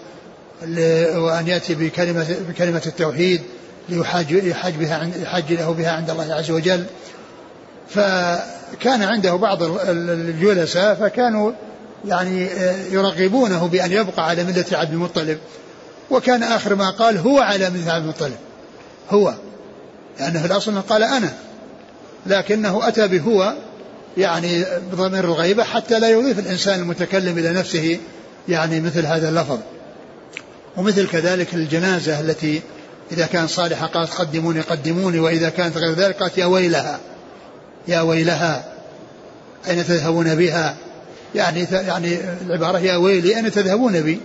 وأن 1.15 1.47
يأتي 1.47 1.75
بكلمة 1.75 2.35
بكلمة 2.49 2.81
التوحيد 2.85 3.41
ليحاج 3.89 4.31
يحاج 4.31 4.73
بها 4.73 5.09
يحاج 5.21 5.53
له 5.53 5.71
بها 5.71 5.91
عند 5.91 6.09
الله 6.09 6.33
عز 6.33 6.51
وجل. 6.51 6.85
فكان 7.89 9.03
عنده 9.03 9.35
بعض 9.35 9.63
الجلساء 9.63 10.95
فكانوا 10.95 11.51
يعني 12.05 12.47
يرغبونه 12.91 13.67
بأن 13.67 13.91
يبقى 13.91 14.29
على 14.29 14.43
ملة 14.43 14.65
عبد 14.71 14.93
المطلب. 14.93 15.37
وكان 16.09 16.43
آخر 16.43 16.75
ما 16.75 16.89
قال 16.89 17.17
هو 17.17 17.39
على 17.39 17.69
ملة 17.69 17.91
عبد 17.91 18.03
المطلب. 18.03 18.35
هو. 19.09 19.33
لأنه 20.19 20.45
الأصل 20.45 20.81
قال 20.81 21.03
أنا. 21.03 21.33
لكنه 22.25 22.87
أتى 22.87 23.07
بهو 23.07 23.53
يعني 24.17 24.65
بضمير 24.91 25.23
الغيبة 25.23 25.63
حتى 25.63 25.99
لا 25.99 26.09
يضيف 26.09 26.39
الإنسان 26.39 26.79
المتكلم 26.79 27.37
إلى 27.37 27.53
نفسه 27.53 27.99
يعني 28.49 28.81
مثل 28.81 29.05
هذا 29.05 29.29
اللفظ. 29.29 29.59
ومثل 30.77 31.07
كذلك 31.07 31.53
الجنازة 31.53 32.19
التي 32.19 32.61
إذا 33.11 33.25
كان 33.25 33.47
صالحة 33.47 33.87
قالت 33.87 34.13
قدموني 34.13 34.61
قدموني 34.61 35.19
وإذا 35.19 35.49
كانت 35.49 35.77
غير 35.77 35.93
ذلك 35.93 36.15
قالت 36.15 36.37
يا 36.37 36.45
ويلها 36.45 36.99
يا 37.87 38.01
ويلها 38.01 38.65
أين 39.67 39.85
تذهبون 39.85 40.35
بها؟ 40.35 40.75
يعني 41.35 41.67
يعني 41.71 42.17
العبارة 42.47 42.79
يا 42.79 42.95
ويلي 42.95 43.35
أين 43.35 43.51
تذهبون 43.51 44.01
بي؟ 44.01 44.19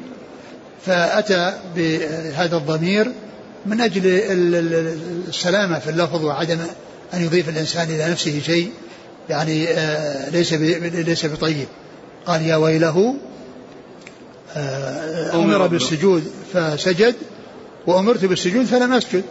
فأتى 0.86 1.53
بهذا 1.76 2.57
الضمير 2.57 3.12
من 3.66 3.80
أجل 3.80 4.03
السلامة 5.28 5.78
في 5.78 5.90
اللفظ 5.90 6.24
وعدم 6.24 6.59
أن 7.14 7.24
يضيف 7.24 7.48
الإنسان 7.48 7.88
إلى 7.88 8.11
نفسه 8.11 8.40
شيء 8.46 8.70
يعني 9.28 9.68
آه، 9.68 10.30
ليس 10.30 10.53
ليس 10.53 11.26
بطيب. 11.26 11.66
قال 12.26 12.42
يا 12.46 12.57
ويله 12.57 13.14
أمر 15.34 15.66
بالسجود 15.66 16.32
فسجد 16.55 17.14
وأمرت 17.86 18.24
بالسجود 18.24 18.64
فلم 18.64 18.92
أسجد. 18.92 19.22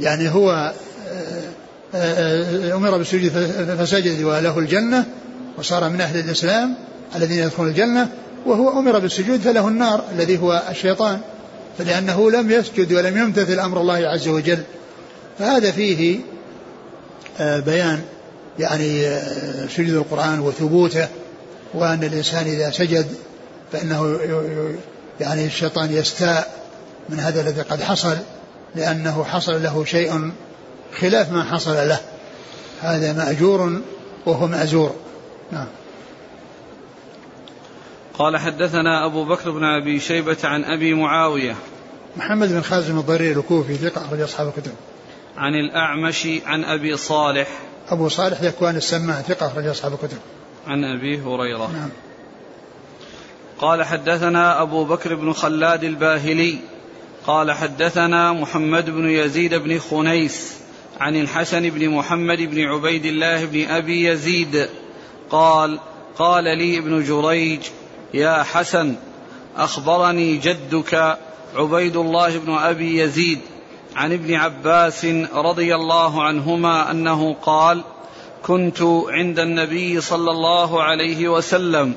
يعني 0.00 0.28
هو 0.28 0.72
آه، 1.94 2.76
أمر 2.76 2.98
بالسجود 2.98 3.30
فسجد 3.78 4.22
وله 4.22 4.58
الجنة 4.58 5.04
وصار 5.58 5.88
من 5.88 6.00
أهل 6.00 6.20
الإسلام 6.20 6.74
الذين 7.16 7.38
يدخلون 7.38 7.68
الجنة 7.68 8.08
وهو 8.46 8.78
أمر 8.78 8.98
بالسجود 8.98 9.40
فله 9.40 9.68
النار 9.68 10.04
الذي 10.14 10.38
هو 10.38 10.62
الشيطان. 10.70 11.20
فلأنه 11.78 12.30
لم 12.30 12.50
يسجد 12.50 12.92
ولم 12.92 13.16
يمتثل 13.16 13.58
أمر 13.58 13.80
الله 13.80 13.94
عز 13.94 14.28
وجل. 14.28 14.58
فهذا 15.38 15.70
فيه 15.70 16.20
بيان 17.40 18.00
يعني 18.58 19.06
آه، 19.06 19.66
سجود 19.66 19.94
القرآن 19.94 20.40
وثبوته 20.40 21.08
وأن 21.74 22.04
الإنسان 22.04 22.46
إذا 22.46 22.70
سجد 22.70 23.06
فإنه 23.72 24.18
يعني 25.20 25.46
الشيطان 25.46 25.92
يستاء 25.92 26.60
من 27.08 27.20
هذا 27.20 27.40
الذي 27.40 27.62
قد 27.62 27.82
حصل 27.82 28.16
لأنه 28.74 29.24
حصل 29.24 29.62
له 29.62 29.84
شيء 29.84 30.32
خلاف 31.00 31.32
ما 31.32 31.44
حصل 31.44 31.74
له. 31.74 32.00
هذا 32.80 33.12
مأجور 33.12 33.80
وهو 34.26 34.46
مأزور. 34.46 34.94
نعم. 35.52 35.66
قال 38.18 38.36
حدثنا 38.36 39.06
أبو 39.06 39.24
بكر 39.24 39.50
بن 39.50 39.64
أبي 39.64 40.00
شيبة 40.00 40.36
عن 40.44 40.64
أبي 40.64 40.94
معاوية. 40.94 41.56
محمد 42.16 42.48
بن 42.48 42.60
خازم 42.60 42.98
الضرير 42.98 43.38
الكوفي 43.38 43.76
ثقة 43.76 44.06
أخرج 44.06 44.20
أصحاب 44.20 44.48
الكتب. 44.48 44.72
عن 45.36 45.54
الأعمش 45.54 46.28
عن 46.46 46.64
أبي 46.64 46.96
صالح. 46.96 47.48
أبو 47.88 48.08
صالح 48.08 48.40
ذكوان 48.40 48.76
السمان 48.76 49.22
ثقة 49.22 49.46
أخرج 49.46 49.66
أصحاب 49.66 49.92
الكتب. 49.92 50.18
عن 50.66 50.84
أبي 50.84 51.20
هريرة. 51.20 51.70
نعم. 51.72 51.90
قال 53.60 53.84
حدثنا 53.84 54.62
أبو 54.62 54.84
بكر 54.84 55.14
بن 55.14 55.32
خلاد 55.32 55.84
الباهلي 55.84 56.58
قال 57.26 57.52
حدثنا 57.52 58.32
محمد 58.32 58.90
بن 58.90 59.08
يزيد 59.08 59.54
بن 59.54 59.78
خنيس 59.78 60.56
عن 61.00 61.16
الحسن 61.16 61.70
بن 61.70 61.88
محمد 61.88 62.38
بن 62.38 62.60
عبيد 62.60 63.06
الله 63.06 63.44
بن 63.44 63.64
أبي 63.64 64.04
يزيد 64.04 64.68
قال 65.30 65.78
قال 66.18 66.44
لي 66.44 66.78
ابن 66.78 67.04
جريج 67.04 67.60
يا 68.14 68.42
حسن 68.42 68.96
أخبرني 69.56 70.36
جدك 70.36 71.18
عبيد 71.56 71.96
الله 71.96 72.38
بن 72.38 72.54
أبي 72.54 72.98
يزيد 72.98 73.38
عن 73.96 74.12
ابن 74.12 74.34
عباس 74.34 75.04
رضي 75.34 75.74
الله 75.74 76.22
عنهما 76.22 76.90
أنه 76.90 77.34
قال 77.34 77.82
كنت 78.42 78.82
عند 79.08 79.38
النبي 79.38 80.00
صلى 80.00 80.30
الله 80.30 80.82
عليه 80.82 81.28
وسلم 81.28 81.94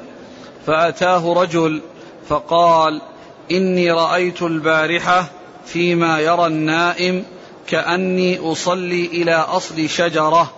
فأتاه 0.68 1.34
رجل 1.34 1.82
فقال 2.30 3.01
إني 3.51 3.91
رأيت 3.91 4.41
البارحة 4.41 5.26
فيما 5.66 6.20
يرى 6.20 6.45
النائم 6.45 7.26
كأني 7.68 8.39
أصلي 8.39 9.05
إلى 9.05 9.36
أصل 9.36 9.89
شجرة 9.89 10.51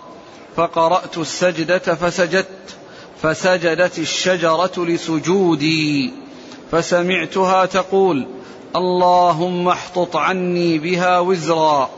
فقرأت 0.56 1.18
السجدة 1.18 1.78
فسجدت 1.78 2.76
فسجدت 3.22 3.98
الشجرة 3.98 4.72
لسجودي 4.76 6.12
فسمعتها 6.70 7.66
تقول 7.66 8.26
اللهم 8.76 9.68
احطط 9.68 10.16
عني 10.16 10.78
بها 10.78 11.18
وزرا 11.18 11.90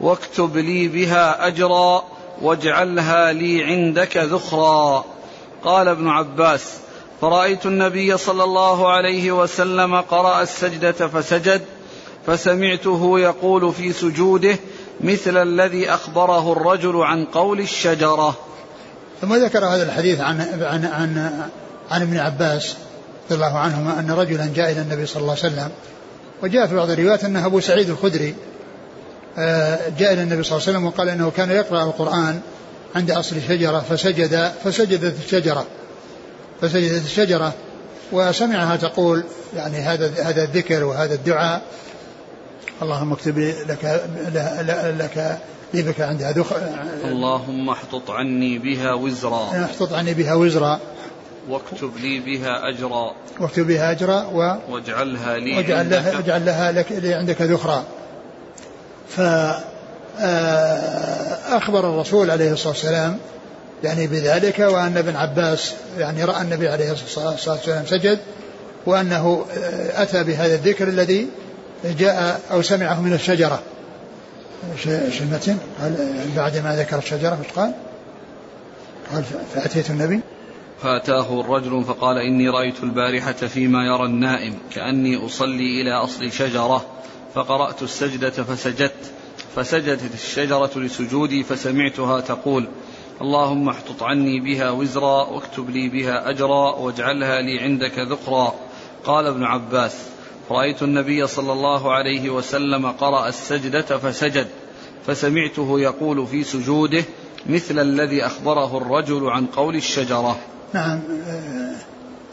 واكتب 0.00 0.56
لي 0.56 0.88
بها 0.88 1.46
أجرا 1.46 2.04
واجعلها 2.42 3.32
لي 3.32 3.64
عندك 3.64 4.16
ذخرا. 4.16 5.04
قال 5.64 5.88
ابن 5.88 6.08
عباس 6.08 6.83
فرأيت 7.24 7.66
النبي 7.66 8.18
صلى 8.18 8.44
الله 8.44 8.92
عليه 8.92 9.32
وسلم 9.32 10.00
قرأ 10.00 10.42
السجدة 10.42 10.92
فسجد 10.92 11.62
فسمعته 12.26 13.20
يقول 13.20 13.72
في 13.72 13.92
سجوده 13.92 14.56
مثل 15.00 15.36
الذي 15.36 15.90
أخبره 15.90 16.52
الرجل 16.52 16.96
عن 16.96 17.24
قول 17.24 17.60
الشجرة. 17.60 18.36
ثم 19.20 19.34
ذكر 19.34 19.64
هذا 19.64 19.82
الحديث 19.82 20.20
عن 20.20 20.40
عن 20.40 20.84
عن, 20.84 21.30
عن 21.90 22.02
ابن 22.02 22.16
عباس 22.16 22.74
رضي 23.30 23.34
الله 23.34 23.58
عنهما 23.58 24.00
أن 24.00 24.10
رجلا 24.10 24.50
جاء 24.54 24.72
إلى 24.72 24.80
النبي 24.80 25.06
صلى 25.06 25.20
الله 25.20 25.36
عليه 25.42 25.54
وسلم 25.54 25.70
وجاء 26.42 26.66
في 26.66 26.76
بعض 26.76 26.90
الروايات 26.90 27.24
أنه 27.24 27.46
أبو 27.46 27.60
سعيد 27.60 27.90
الخدري 27.90 28.34
آه، 29.38 29.78
جاء 29.98 30.12
إلى 30.12 30.22
النبي 30.22 30.42
صلى 30.42 30.56
الله 30.56 30.68
عليه 30.68 30.78
وسلم 30.78 30.86
وقال 30.86 31.08
إنه 31.08 31.30
كان 31.30 31.50
يقرأ 31.50 31.84
القرآن 31.84 32.40
عند 32.94 33.10
أصل 33.10 33.36
شجرة 33.48 33.84
فسجد 33.90 34.52
فسجدت 34.64 35.14
الشجرة. 35.24 35.66
فسجدت 36.68 37.04
الشجرة 37.04 37.52
وسمعها 38.12 38.76
تقول 38.76 39.24
يعني 39.56 39.76
هذا 39.76 40.12
هذا 40.22 40.44
الذكر 40.44 40.84
وهذا 40.84 41.14
الدعاء 41.14 41.62
اللهم 42.82 43.12
اكتب 43.12 43.38
لك 43.38 44.02
لك 44.98 45.38
لي 45.74 45.82
بك 45.82 46.00
عندها 46.00 46.32
دخ 46.32 46.52
اللهم 47.04 47.70
احطط 47.70 48.10
عني 48.10 48.58
بها 48.58 48.92
وزرا. 48.92 49.64
احطط 49.64 49.92
عني 49.92 50.14
بها 50.14 50.34
وزرا. 50.34 50.80
واكتب 51.48 51.90
لي 52.00 52.20
بها 52.20 52.68
أجرا. 52.68 53.14
واكتب 53.40 53.66
بها 53.66 53.90
أجرا 53.90 54.22
و 54.22 54.56
واجعلها 54.70 55.38
لي 55.38 55.56
واجعل 55.56 55.90
لها, 55.90 56.16
واجعل 56.16 56.46
لها 56.46 56.72
لك 56.72 56.92
لي 56.92 57.14
عندك 57.14 57.42
ذخرا. 57.42 57.84
ف 59.08 59.20
آه، 60.20 61.56
أخبر 61.56 61.90
الرسول 61.90 62.30
عليه 62.30 62.52
الصلاة 62.52 62.72
والسلام 62.72 63.18
يعني 63.84 64.06
بذلك 64.06 64.58
وأن 64.58 64.96
ابن 64.96 65.16
عباس 65.16 65.74
يعني 65.98 66.24
رأى 66.24 66.42
النبي 66.42 66.68
عليه 66.68 66.92
الصلاة 66.92 67.30
والسلام 67.30 67.86
سجد 67.86 68.18
وأنه 68.86 69.46
آه، 69.58 70.02
أتى 70.02 70.24
بهذا 70.24 70.54
الذكر 70.54 70.88
الذي 70.88 71.28
جاء 71.84 72.40
أو 72.50 72.62
سمعه 72.62 73.00
من 73.00 73.12
الشجرة 73.12 73.62
إيش 74.86 75.20
المتن؟ 75.22 75.56
قال 75.80 75.96
بعد 76.36 76.56
ما 76.56 76.76
ذكر 76.76 76.98
الشجرة 76.98 77.38
إيش 77.44 77.52
قال؟ 77.52 77.72
قال 79.12 79.24
فأتيت 79.54 79.90
النبي 79.90 80.20
فأتاه 80.82 81.40
الرجل 81.40 81.84
فقال 81.84 82.18
إني 82.18 82.48
رأيت 82.48 82.82
البارحة 82.82 83.32
فيما 83.32 83.86
يرى 83.86 84.04
النائم 84.04 84.58
كأني 84.74 85.26
أصلي 85.26 85.82
إلى 85.82 85.92
أصل 85.92 86.32
شجرة 86.32 86.84
فقرأت 87.34 87.82
السجدة 87.82 88.30
فسجدت 88.30 89.12
فسجدت 89.56 90.14
الشجرة 90.14 90.70
لسجودي 90.76 91.44
فسمعتها 91.44 92.20
تقول 92.20 92.68
اللهم 93.20 93.68
احطط 93.68 94.02
عني 94.02 94.40
بها 94.40 94.70
وزرا 94.70 95.24
واكتب 95.24 95.70
لي 95.70 95.88
بها 95.88 96.30
أجرا 96.30 96.74
واجعلها 96.74 97.40
لي 97.40 97.60
عندك 97.60 97.98
ذقرا 97.98 98.54
قال 99.04 99.26
ابن 99.26 99.44
عباس 99.44 99.96
رأيت 100.50 100.82
النبي 100.82 101.26
صلى 101.26 101.52
الله 101.52 101.92
عليه 101.92 102.30
وسلم 102.30 102.86
قرأ 102.86 103.28
السجدة 103.28 103.98
فسجد 103.98 104.46
فسمعته 105.06 105.80
يقول 105.80 106.26
في 106.26 106.44
سجوده 106.44 107.04
مثل 107.46 107.78
الذي 107.78 108.26
أخبره 108.26 108.76
الرجل 108.78 109.30
عن 109.30 109.46
قول 109.46 109.76
الشجرة. 109.76 110.38
نعم 110.72 111.00
آه، 111.28 111.76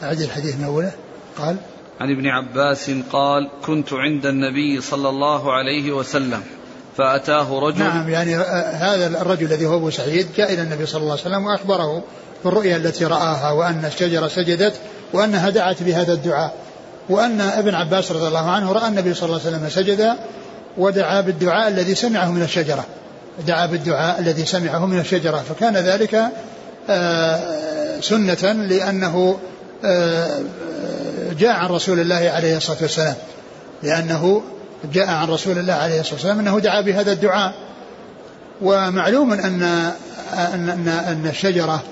أعد 0.05 0.21
الحديث 0.21 0.55
من 0.55 0.63
أوله. 0.63 0.91
قال 1.37 1.57
عن 1.99 2.11
ابن 2.11 2.27
عباس 2.27 2.91
قال 3.11 3.49
كنت 3.65 3.93
عند 3.93 4.25
النبي 4.25 4.81
صلى 4.81 5.09
الله 5.09 5.53
عليه 5.53 5.91
وسلم. 5.91 6.43
فأتاه 6.97 7.59
رجل 7.59 7.79
نعم 7.79 8.09
يعني 8.09 8.37
آه، 8.37 8.71
هذا 8.71 9.07
الرجل 9.07 9.45
الذي 9.45 9.65
هو 9.65 9.77
أبو 9.77 9.89
سعيد 9.89 10.27
جاء 10.37 10.53
إلى 10.53 10.61
النبي 10.61 10.85
صلى 10.85 11.01
الله 11.01 11.11
عليه 11.11 11.21
وسلم 11.21 11.45
وأخبره 11.45 12.03
بالرؤيا 12.45 12.77
التي 12.77 13.05
رآها 13.05 13.51
وأن 13.51 13.85
الشجرة 13.85 14.27
سجدت 14.27 14.73
وأنها 15.13 15.49
دعت 15.49 15.83
بهذا 15.83 16.13
الدعاء. 16.13 16.53
وأن 17.09 17.41
ابن 17.41 17.75
عباس 17.75 18.11
رضي 18.11 18.27
الله 18.27 18.49
عنه 18.49 18.71
رأى 18.71 18.87
النبي 18.87 19.13
صلى 19.13 19.25
الله 19.25 19.39
عليه 19.45 19.57
وسلم 19.57 19.69
سجد 19.69 20.15
ودعا 20.77 21.21
بالدعاء 21.21 21.67
الذي 21.67 21.95
سمعه 21.95 22.31
من 22.31 22.41
الشجرة. 22.41 22.85
دعا 23.47 23.65
بالدعاء 23.65 24.19
الذي 24.19 24.45
سمعه 24.45 24.85
من 24.85 24.99
الشجرة. 24.99 25.43
فكان 25.49 25.77
ذلك 25.77 26.21
آه، 26.89 27.39
سنة 28.01 28.51
لأنه 28.51 29.39
آه، 29.85 30.39
جاء 31.39 31.51
عن 31.51 31.69
رسول 31.69 31.99
الله 31.99 32.31
عليه 32.35 32.57
الصلاة 32.57 32.77
والسلام. 32.81 33.15
لأنه 33.83 34.41
جاء 34.93 35.07
عن 35.07 35.27
رسول 35.27 35.57
الله 35.57 35.73
عليه 35.73 35.99
الصلاة 35.99 36.13
والسلام 36.15 36.39
أنه 36.39 36.59
دعا 36.59 36.81
بهذا 36.81 37.11
الدعاء. 37.11 37.53
ومعلوم 38.61 39.33
أن 39.33 39.63
أن 40.33 40.69
أن, 40.69 40.87
أن 40.87 41.27
الشجرة 41.27 41.83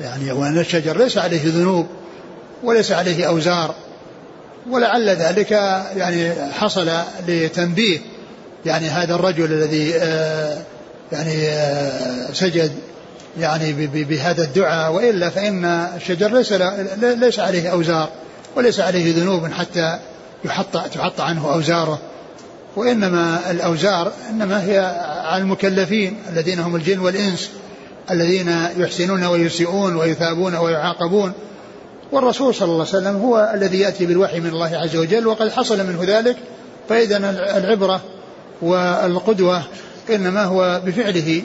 يعني 0.00 0.32
وأن 0.32 0.58
الشجر 0.58 0.98
ليس 0.98 1.18
عليه 1.18 1.40
ذنوب 1.44 1.86
وليس 2.62 2.92
عليه 2.92 3.28
أوزار 3.28 3.74
ولعل 4.70 5.08
ذلك 5.08 5.50
يعني 5.96 6.32
حصل 6.52 6.90
لتنبيه. 7.28 7.98
يعني 8.66 8.88
هذا 8.88 9.14
الرجل 9.14 9.44
الذي 9.44 9.94
آه، 9.94 10.58
يعني 11.12 11.48
آه، 11.48 12.32
سجد 12.32 12.72
يعني 13.40 13.86
بهذا 13.86 14.44
الدعاء 14.44 14.92
وإلا 14.92 15.30
فإن 15.30 15.64
الشجر 15.64 16.28
ليس 16.28 16.52
ليس 17.02 17.38
عليه 17.38 17.68
أوزار 17.68 18.08
وليس 18.56 18.80
عليه 18.80 19.14
ذنوب 19.14 19.52
حتى 19.52 19.98
يحط 20.44 20.76
تحط 20.76 21.20
عنه 21.20 21.54
أوزاره 21.54 21.98
وإنما 22.76 23.50
الأوزار 23.50 24.12
إنما 24.30 24.64
هي 24.64 24.78
على 25.24 25.42
المكلفين 25.42 26.16
الذين 26.32 26.58
هم 26.58 26.76
الجن 26.76 26.98
والإنس 26.98 27.50
الذين 28.10 28.68
يحسنون 28.76 29.24
ويسيئون 29.24 29.96
ويثابون 29.96 30.54
ويعاقبون. 30.54 31.32
والرسول 32.12 32.54
صلى 32.54 32.64
الله 32.64 32.86
عليه 32.86 32.98
وسلم 32.98 33.16
هو 33.16 33.52
الذي 33.54 33.80
يأتي 33.80 34.06
بالوحي 34.06 34.40
من 34.40 34.50
الله 34.50 34.76
عز 34.76 34.96
وجل 34.96 35.26
وقد 35.26 35.50
حصل 35.50 35.86
منه 35.86 36.00
ذلك. 36.02 36.36
فإذا 36.88 37.16
العبرة 37.56 38.00
والقدوة 38.62 39.62
إنما 40.10 40.44
هو 40.44 40.80
بفعله 40.86 41.42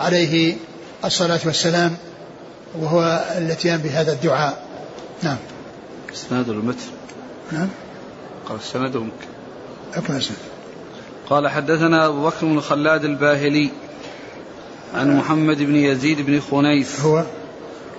عليه 0.00 0.56
الصلاة 1.04 1.40
والسلام 1.44 1.96
وهو 2.80 3.24
الاتيان 3.38 3.78
بهذا 3.78 4.12
الدعاء. 4.12 4.62
نعم. 5.22 5.36
إسناد 6.14 6.48
المتن. 6.48 6.86
نعم. 7.52 7.68
قال 8.48 8.58
السند 8.58 8.96
ممكن. 8.96 9.26
أكمل 9.94 10.22
قال 11.30 11.48
حدثنا 11.48 12.06
أبو 12.06 12.26
بكر 12.26 12.46
بن 12.46 12.60
خلاد 12.60 13.04
الباهلي 13.04 13.70
عن 14.94 15.16
محمد 15.16 15.62
بن 15.62 15.76
يزيد 15.76 16.26
بن 16.26 16.40
خنيس 16.40 17.00
هو؟ 17.00 17.24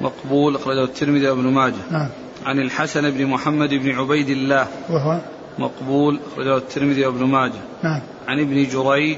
مقبول 0.01 0.55
أخرجه 0.55 0.83
الترمذي 0.83 1.29
وابن 1.29 1.47
ماجه. 1.47 1.73
نعم. 1.91 2.09
عن 2.45 2.59
الحسن 2.59 3.11
بن 3.11 3.25
محمد 3.25 3.69
بن 3.69 3.91
عبيد 3.91 4.29
الله. 4.29 4.67
وهو؟ 4.89 5.19
مقبول 5.59 6.19
أخرجه 6.31 6.57
الترمذي 6.57 7.05
وابن 7.05 7.25
ماجه. 7.25 7.61
نعم. 7.83 8.01
عن 8.27 8.39
ابن 8.39 8.67
جريج. 8.67 9.17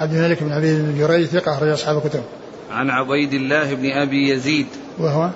عبد 0.00 0.14
الملك 0.14 0.42
بن 0.42 0.52
عبيد 0.52 0.78
بن 0.78 0.98
جريج 0.98 1.26
ثقة 1.26 1.52
أخرج 1.52 1.68
أصحاب 1.68 1.96
الكتب. 1.96 2.22
عن 2.70 2.90
عبيد 2.90 3.34
الله 3.34 3.74
بن 3.74 3.90
أبي 3.90 4.30
يزيد. 4.30 4.66
وهو؟ 4.98 5.30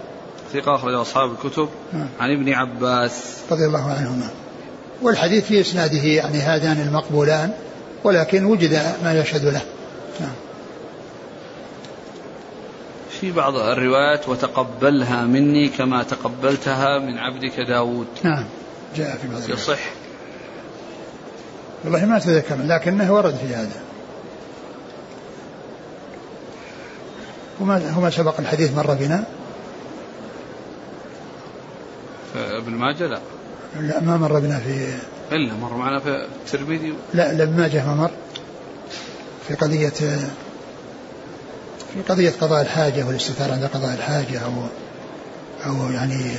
ثقة 0.53 0.75
أخرج 0.75 0.95
أصحاب 0.95 1.31
الكتب. 1.33 1.69
نعم. 1.93 2.09
عن 2.21 2.31
ابن 2.31 2.53
عباس. 2.53 3.37
رضي 3.51 3.67
الله 3.67 3.91
عنهما. 3.91 4.31
والحديث 5.03 5.45
في 5.45 5.61
إسناده 5.61 5.99
يعني 5.99 6.39
هذان 6.39 6.81
المقبولان 6.81 7.53
ولكن 8.05 8.45
وجد 8.45 8.83
ما 9.05 9.21
يشهد 9.21 9.45
له. 9.45 9.63
نعم. 10.21 10.33
في 13.21 13.33
بعض 13.33 13.57
الروايات 13.57 14.29
وتقبلها 14.29 15.25
مني 15.25 15.69
كما 15.69 16.03
تقبلتها 16.03 16.99
من 16.99 17.19
عبدك 17.19 17.61
داود 17.61 18.07
نعم. 18.23 18.45
جاء 18.97 19.17
في 19.17 19.29
بعض 19.29 19.51
يصح. 19.51 19.79
والله 21.85 22.05
ما 22.05 22.17
أتذكر 22.17 22.57
لكنه 22.65 23.15
ورد 23.15 23.35
في 23.35 23.55
هذا. 23.55 23.83
وما 27.61 27.91
هو 27.91 28.01
ما 28.01 28.11
سبق 28.11 28.41
الحديث 28.41 28.77
مر 28.77 28.95
بنا؟ 28.95 29.25
ابن 32.37 32.73
ماجه 32.73 33.07
لا. 33.07 33.21
لا 33.81 34.01
ما 34.01 34.17
مر 34.17 34.39
بنا 34.39 34.59
في 34.59 34.95
إلا 35.33 35.55
مر 35.55 35.77
معنا 35.77 36.01
في 36.01 36.27
الترمذي 36.45 36.95
لا 37.15 37.33
لا 37.33 37.43
ابن 37.45 37.57
ماجه 37.57 37.87
ما 37.87 37.95
مر. 37.95 38.11
في 39.49 39.55
قضية 39.55 39.89
في 41.95 42.03
قضية 42.09 42.31
قضاء 42.41 42.63
الحاجة 42.63 43.07
والاستثارة 43.07 43.53
عند 43.53 43.65
قضاء 43.65 43.95
الحاجة 43.95 44.39
أو 44.39 44.53
أو 45.67 45.91
يعني 45.91 46.35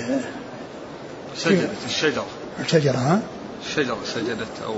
سجدت 1.38 1.70
الشجرة 1.86 2.26
الشجرة 2.60 2.98
ها؟ 2.98 3.22
الشجرة 3.66 3.98
سجدت 4.16 4.62
أو 4.66 4.76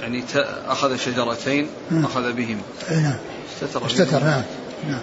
يعني 0.00 0.24
أخذ 0.66 0.96
شجرتين 0.96 1.68
أخذ 1.92 2.32
بهما 2.32 2.62
نعم. 2.90 3.16
استتر 3.52 3.86
استتر 3.86 4.24
نعم 4.24 4.42
نعم. 4.88 5.00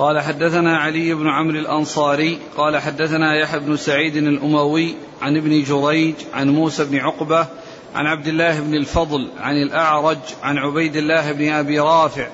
قال 0.00 0.20
حدثنا 0.20 0.78
علي 0.78 1.14
بن 1.14 1.28
عمرو 1.28 1.58
الأنصاري 1.58 2.38
قال 2.56 2.78
حدثنا 2.78 3.36
يحيى 3.36 3.60
بن 3.60 3.76
سعيد 3.76 4.16
الأموي 4.16 4.94
عن 5.22 5.36
ابن 5.36 5.62
جريج 5.62 6.14
عن 6.34 6.48
موسى 6.48 6.84
بن 6.84 6.96
عقبة 6.96 7.46
عن 7.94 8.06
عبد 8.06 8.26
الله 8.26 8.60
بن 8.60 8.74
الفضل 8.74 9.28
عن 9.40 9.62
الأعرج 9.62 10.18
عن 10.42 10.58
عبيد 10.58 10.96
الله 10.96 11.32
بن 11.32 11.48
أبي 11.48 11.80
رافع 11.80 12.26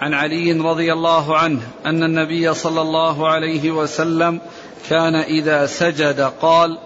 عن 0.00 0.14
علي 0.14 0.52
رضي 0.52 0.92
الله 0.92 1.38
عنه 1.38 1.60
أن 1.86 2.02
النبي 2.02 2.54
صلى 2.54 2.80
الله 2.80 3.28
عليه 3.28 3.70
وسلم 3.70 4.40
كان 4.88 5.14
إذا 5.14 5.66
سجد 5.66 6.20
قال 6.20 6.78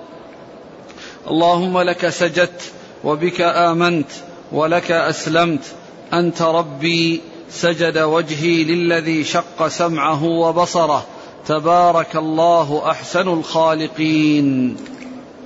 اللهم 1.30 1.80
لك 1.80 2.08
سجدت 2.08 2.72
وبك 3.04 3.40
آمنت 3.40 4.10
ولك 4.52 4.90
أسلمت 4.90 5.74
أنت 6.12 6.42
ربي 6.42 7.20
سجد 7.50 7.98
وجهي 7.98 8.64
للذي 8.64 9.24
شق 9.24 9.68
سمعه 9.68 10.24
وبصره. 10.24 11.06
تبارك 11.46 12.16
الله 12.16 12.82
أحسن 12.90 13.28
الخالقين. 13.28 14.76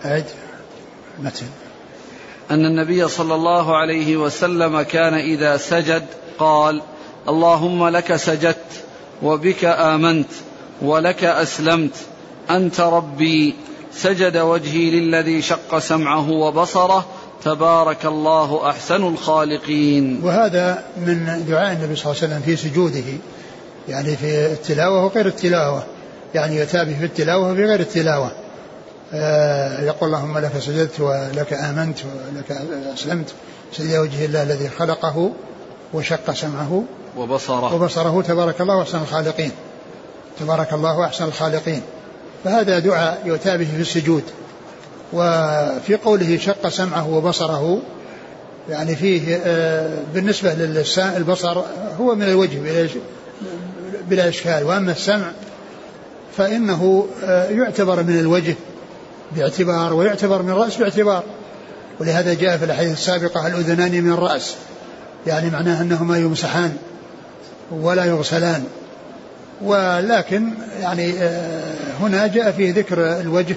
أعد 0.05 0.25
متن. 1.19 1.47
أن 2.51 2.67
النبي 2.67 3.09
صلى 3.09 3.35
الله 3.35 3.77
عليه 3.77 4.17
وسلم 4.17 4.83
كان 4.83 5.15
إذا 5.15 5.57
سجد 5.57 6.07
قال 6.39 6.83
اللهم 7.29 7.89
لك 7.89 8.17
سجدت 8.17 8.85
وبك 9.23 9.65
آمنت 9.65 10.31
ولك 10.83 11.25
أسلمت. 11.25 11.95
أنت 12.51 12.81
ربي. 12.81 13.55
سجد 13.93 14.37
وجهي 14.37 14.91
للذي 14.91 15.43
شق 15.43 15.79
سمعه 15.79 16.31
وبصره. 16.31 17.07
تبارك 17.45 18.07
الله 18.07 18.71
أحسن 18.71 19.09
الخالقين. 19.09 20.21
وهذا 20.25 20.85
من 20.97 21.45
دعاء 21.49 21.73
النبي 21.73 21.97
صلى 21.97 22.13
الله 22.13 22.23
عليه 22.23 22.35
وسلم 22.35 22.41
في 22.41 22.57
سجوده 22.57 23.05
يعني 23.89 24.17
في 24.17 24.47
التلاوة 24.47 25.05
وغير 25.05 25.27
التلاوة 25.27 25.83
يعني 26.35 26.57
يتابع 26.57 26.93
في 26.93 27.05
التلاوة 27.05 27.53
وفي 27.53 27.65
غير 27.65 27.81
التلاوة. 27.81 28.31
آه 29.15 29.83
يقول 29.83 30.09
اللهم 30.09 30.39
لك 30.39 30.59
سجدت 30.59 31.01
ولك 31.01 31.53
آمنت 31.53 31.99
ولك 32.05 32.59
أسلمت 32.95 33.35
سجد 33.73 33.97
وجه 33.97 34.25
الله 34.25 34.43
الذي 34.43 34.69
خلقه 34.69 35.31
وشق 35.95 36.31
سمعه 36.31 36.85
وبصره 37.17 37.75
وبصره 37.75 38.23
تبارك 38.23 38.61
الله 38.61 38.83
أحسن 38.83 38.99
الخالقين. 38.99 39.53
تبارك 40.41 40.73
الله 40.73 41.05
أحسن 41.05 41.25
الخالقين. 41.25 41.83
فهذا 42.45 42.79
دعاء 42.79 43.23
يتابع 43.25 43.65
في 43.65 43.81
السجود 43.81 44.23
وفي 45.13 45.95
قوله 46.05 46.39
شق 46.39 46.69
سمعه 46.69 47.11
وبصره 47.11 47.83
يعني 48.69 48.97
فيه 48.97 49.41
آه، 49.45 49.91
بالنسبة 50.15 50.55
للسان 50.55 51.17
البصر 51.17 51.63
هو 52.01 52.15
من 52.15 52.23
الوجه 52.23 52.59
بلا 54.09 54.29
إشكال 54.29 54.65
وأما 54.65 54.93
السمع 54.93 55.33
فإنه 56.37 57.07
آه، 57.25 57.51
يعتبر 57.51 58.03
من 58.03 58.19
الوجه 58.19 58.55
باعتبار 59.37 59.95
ويعتبر 59.95 60.43
من 60.43 60.51
الرأس 60.51 60.77
باعتبار. 60.77 61.23
ولهذا 62.01 62.35
جاء 62.35 62.57
في 62.57 62.65
الأحاديث 62.65 62.93
السابقة 62.93 63.47
الأذنان 63.47 64.05
من 64.05 64.13
الرأس 64.13 64.55
يعني 65.27 65.51
معناه 65.51 65.83
أنهما 65.83 66.19
يمسحان 66.19 66.77
ولا 67.71 68.05
يغسلان. 68.05 68.65
ولكن 69.63 70.51
يعني 70.81 71.13
آه، 71.19 71.75
هنا 72.01 72.27
جاء 72.27 72.51
فيه 72.51 72.75
ذكر 72.75 73.21
الوجه 73.21 73.57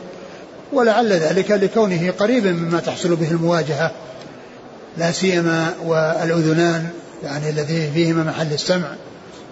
ولعل 0.74 1.14
ذلك 1.14 1.52
لكونه 1.52 2.12
قريبا 2.20 2.52
مما 2.52 2.80
تحصل 2.80 3.16
به 3.16 3.32
المواجهة 3.32 3.92
لا 4.98 5.12
سيما 5.12 5.74
والأذنان 5.86 6.88
يعني 7.24 7.50
الذي 7.50 7.92
فيهما 7.94 8.24
محل 8.24 8.54
السمع 8.54 8.88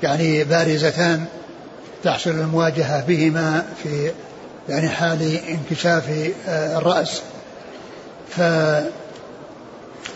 يعني 0.03 0.43
بارزتان 0.43 1.25
تحصل 2.03 2.29
المواجهة 2.29 3.05
بهما 3.05 3.65
في 3.83 4.11
يعني 4.69 4.89
حال 4.89 5.39
انكشاف 5.49 6.03
آه، 6.47 6.77
الرأس. 6.77 7.21
ف 8.29 8.41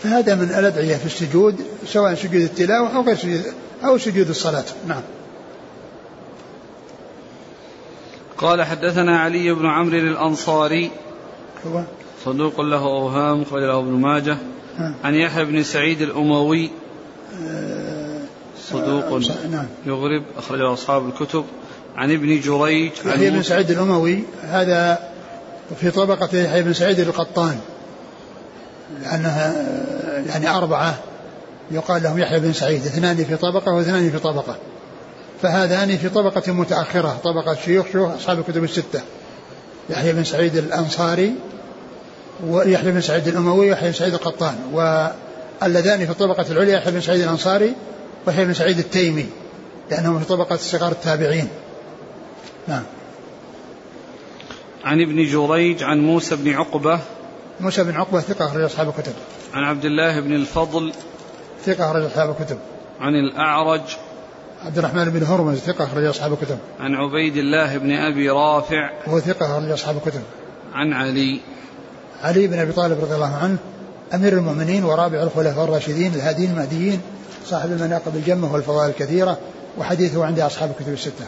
فهذا 0.02 0.34
من 0.34 0.54
الأدعية 0.58 0.96
في 0.96 1.06
السجود 1.06 1.60
سواء 1.86 2.14
سجود 2.14 2.34
التلاوة 2.34 2.96
أو 2.96 3.02
غير 3.02 3.16
سجود 3.16 3.42
أو 3.84 3.98
سجود 3.98 4.28
الصلاة. 4.28 4.64
نعم. 4.88 5.02
قال 8.38 8.62
حدثنا 8.62 9.18
علي 9.18 9.52
بن 9.52 9.66
عمرو 9.66 9.98
الأنصاري. 9.98 10.90
هو؟ 11.66 11.82
صدوق 12.24 12.60
له 12.60 12.82
أوهام 12.82 13.44
خرج 13.44 13.62
له 13.62 13.78
ابن 13.78 13.92
ماجه. 13.92 14.36
عن 15.04 15.14
يحيى 15.14 15.44
بن 15.44 15.62
سعيد 15.62 16.02
الأموي. 16.02 16.70
صدوق 18.70 19.04
آه، 19.04 19.46
نعم. 19.50 19.66
يغرب 19.86 20.22
أخرجه 20.38 20.72
أصحاب 20.72 21.08
الكتب. 21.08 21.44
عن 21.96 22.12
ابن 22.12 22.40
جريج 22.40 22.92
يحيى 23.06 23.30
بن 23.30 23.42
سعيد 23.42 23.70
الأموي 23.70 24.24
هذا 24.42 24.98
في 25.80 25.90
طبقة 25.90 26.38
يحيى 26.38 26.62
بن 26.62 26.72
سعيد 26.72 27.00
القطان. 27.00 27.58
لأنها 29.02 29.54
يعني 30.26 30.50
أربعة 30.50 30.98
يقال 31.70 32.02
لهم 32.02 32.18
يحيى 32.18 32.40
بن 32.40 32.52
سعيد 32.52 32.86
اثنان 32.86 33.16
في 33.16 33.36
طبقة 33.36 33.72
واثنان 33.72 34.10
في 34.10 34.18
طبقة. 34.18 34.56
فهذان 35.42 35.96
في 35.96 36.08
طبقة 36.08 36.52
متأخرة 36.52 37.20
طبقة 37.24 37.54
شيوخ 37.54 37.86
شيوخ 37.92 38.10
أصحاب 38.10 38.38
الكتب 38.38 38.64
الستة. 38.64 39.00
يحيى 39.90 40.12
بن 40.12 40.24
سعيد 40.24 40.56
الأنصاري 40.56 41.34
ويحيى 42.46 42.92
بن 42.92 43.00
سعيد 43.00 43.28
الأموي 43.28 43.70
ويحيى 43.70 43.88
بن 43.88 43.94
سعيد 43.94 44.14
القطان. 44.14 44.54
واللذان 44.72 46.04
في 46.04 46.10
الطبقة 46.10 46.46
العليا 46.50 46.76
يحيى 46.76 46.92
بن 46.92 47.00
سعيد 47.00 47.20
الأنصاري 47.20 47.74
ويحيى 48.26 48.44
بن 48.44 48.54
سعيد 48.54 48.78
التيمي 48.78 49.26
لأنهم 49.90 50.18
في 50.18 50.24
طبقة 50.24 50.56
صغار 50.56 50.92
التابعين. 50.92 51.48
نعم. 52.68 52.82
عن 54.84 55.00
ابن 55.00 55.24
جريج 55.24 55.82
عن 55.82 55.98
موسى 55.98 56.36
بن 56.36 56.54
عقبة. 56.54 57.00
موسى 57.60 57.84
بن 57.84 57.94
عقبة 57.94 58.20
ثقة 58.20 58.46
أخرج 58.46 58.62
أصحاب 58.62 58.88
الكتب. 58.88 59.12
عن 59.54 59.64
عبد 59.64 59.84
الله 59.84 60.20
بن 60.20 60.34
الفضل. 60.34 60.92
ثقة 61.66 61.90
أخرج 61.90 62.04
أصحاب 62.04 62.30
الكتب. 62.30 62.58
عن 63.00 63.14
الأعرج. 63.14 63.80
عبد 64.64 64.78
الرحمن 64.78 65.04
بن 65.04 65.22
هرمز 65.22 65.58
ثقة 65.58 65.84
أخرج 65.84 66.04
أصحاب 66.04 66.32
الكتب. 66.32 66.58
عن 66.80 66.94
عبيد 66.94 67.36
الله 67.36 67.78
بن 67.78 67.92
أبي 67.92 68.30
رافع 68.30 68.90
وهو 69.06 69.20
ثقة 69.20 69.46
أخرج 69.46 69.70
أصحاب 69.70 69.96
الكتب. 69.96 70.22
عن 70.74 70.92
علي 70.92 71.40
علي 72.22 72.46
بن 72.46 72.58
أبي 72.58 72.72
طالب 72.72 73.00
رضي 73.00 73.14
الله 73.14 73.36
عنه 73.36 73.56
أمير 74.14 74.32
المؤمنين 74.32 74.84
ورابع 74.84 75.22
الخلفاء 75.22 75.64
الراشدين 75.64 76.14
الهادين 76.14 76.50
المهديين 76.50 77.00
صاحب 77.44 77.72
المناقب 77.72 78.16
الجمة 78.16 78.52
والفضائل 78.52 78.90
الكثيرة 78.90 79.38
وحديثه 79.78 80.24
عند 80.24 80.40
أصحاب 80.40 80.70
الكتب 80.70 80.92
الستة. 80.92 81.24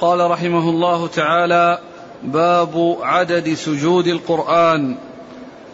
قال 0.00 0.30
رحمه 0.30 0.70
الله 0.70 1.06
تعالى 1.06 1.78
باب 2.22 2.96
عدد 3.02 3.54
سجود 3.54 4.06
القرآن 4.06 4.96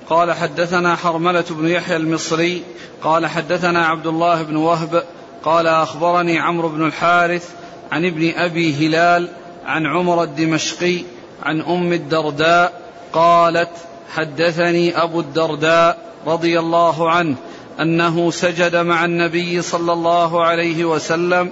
قال 0.08 0.32
حدثنا 0.32 0.96
حرملة 0.96 1.44
بن 1.50 1.68
يحيى 1.68 1.96
المصري 1.96 2.62
قال 3.02 3.26
حدثنا 3.26 3.86
عبد 3.86 4.06
الله 4.06 4.42
بن 4.42 4.56
وهب 4.56 5.04
قال 5.44 5.66
أخبرني 5.66 6.38
عمرو 6.38 6.68
بن 6.68 6.86
الحارث 6.86 7.48
عن 7.92 8.04
ابن 8.04 8.32
أبي 8.36 8.86
هلال 8.86 9.28
عن 9.66 9.86
عمر 9.86 10.22
الدمشقي 10.22 11.02
عن 11.42 11.60
أم 11.60 11.92
الدرداء 11.92 12.82
قالت 13.12 13.70
حدثني 14.14 15.02
أبو 15.02 15.20
الدرداء 15.20 15.98
رضي 16.26 16.58
الله 16.58 17.10
عنه 17.10 17.36
أنه 17.80 18.30
سجد 18.30 18.76
مع 18.76 19.04
النبي 19.04 19.62
صلى 19.62 19.92
الله 19.92 20.44
عليه 20.44 20.84
وسلم 20.84 21.50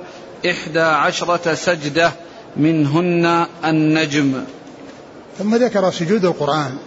إحدى 0.50 0.80
عشرة 0.80 1.54
سجدة 1.54 2.12
منهن 2.56 3.46
النجم. 3.64 4.44
ثم 5.38 5.54
ذكر 5.54 5.90
سجود 5.90 6.24
القرآن. 6.24 6.78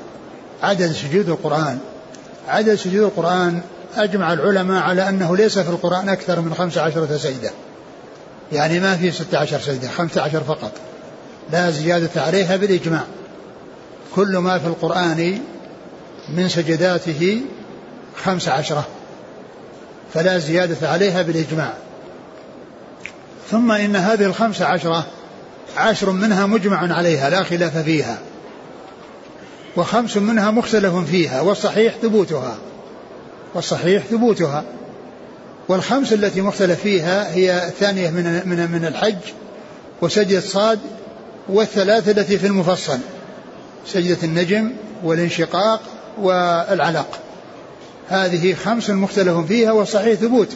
عدد 0.64 0.92
سجود 0.92 1.30
القرآن. 1.30 1.80
عدد 2.48 2.76
سجود 2.76 3.04
القرآن 3.04 3.62
أجمع 3.96 4.34
العلماء 4.34 4.84
على 4.84 5.10
أنه 5.10 5.38
ليس 5.38 5.60
في 5.60 5.70
القرآن 5.70 6.10
أكثر 6.10 6.42
من 6.42 6.54
خمس 6.54 6.78
عشرة 6.78 7.18
سجدة. 7.18 7.52
يعني 8.52 8.80
ما 8.80 8.98
في 8.98 9.12
ستة 9.12 9.38
عشر 9.38 9.60
سجدة 9.60 9.90
خمسة 9.90 10.22
عشر 10.22 10.44
فقط. 10.44 10.72
لا 11.52 11.72
زيادة 11.72 12.22
عليها 12.22 12.56
بالإجماع. 12.56 13.04
كل 14.16 14.38
ما 14.38 14.60
في 14.60 14.68
القرآن 14.68 15.40
من 16.30 16.50
سجداته 16.50 17.42
خمس 18.24 18.48
عشرة. 18.48 18.88
فلا 20.14 20.38
زيادة 20.38 20.90
عليها 20.90 21.22
بالإجماع. 21.22 21.74
ثم 23.52 23.72
إن 23.72 23.96
هذه 23.96 24.26
الخمس 24.26 24.62
عشرة 24.62 25.06
عشر 25.78 26.12
منها 26.12 26.46
مجمع 26.46 26.94
عليها 26.96 27.30
لا 27.30 27.44
خلاف 27.44 27.78
فيها. 27.78 28.18
وخمس 29.78 30.18
منها 30.18 30.52
مختلف 30.52 30.96
فيها 30.96 31.42
والصحيح 31.42 31.94
ثبوتها. 32.02 32.58
والصحيح 33.54 34.04
ثبوتها. 34.04 34.64
والخمس 35.68 36.14
التي 36.14 36.42
مختلف 36.42 36.80
فيها 36.82 37.34
هي 37.34 37.68
الثانية 37.68 38.10
من 38.10 38.42
من 38.46 38.72
من 38.72 38.86
الحج 38.86 39.16
وسجدة 40.02 40.40
صاد 40.40 40.80
والثلاثة 41.50 42.12
التي 42.12 42.38
في 42.38 42.48
المفصل. 42.48 42.98
سجدة 43.86 44.18
النجم 44.24 44.72
والانشقاق 45.04 45.82
والعلق. 46.22 47.20
هذه 48.10 48.54
خمس 48.54 48.90
مختلف 48.90 49.38
فيها 49.38 49.72
والصحيح 49.72 50.20
ثبوت. 50.20 50.50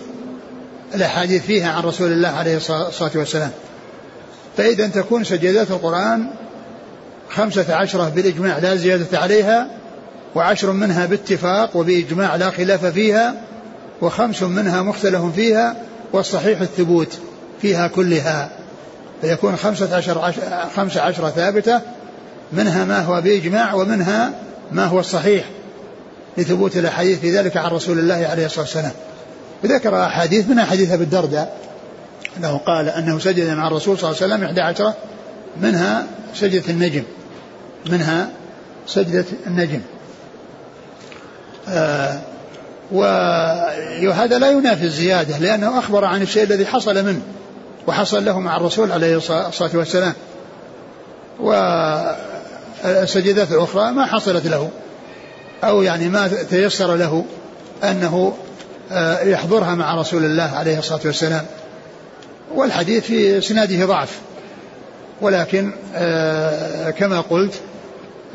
الأحاديث 0.96 1.46
فيها 1.46 1.72
عن 1.72 1.84
رسول 1.84 2.12
الله 2.12 2.30
عليه 2.30 2.58
الصلاة 2.58 3.12
والسلام. 3.16 3.52
فإذا 4.58 4.88
تكون 4.88 5.24
سجدات 5.24 5.72
القرآن 5.72 6.28
خمسة 7.36 7.76
عشرة 7.76 8.10
بالإجماع 8.10 8.58
لا 8.58 8.76
زيادة 8.76 9.20
عليها 9.20 9.68
وعشر 10.36 10.72
منها 10.72 11.06
باتفاق 11.06 11.76
وبإجماع 11.78 12.36
لا 12.36 12.50
خلاف 12.50 12.86
فيها 12.86 13.34
وخمس 14.02 14.44
منها 14.44 14.82
مختلف 14.82 15.22
فيها 15.36 15.76
والصحيح 16.14 16.62
الثبوت 16.62 17.20
فيها 17.62 17.88
كلها. 17.88 18.50
فيكون 19.22 19.56
خمسة 19.56 19.96
عشر, 19.96 20.34
خمسة 20.76 21.02
عشر 21.02 21.30
ثابتة 21.30 21.82
منها 22.54 22.86
ما 22.86 23.00
هو 23.00 23.22
بإجماع 23.22 23.74
ومنها 23.74 24.32
ما 24.72 24.86
هو 24.86 25.00
الصحيح 25.00 25.46
لثبوت 26.38 26.78
الأحاديث 26.78 27.20
في 27.20 27.38
ذلك 27.38 27.58
عن 27.58 27.72
رسول 27.72 28.00
الله 28.00 28.28
عليه 28.32 28.46
الصلاة 28.46 28.66
والسلام. 28.66 28.92
وذكر 29.64 30.06
أحاديث 30.06 30.48
منها 30.48 30.66
حديث 30.66 30.92
أبي 30.92 31.04
الدرداء 31.04 31.58
أنه 32.38 32.58
قال 32.58 32.90
أنه 32.90 33.20
سجد 33.20 33.50
مع 33.50 33.68
الرسول 33.68 33.98
صلى 33.98 34.10
الله 34.10 34.24
عليه 34.24 34.34
وسلم 34.34 34.48
إحدى 34.48 34.62
عشرة 34.62 34.96
منها 35.62 36.06
سجدة 36.36 36.70
النجم. 36.70 37.04
منها 37.86 38.30
سجدة 38.88 39.26
النجم. 39.48 39.82
آه 41.70 42.20
وهذا 42.92 44.40
لا 44.40 44.52
ينافي 44.52 44.84
الزيادة 44.84 45.38
لأنه 45.38 45.80
أخبر 45.80 46.06
عن 46.06 46.22
الشيء 46.22 46.44
الذي 46.44 46.66
حصل 46.66 47.06
منه 47.06 47.22
وحصل 47.88 48.26
له 48.26 48.40
مع 48.40 48.58
الرسول 48.58 48.92
عليه 48.92 49.18
الصلاة 49.18 49.72
والسلام. 49.74 50.14
والسجدات 52.84 53.52
الأخرى 53.52 53.92
ما 53.92 54.06
حصلت 54.06 54.48
له 54.48 54.70
أو 55.64 55.82
يعني 55.82 56.10
ما 56.10 56.28
تيسر 56.28 56.96
له 56.96 57.26
أنه 57.84 58.34
آه، 58.92 59.24
يحضرها 59.24 59.76
مع 59.76 59.96
رسول 59.96 60.26
الله 60.26 60.52
عليه 60.56 60.80
الصلاة 60.80 61.00
والسلام. 61.06 61.46
والحديث 62.56 63.04
في 63.04 63.42
سناده 63.42 63.86
ضعف. 63.86 64.20
ولكن 65.22 65.72
آه، 65.96 66.90
كما 66.90 67.22
قلت 67.22 67.62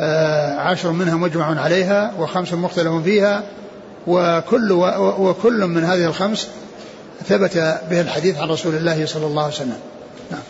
آه، 0.00 0.60
عشر 0.60 0.92
منها 0.92 1.16
مجمع 1.16 1.60
عليها 1.60 2.14
وخمس 2.18 2.52
مختلف 2.52 3.02
فيها 3.04 3.42
وكل 4.06 4.72
وكل 5.18 5.66
من 5.66 5.84
هذه 5.84 6.06
الخمس 6.06 6.48
ثبت 7.24 7.56
به 7.90 8.00
الحديث 8.00 8.38
عن 8.38 8.48
رسول 8.48 8.74
الله 8.74 9.06
صلى 9.06 9.26
الله 9.26 9.42
عليه 9.42 9.54
وسلم. 9.54 9.78
نعم. 10.30 10.40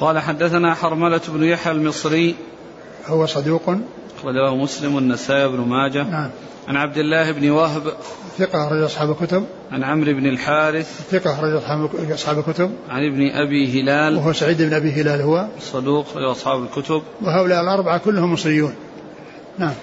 قال 0.00 0.18
حدثنا 0.18 0.74
حرملة 0.74 1.20
بن 1.28 1.44
يحيى 1.44 1.72
المصري. 1.72 2.34
هو 3.06 3.26
صدوق. 3.26 3.76
أخرجه 4.18 4.54
مسلم 4.54 4.94
والنسائي 4.94 5.48
بن 5.48 5.60
ماجه. 5.60 6.02
نعم. 6.02 6.30
عن 6.68 6.76
عبد 6.76 6.98
الله 6.98 7.32
بن 7.32 7.50
وهب 7.50 7.82
ثقة 8.38 8.66
أخرج 8.66 8.82
أصحاب 8.82 9.10
الكتب. 9.10 9.44
عن 9.72 9.84
عمرو 9.84 10.12
بن 10.12 10.26
الحارث. 10.26 11.00
ثقة 11.10 11.32
أخرج 11.32 11.52
أصحاب 12.10 12.38
الكتب. 12.38 12.70
عن 12.88 13.06
ابن 13.06 13.30
أبي 13.30 13.80
هلال. 13.80 14.16
وهو 14.16 14.32
سعيد 14.32 14.62
بن 14.62 14.74
أبي 14.74 14.92
هلال 14.92 15.20
هو. 15.20 15.46
صدوق 15.60 16.06
أصحاب 16.16 16.62
الكتب. 16.62 17.02
وهؤلاء 17.22 17.62
الأربعة 17.62 17.98
كلهم 17.98 18.32
مصريون. 18.32 18.74
نعم. 19.58 19.74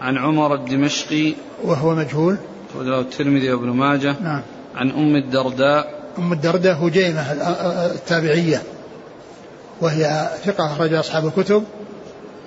عن 0.00 0.18
عمر 0.18 0.54
الدمشقي. 0.54 1.34
وهو 1.62 1.94
مجهول. 1.94 2.36
أخرجه 2.70 3.00
الترمذي 3.00 3.52
وابن 3.52 3.68
ماجه. 3.68 4.16
نعم. 4.22 4.42
عن 4.76 4.90
أم 4.90 5.16
الدرداء. 5.16 6.00
أم 6.18 6.32
الدرداء 6.32 6.86
هجيمة 6.86 7.32
التابعية. 7.94 8.62
وهي 9.80 10.28
ثقة 10.44 10.66
أخرج 10.66 10.94
أصحاب 10.94 11.26
الكتب. 11.26 11.64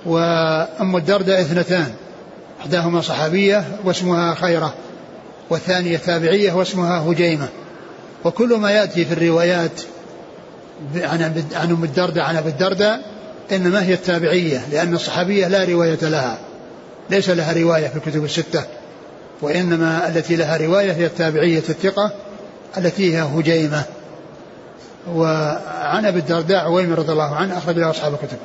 وأم 0.06 0.96
الدرداء 0.96 1.42
اثنتان. 1.42 1.94
إحداهما 2.62 3.02
صحابية 3.02 3.66
واسمها 3.84 4.34
خيرة. 4.34 4.74
والثانية 5.50 5.98
تابعية 5.98 6.54
واسمها 6.54 7.12
هجيمة. 7.12 7.48
وكل 8.26 8.58
ما 8.58 8.72
يأتي 8.72 9.06
في 9.06 9.14
الروايات 9.14 9.82
عن 10.96 11.44
عن 11.54 11.72
أم 11.72 11.84
الدرداء 11.84 12.24
عن 12.24 12.36
أبي 12.36 12.50
الدرداء 12.50 13.02
إنما 13.52 13.84
هي 13.84 13.94
التابعية 13.94 14.62
لأن 14.72 14.94
الصحابية 14.94 15.48
لا 15.48 15.64
رواية 15.64 16.00
لها. 16.02 16.38
ليس 17.10 17.30
لها 17.30 17.54
رواية 17.54 17.88
في 17.88 17.96
الكتب 17.96 18.26
الستة. 18.26 18.64
وإنما 19.42 20.08
التي 20.08 20.36
لها 20.36 20.58
رواية 20.58 20.92
هي 20.92 21.06
التابعية 21.06 21.58
الثقة 21.58 22.12
التي 22.78 23.18
هي 23.18 23.22
هجيمة. 23.22 23.84
وعن 25.14 26.06
أبي 26.06 26.20
الدرداء 26.20 26.58
عويمر 26.58 27.00
رضي 27.00 27.12
الله 27.12 27.36
عنه 27.36 27.58
أخرج 27.58 27.78
له 27.78 27.90
أصحاب 27.90 28.14
الكتب. 28.14 28.38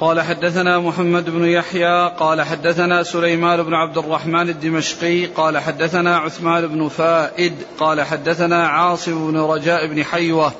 قال 0.00 0.20
حدثنا 0.20 0.78
محمد 0.78 1.30
بن 1.30 1.44
يحيى 1.44 2.08
قال 2.18 2.42
حدثنا 2.42 3.02
سليمان 3.02 3.62
بن 3.62 3.74
عبد 3.74 3.98
الرحمن 3.98 4.48
الدمشقي 4.48 5.26
قال 5.26 5.58
حدثنا 5.58 6.16
عثمان 6.16 6.66
بن 6.66 6.88
فائد 6.88 7.52
قال 7.78 8.02
حدثنا 8.02 8.68
عاصم 8.68 9.32
بن 9.32 9.40
رجاء 9.40 9.86
بن 9.86 10.04
حيوة 10.04 10.52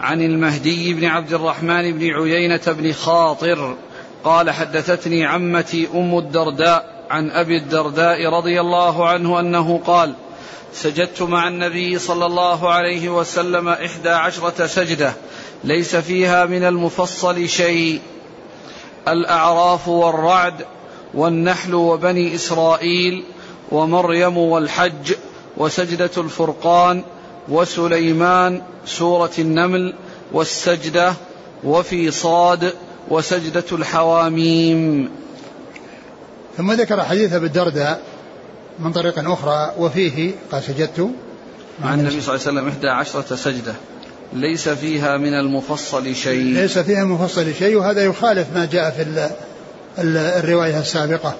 عن 0.00 0.22
المهدي 0.22 0.94
بن 0.94 1.04
عبد 1.04 1.32
الرحمن 1.32 1.98
بن 1.98 2.10
عيينة 2.10 2.60
بن 2.66 2.92
خاطر 2.92 3.76
قال 4.24 4.50
حدثتني 4.50 5.26
عمتي 5.26 5.88
أم 5.94 6.18
الدرداء 6.18 7.04
عن 7.10 7.30
أبي 7.30 7.56
الدرداء 7.56 8.28
رضي 8.28 8.60
الله 8.60 9.08
عنه 9.08 9.40
أنه 9.40 9.80
قال 9.86 10.14
سجدت 10.72 11.22
مع 11.22 11.48
النبي 11.48 11.98
صلى 11.98 12.26
الله 12.26 12.70
عليه 12.70 13.08
وسلم 13.08 13.68
إحدى 13.68 14.10
عشرة 14.10 14.66
سجدة 14.66 15.12
ليس 15.64 15.96
فيها 15.96 16.44
من 16.44 16.64
المفصل 16.64 17.48
شيء. 17.48 18.00
الأعراف 19.12 19.88
والرعد 19.88 20.54
والنحل 21.14 21.74
وبني 21.74 22.34
إسرائيل 22.34 23.24
ومريم 23.72 24.38
والحج 24.38 25.12
وسجدة 25.56 26.10
الفرقان 26.16 27.04
وسليمان 27.48 28.62
سورة 28.86 29.30
النمل 29.38 29.94
والسجدة 30.32 31.14
وفي 31.64 32.10
صاد 32.10 32.72
وسجدة 33.08 33.64
الحواميم. 33.72 35.10
ثم 36.56 36.72
ذكر 36.72 37.04
حديث 37.04 37.32
أبي 37.32 37.46
الدرداء 37.46 38.02
من 38.78 38.92
طريق 38.92 39.30
أخرى 39.30 39.72
وفيه 39.78 40.32
قال 40.52 40.62
سجدت 40.62 41.10
مع 41.82 41.94
النبي 41.94 42.20
صلى 42.20 42.34
الله 42.34 42.46
عليه 42.46 42.58
وسلم 42.60 42.68
إحدى 42.68 42.88
عشرة 42.88 43.36
سجدة. 43.36 43.74
ليس 44.32 44.68
فيها 44.68 45.16
من 45.16 45.34
المفصل 45.34 46.14
شيء. 46.14 46.42
ليس 46.42 46.78
فيها 46.78 47.04
من 47.04 47.10
المفصل 47.16 47.54
شيء 47.54 47.76
وهذا 47.76 48.04
يخالف 48.04 48.46
ما 48.54 48.68
جاء 48.72 48.90
في 48.90 49.30
الرواية 49.98 50.80
السابقة 50.80 51.34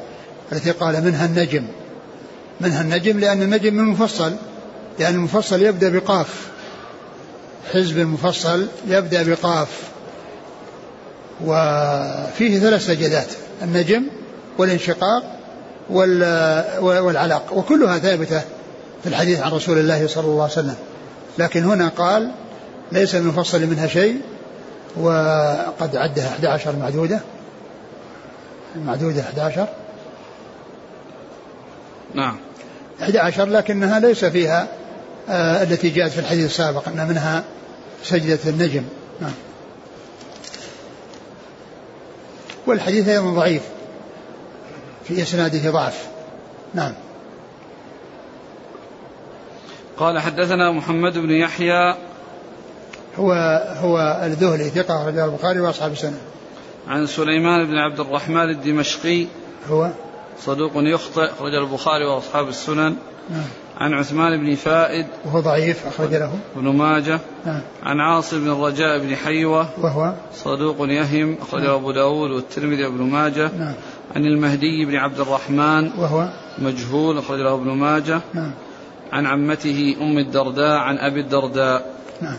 التي 0.53 0.71
قال 0.71 1.05
منها 1.05 1.27
النجم. 1.27 1.65
منها 2.61 2.83
النجم 2.83 3.19
لأن 3.19 3.43
النجم 3.43 3.75
من 3.75 3.81
المفصل 3.81 4.33
لأن 4.99 5.15
المفصل 5.15 5.63
يبدأ 5.63 5.89
بقاف. 5.89 6.47
حزب 7.73 7.99
المفصل 7.99 8.67
يبدأ 8.89 9.23
بقاف. 9.23 9.69
وفيه 11.45 12.59
ثلاث 12.59 12.87
سجدات 12.87 13.29
النجم 13.63 14.03
والانشقاق 14.59 15.39
والعلق 16.81 17.53
وكلها 17.53 17.99
ثابتة 17.99 18.41
في 19.03 19.07
الحديث 19.07 19.41
عن 19.41 19.53
رسول 19.53 19.79
الله 19.79 20.07
صلى 20.07 20.25
الله 20.25 20.43
عليه 20.43 20.53
وسلم. 20.53 20.77
لكن 21.39 21.65
هنا 21.65 21.89
قال 21.89 22.31
ليس 22.93 23.15
من 23.15 23.27
مفصل 23.27 23.67
منها 23.67 23.87
شيء 23.87 24.21
وقد 24.97 25.97
عدها 25.97 26.29
11 26.29 26.77
معدودة. 26.77 27.21
المعدودة 28.77 29.21
11 29.21 29.69
نعم. 32.15 32.37
11 33.03 33.45
لكنها 33.45 34.01
ليس 34.01 34.25
فيها 34.25 34.69
آه 35.29 35.63
التي 35.63 35.89
جاءت 35.89 36.11
في 36.11 36.19
الحديث 36.19 36.45
السابق 36.45 36.89
أن 36.89 37.09
منها 37.09 37.45
سجدة 38.03 38.39
النجم. 38.47 38.85
نعم. 39.21 39.35
والحديث 42.67 43.09
أيضا 43.09 43.31
ضعيف. 43.31 43.63
في 45.05 45.23
إسناده 45.23 45.71
ضعف. 45.71 46.09
نعم. 46.75 46.93
قال 49.97 50.19
حدثنا 50.19 50.73
محمد 50.73 51.19
بن 51.19 51.31
يحيى 51.31 52.08
هو 53.19 53.33
هو 53.81 54.21
الذهلي 54.25 54.71
ثقة 54.71 55.09
رجال 55.09 55.29
البخاري 55.29 55.61
وأصحاب 55.61 55.93
السنة. 55.93 56.19
عن 56.89 57.07
سليمان 57.07 57.67
بن 57.67 57.79
عبد 57.79 58.01
الرحمن 58.01 58.51
الدمشقي. 58.51 59.27
هو؟ 59.71 59.91
صدوق 60.41 60.73
يخطئ 60.77 61.25
أخرج 61.25 61.55
البخاري 61.55 62.05
وأصحاب 62.05 62.49
السنن. 62.49 62.97
نعم. 63.31 63.45
عن 63.81 63.95
عثمان 63.95 64.45
بن 64.45 64.55
فائد. 64.55 65.07
وهو 65.25 65.41
ضعيف 65.41 65.87
أخرج 65.87 66.15
له. 66.15 66.33
بن 66.57 66.69
ماجه. 66.69 67.21
نعم. 67.47 67.61
عن 67.83 68.01
عاصم 68.01 68.41
بن 68.41 68.51
الرجاء 68.51 68.99
بن 68.99 69.17
حيوة. 69.17 69.69
وهو؟ 69.79 70.15
صدوق 70.35 70.77
يهم 70.81 71.37
أخرجه 71.43 71.75
أبو 71.75 71.93
داود 71.93 72.31
والترمذي 72.31 72.85
وابن 72.85 73.03
ماجه. 73.03 73.51
نعم. 73.59 73.75
عن 74.17 74.25
المهدي 74.25 74.85
بن 74.85 74.97
عبد 74.97 75.21
الرحمن. 75.21 75.91
وهو؟ 75.99 76.29
مجهول 76.59 77.19
أخرجه 77.19 77.55
ابن 77.55 77.71
ماجه. 77.71 78.21
نعم. 78.35 78.51
عن 79.13 79.27
عمته 79.27 79.97
أم 80.01 80.19
الدرداء 80.19 80.77
عن 80.77 80.99
أبي 80.99 81.21
الدرداء. 81.21 81.95
نعم. 82.21 82.37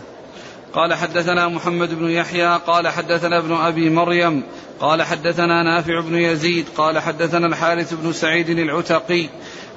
قال 0.74 0.94
حدثنا 0.94 1.48
محمد 1.48 1.94
بن 1.94 2.10
يحيى 2.10 2.60
قال 2.66 2.88
حدثنا 2.88 3.38
ابن 3.38 3.52
أبي 3.52 3.90
مريم 3.90 4.42
قال 4.80 5.02
حدثنا 5.02 5.62
نافع 5.62 6.00
بن 6.00 6.14
يزيد 6.14 6.66
قال 6.76 6.98
حدثنا 6.98 7.46
الحارث 7.46 7.94
بن 7.94 8.12
سعيد 8.12 8.50
العتقي 8.50 9.28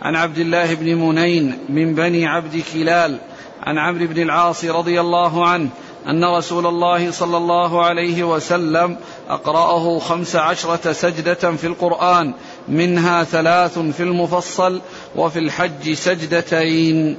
عن 0.02 0.16
عبد 0.16 0.38
الله 0.38 0.74
بن 0.74 0.96
منين 0.96 1.58
من 1.70 1.96
بني 1.96 2.28
عبد 2.28 2.64
كلال 2.74 3.18
عن 3.64 3.78
عمرو 3.78 4.08
بن 4.08 4.22
العاص 4.22 4.66
رضي 4.66 5.02
الله 5.02 5.48
عنه 5.48 5.70
أن 6.08 6.24
رسول 6.24 6.66
الله 6.66 7.12
صلى 7.12 7.38
الله 7.38 7.86
عليه 7.86 8.24
وسلم 8.24 8.98
أقرأه 9.30 10.00
خمس 10.00 10.36
عشرة 10.36 10.92
سجدة 10.92 11.56
في 11.56 11.68
القرآن 11.68 12.34
منها 12.68 13.24
ثلاث 13.24 13.80
في 13.80 14.04
المفصل 14.04 14.82
وفي 15.16 15.40
الحج 15.40 15.94
سجدتين. 15.94 17.18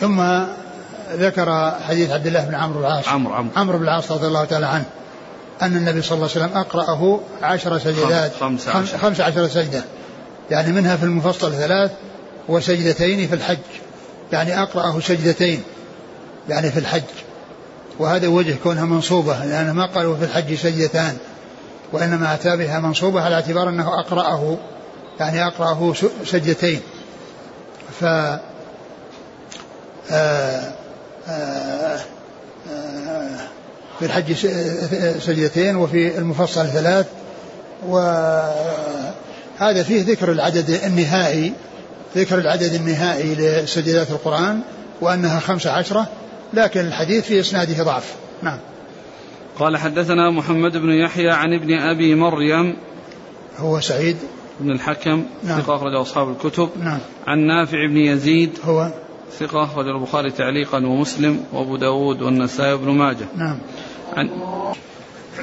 ثم 0.00 0.20
ذكر 1.14 1.74
حديث 1.88 2.10
عبد 2.10 2.26
الله 2.26 2.44
بن 2.44 2.54
عمرو 2.54 2.80
العاص. 2.80 3.08
عمرو 3.08 3.34
عمرو. 3.34 3.50
عمرو 3.56 3.78
بن 3.78 3.84
العاص 3.84 4.12
رضي 4.12 4.26
الله 4.26 4.44
تعالى 4.44 4.66
عنه 4.66 4.84
أن 5.62 5.76
النبي 5.76 6.02
صلى 6.02 6.16
الله 6.16 6.28
عليه 6.34 6.44
وسلم 6.44 6.58
أقرأه 6.58 7.20
عشر 7.42 7.78
سجدات. 7.78 8.32
خمس 8.40 8.68
عشر. 8.68 8.98
خمس 8.98 9.20
عشر 9.20 9.48
سجدة. 9.48 9.84
يعني 10.50 10.72
منها 10.72 10.96
في 10.96 11.02
المفصل 11.02 11.52
ثلاث 11.52 11.90
وسجدتين 12.48 13.28
في 13.28 13.34
الحج. 13.34 13.58
يعني 14.32 14.62
أقرأه 14.62 15.00
سجدتين 15.00 15.62
يعني 16.48 16.70
في 16.70 16.78
الحج. 16.78 17.02
وهذا 17.98 18.28
وجه 18.28 18.56
كونها 18.62 18.84
منصوبة 18.84 19.44
لأن 19.44 19.70
ما 19.70 19.86
قالوا 19.86 20.16
في 20.16 20.24
الحج 20.24 20.54
سجدتان 20.54 21.16
وإنما 21.92 22.34
أتى 22.34 22.56
بها 22.56 22.80
منصوبة 22.80 23.22
على 23.22 23.34
اعتبار 23.34 23.68
أنه 23.68 24.00
أقرأه 24.00 24.56
يعني 25.20 25.46
أقرأه 25.46 25.92
سجدتين. 26.24 26.80
ف 28.00 28.04
آه، 30.10 30.72
في 33.98 34.02
الحج 34.02 34.32
سجدتين 35.18 35.76
وفي 35.76 36.18
المفصل 36.18 36.66
ثلاث 36.66 37.06
وهذا 37.86 39.82
فيه 39.82 40.02
ذكر 40.02 40.32
العدد 40.32 40.70
النهائي 40.70 41.52
ذكر 42.16 42.38
العدد 42.38 42.74
النهائي 42.74 43.34
لسجدات 43.34 44.10
القرآن 44.10 44.60
وأنها 45.00 45.40
خمسة 45.40 45.70
عشرة 45.70 46.06
لكن 46.54 46.80
الحديث 46.80 47.24
في 47.24 47.40
إسناده 47.40 47.84
ضعف. 47.84 48.14
نعم. 48.42 48.58
قال 49.58 49.76
حدثنا 49.76 50.30
محمد 50.30 50.76
بن 50.76 50.90
يحيى 50.90 51.30
عن 51.30 51.54
ابن 51.54 51.78
أبي 51.78 52.14
مريم 52.14 52.76
هو 53.58 53.80
سعيد. 53.80 54.16
بن 54.60 54.70
الحكم 54.70 55.24
نعم. 55.42 55.60
ثقة 55.60 55.76
أخرج 55.76 55.94
أصحاب 55.94 56.28
الكتب 56.30 56.68
نعم. 56.80 56.98
عن 57.26 57.38
نافع 57.38 57.86
بن 57.86 57.96
يزيد 57.96 58.58
هو 58.64 58.90
ثقة 59.38 59.64
أخرج 59.64 59.88
البخاري 59.88 60.30
تعليقا 60.30 60.78
ومسلم 60.78 61.44
وأبو 61.52 61.76
داود 61.76 62.22
والنسائي 62.22 62.72
وابن 62.72 62.90
ماجه. 62.90 63.26
نعم. 63.36 63.58
عن 64.16 64.30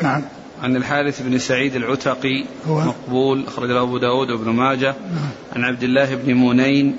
نعم. 0.03 0.21
عن 0.63 0.75
الحارث 0.75 1.21
بن 1.21 1.37
سعيد 1.37 1.75
العتقي 1.75 2.45
هو. 2.67 2.79
مقبول 2.79 3.43
أخرج 3.47 3.69
له 3.69 3.81
أبو 3.81 3.97
داود 3.97 4.29
وابن 4.29 4.49
ماجه. 4.49 4.95
نعم. 5.13 5.29
عن 5.55 5.63
عبد 5.63 5.83
الله 5.83 6.15
بن 6.15 6.33
منين 6.33 6.95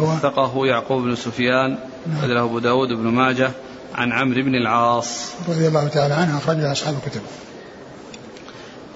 هو. 0.00 0.16
ثقه 0.16 0.66
يعقوب 0.66 1.02
بن 1.02 1.14
سفيان 1.14 1.78
أخرج 2.18 2.30
له 2.30 2.44
أبو 2.44 2.58
داود 2.58 2.92
وابن 2.92 3.08
ماجه. 3.08 3.50
عن 3.94 4.12
عمرو 4.12 4.42
بن 4.42 4.54
العاص. 4.54 5.32
رضي 5.48 5.68
الله 5.68 5.88
تعالى 5.88 6.14
عنه 6.14 6.38
أخرجه 6.38 6.72
أصحاب 6.72 6.94
الكتب. 6.94 7.20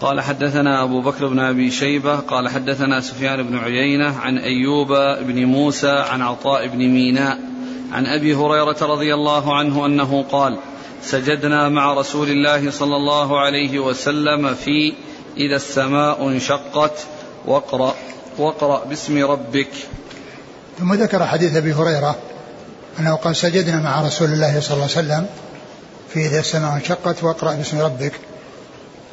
قال 0.05 0.21
حدثنا 0.21 0.83
أبو 0.83 1.01
بكر 1.01 1.27
بن 1.27 1.39
أبي 1.39 1.71
شيبة 1.71 2.17
قال 2.17 2.49
حدثنا 2.49 3.01
سفيان 3.01 3.43
بن 3.43 3.59
عيينة 3.59 4.19
عن 4.19 4.39
أيوب 4.39 4.89
بن 5.21 5.45
موسى 5.45 5.91
عن 5.91 6.23
عطاء 6.23 6.69
بن 6.69 6.79
ميناء 6.79 7.39
عن 7.93 8.07
أبي 8.07 8.35
هريرة 8.35 8.77
رضي 8.83 9.15
الله 9.15 9.57
عنه 9.57 9.87
أنه 9.87 10.25
قال 10.33 10.59
سجدنا 11.03 11.69
مع 11.69 11.95
رسول 11.95 12.29
الله 12.29 12.71
صلى 12.71 12.97
الله 12.97 13.41
عليه 13.41 13.79
وسلم 13.79 14.55
في 14.55 14.93
إذا 15.37 15.57
السماء 15.57 16.29
انشقت 16.29 16.99
واقرأ 17.47 17.95
واقرأ 18.39 18.85
باسم 18.85 19.25
ربك. 19.25 19.71
ثم 20.79 20.95
ذكر 20.95 21.27
حديث 21.27 21.57
أبي 21.57 21.73
هريرة 21.73 22.17
أنه 23.01 23.15
قال 23.15 23.37
سجدنا 23.37 23.81
مع 23.81 24.03
رسول 24.03 24.29
الله 24.29 24.61
صلى 24.61 24.75
الله 24.75 24.89
عليه 24.97 25.07
وسلم 25.07 25.27
في 26.13 26.27
إذا 26.27 26.41
السماء 26.41 26.77
انشقت 26.77 27.23
واقرأ 27.23 27.55
باسم 27.55 27.81
ربك. 27.81 28.13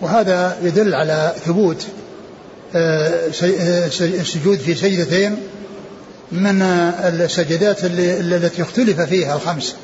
وهذا 0.02 0.58
يدل 0.64 0.96
على 0.96 1.34
ثبوت 1.46 1.88
آه، 2.76 3.32
آه، 3.44 3.86
السجود 4.02 4.58
في 4.60 4.76
سجدتين 4.76 5.38
من 6.32 6.62
آه، 6.62 7.10
السجدات 7.10 7.78
التي 7.84 8.62
اختلف 8.62 9.02
فيها 9.02 9.36
الخمس. 9.36 9.76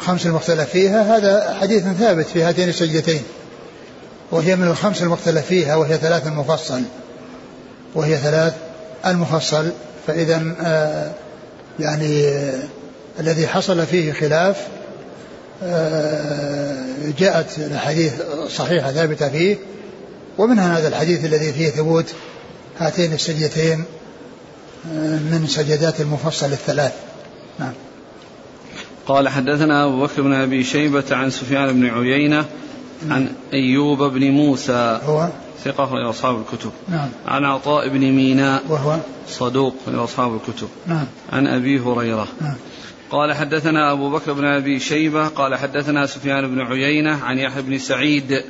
الخمس 0.00 0.26
المختلف 0.26 0.70
فيها 0.70 1.16
هذا 1.16 1.56
حديث 1.60 1.82
ثابت 1.82 2.26
في 2.26 2.42
هاتين 2.42 2.68
السجدتين. 2.68 3.22
وهي 4.30 4.56
من 4.56 4.66
الخمس 4.66 5.02
المختلف 5.02 5.46
فيها 5.46 5.76
وهي 5.76 5.98
ثلاث 5.98 6.26
المفصل 6.26 6.82
وهي 7.94 8.16
ثلاث 8.16 8.54
المفصل. 9.06 9.70
فإذا 10.06 10.42
يعني 11.80 12.40
الذي 13.20 13.46
حصل 13.46 13.86
فيه 13.86 14.12
خلاف 14.12 14.56
جاءت 17.18 17.58
الأحاديث 17.58 18.12
صحيحة 18.48 18.92
ثابتة 18.92 19.28
فيه 19.28 19.56
ومنها 20.38 20.78
هذا 20.78 20.88
الحديث 20.88 21.24
الذي 21.24 21.52
فيه 21.52 21.70
ثبوت 21.70 22.14
هاتين 22.78 23.12
السجدتين 23.12 23.84
آه، 24.92 25.18
من 25.18 25.46
سجدات 25.46 26.00
المفصل 26.00 26.46
الثلاث. 26.46 26.92
نعم. 27.58 27.72
قال 29.06 29.28
حدثنا 29.28 29.84
أبو 29.84 30.02
بكر 30.02 30.22
بن 30.22 30.32
أبي 30.32 30.64
شيبة 30.64 31.04
عن 31.10 31.30
سفيان 31.30 31.72
بن 31.72 31.86
عيينة 31.86 32.44
عن 33.10 33.28
أيوب 33.52 34.02
بن 34.02 34.30
موسى. 34.30 35.00
هو؟ 35.04 35.28
ثقة 35.64 36.10
أصحاب 36.10 36.40
الكتب. 36.40 36.70
نعم. 36.88 37.08
عن 37.26 37.44
عطاء 37.44 37.88
بن 37.88 38.00
ميناء. 38.00 38.62
وهو؟ 38.68 38.98
صدوق 39.28 39.74
أصحاب 39.88 40.34
الكتب. 40.34 40.68
نعم. 40.86 41.06
عن 41.32 41.46
أبي 41.46 41.80
هريرة. 41.80 42.28
نعم. 42.40 42.54
قال 43.14 43.32
حدثنا 43.32 43.92
أبو 43.92 44.10
بكر 44.10 44.32
بن 44.32 44.44
أبي 44.44 44.78
شيبة 44.78 45.28
قال 45.28 45.54
حدثنا 45.54 46.06
سفيان 46.06 46.54
بن 46.54 46.60
عيينة 46.60 47.24
عن 47.24 47.38
يحيى 47.38 47.62
بن 47.62 47.78
سعيد 47.78 48.42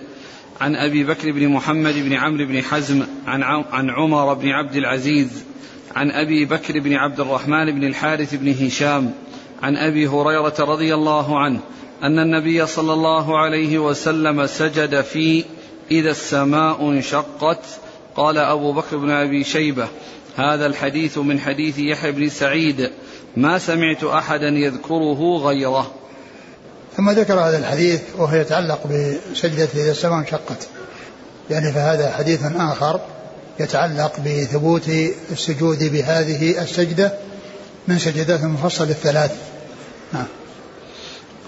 عن 0.60 0.76
أبي 0.76 1.04
بكر 1.04 1.32
بن 1.32 1.48
محمد 1.48 1.94
بن 1.94 2.12
عمرو 2.12 2.46
بن 2.46 2.62
حزم 2.62 3.02
عن 3.26 3.42
عن 3.72 3.90
عمر 3.90 4.34
بن 4.34 4.48
عبد 4.48 4.76
العزيز 4.76 5.44
عن 5.96 6.10
أبي 6.10 6.44
بكر 6.44 6.80
بن 6.80 6.94
عبد 6.94 7.20
الرحمن 7.20 7.74
بن 7.74 7.84
الحارث 7.84 8.34
بن 8.34 8.64
هشام 8.64 9.12
عن 9.62 9.76
أبي 9.76 10.06
هريرة 10.06 10.54
رضي 10.58 10.94
الله 10.94 11.38
عنه 11.38 11.60
أن 12.02 12.18
النبي 12.18 12.66
صلى 12.66 12.92
الله 12.92 13.38
عليه 13.38 13.78
وسلم 13.78 14.46
سجد 14.46 15.00
في 15.00 15.44
إذا 15.90 16.10
السماء 16.10 16.90
انشقت. 16.90 17.64
قال 18.16 18.38
أبو 18.38 18.72
بكر 18.72 18.96
بن 18.96 19.10
أبي 19.10 19.44
شيبة 19.44 19.88
هذا 20.36 20.66
الحديث 20.66 21.18
من 21.18 21.40
حديث 21.40 21.78
يحيى 21.78 22.12
بن 22.12 22.28
سعيد 22.28 22.90
ما 23.36 23.58
سمعت 23.58 24.04
أحدا 24.04 24.48
يذكره 24.48 25.38
غيره. 25.38 25.92
ثم 26.96 27.10
ذكر 27.10 27.34
هذا 27.34 27.58
الحديث 27.58 28.00
وهو 28.18 28.36
يتعلق 28.36 28.86
بسجدة 28.86 29.68
إذا 29.74 29.90
السماء 29.90 30.18
انشقت. 30.18 30.68
يعني 31.50 31.72
فهذا 31.72 32.10
حديث 32.10 32.40
آخر 32.56 33.00
يتعلق 33.60 34.20
بثبوت 34.20 34.88
السجود 35.30 35.84
بهذه 35.84 36.62
السجدة 36.62 37.12
من 37.88 37.98
سجدات 37.98 38.40
المفصل 38.40 38.84
الثلاث. 38.84 39.32
نعم 40.12 40.26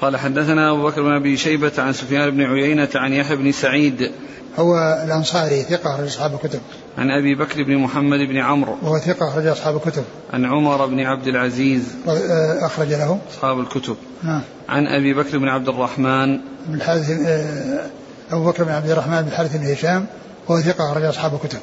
قال 0.01 0.17
حدثنا 0.17 0.71
أبو 0.71 0.87
بكر 0.87 1.03
بن 1.03 1.13
أبي 1.13 1.37
شيبة 1.37 1.73
عن 1.79 1.93
سفيان 1.93 2.31
بن 2.31 2.43
عيينة 2.43 2.89
عن 2.95 3.13
يحيى 3.13 3.37
بن 3.37 3.53
سعيد 3.53 4.13
هو 4.59 5.03
الأنصاري 5.05 5.63
ثقة 5.63 5.95
أخرج 5.95 6.07
أصحاب 6.07 6.35
الكتب. 6.35 6.61
عن 6.99 7.11
أبي 7.11 7.35
بكر 7.35 7.63
بن 7.63 7.77
محمد 7.77 8.19
بن 8.19 8.37
عمرو. 8.37 8.77
وهو 8.83 8.99
ثقة 8.99 9.29
أخرج 9.29 9.47
أصحاب 9.47 9.77
الكتب. 9.77 10.05
عن 10.33 10.45
عمر 10.45 10.87
بن 10.87 11.01
عبد 11.01 11.27
العزيز. 11.27 11.83
آه، 12.09 12.67
أخرج 12.67 12.89
له. 12.89 13.19
أصحاب 13.31 13.61
الكتب. 13.61 13.97
نعم. 14.23 14.41
عن 14.69 14.87
أبي 14.87 15.15
بكر 15.15 15.39
بن 15.39 15.49
عبد 15.49 15.69
الرحمن. 15.69 16.41
بن 16.67 16.75
الحارث 16.75 17.11
آه، 17.11 17.87
أبو 18.31 18.45
بكر 18.45 18.65
بن 18.65 18.73
عبد 18.73 18.91
الرحمن 18.91 19.23
بن 19.23 19.29
الحارث 19.29 19.57
بن 19.57 19.73
هشام. 19.73 20.07
وهو 20.49 20.61
ثقة 20.61 20.93
أخرج 20.93 21.05
أصحاب 21.05 21.35
الكتب. 21.35 21.59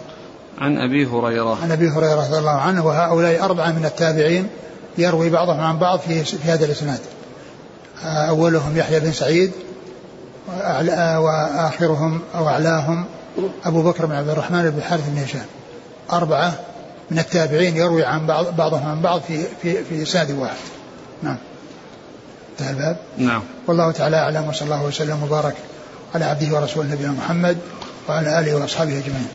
عن 0.58 0.78
أبي 0.78 1.06
هريرة. 1.06 1.58
عن 1.64 1.72
أبي 1.72 1.90
هريرة 1.90 2.28
رضي 2.28 2.38
الله 2.38 2.52
عنه 2.52 2.86
وهؤلاء 2.86 3.46
أربعة 3.46 3.72
من 3.72 3.86
التابعين 3.86 4.48
يروي 4.98 5.30
بعضهم 5.30 5.60
عن 5.60 5.80
بعض 5.80 6.00
في 6.00 6.24
في 6.24 6.52
هذا 6.52 6.66
الإسناد. 6.66 7.00
آه، 8.04 8.30
أولهم 8.30 8.78
يحيى 8.78 9.00
بن 9.00 9.12
سعيد 9.12 9.52
وآخرهم 11.18 12.22
أو 12.36 12.48
أعلاهم 12.50 13.06
أبو 13.66 13.84
بكر 13.84 14.06
بن 14.06 14.16
عبد 14.16 14.30
الرحمن 14.30 14.70
بن 14.70 14.78
الحارث 14.78 15.10
بن 15.10 15.24
هشام. 15.24 15.46
أربعة 16.12 16.54
من 17.12 17.20
التابعين 17.20 17.78
يروي 17.78 18.06
عن 18.06 18.28
بعض 18.28 18.56
بعضهم 18.56 18.90
عن 18.90 19.02
بعض 19.02 19.22
في 19.22 19.44
في 19.62 19.84
في 19.84 20.04
إسناد 20.04 20.32
واحد. 20.32 20.56
نعم. 21.24 21.38
انتهى 22.52 22.70
الباب. 22.70 22.98
نعم. 23.18 23.42
والله 23.68 23.92
تعالى 23.92 24.18
أعلم 24.18 24.48
وصلى 24.48 24.66
الله 24.66 24.86
وسلم 24.86 25.24
وبارك 25.24 25.56
على 26.16 26.26
عبده 26.26 26.56
ورسوله 26.56 26.92
نبينا 26.92 27.12
محمد 27.12 27.58
وعلى 28.10 28.40
آله 28.40 28.56
وأصحابه 28.56 28.98
أجمعين. 28.98 29.33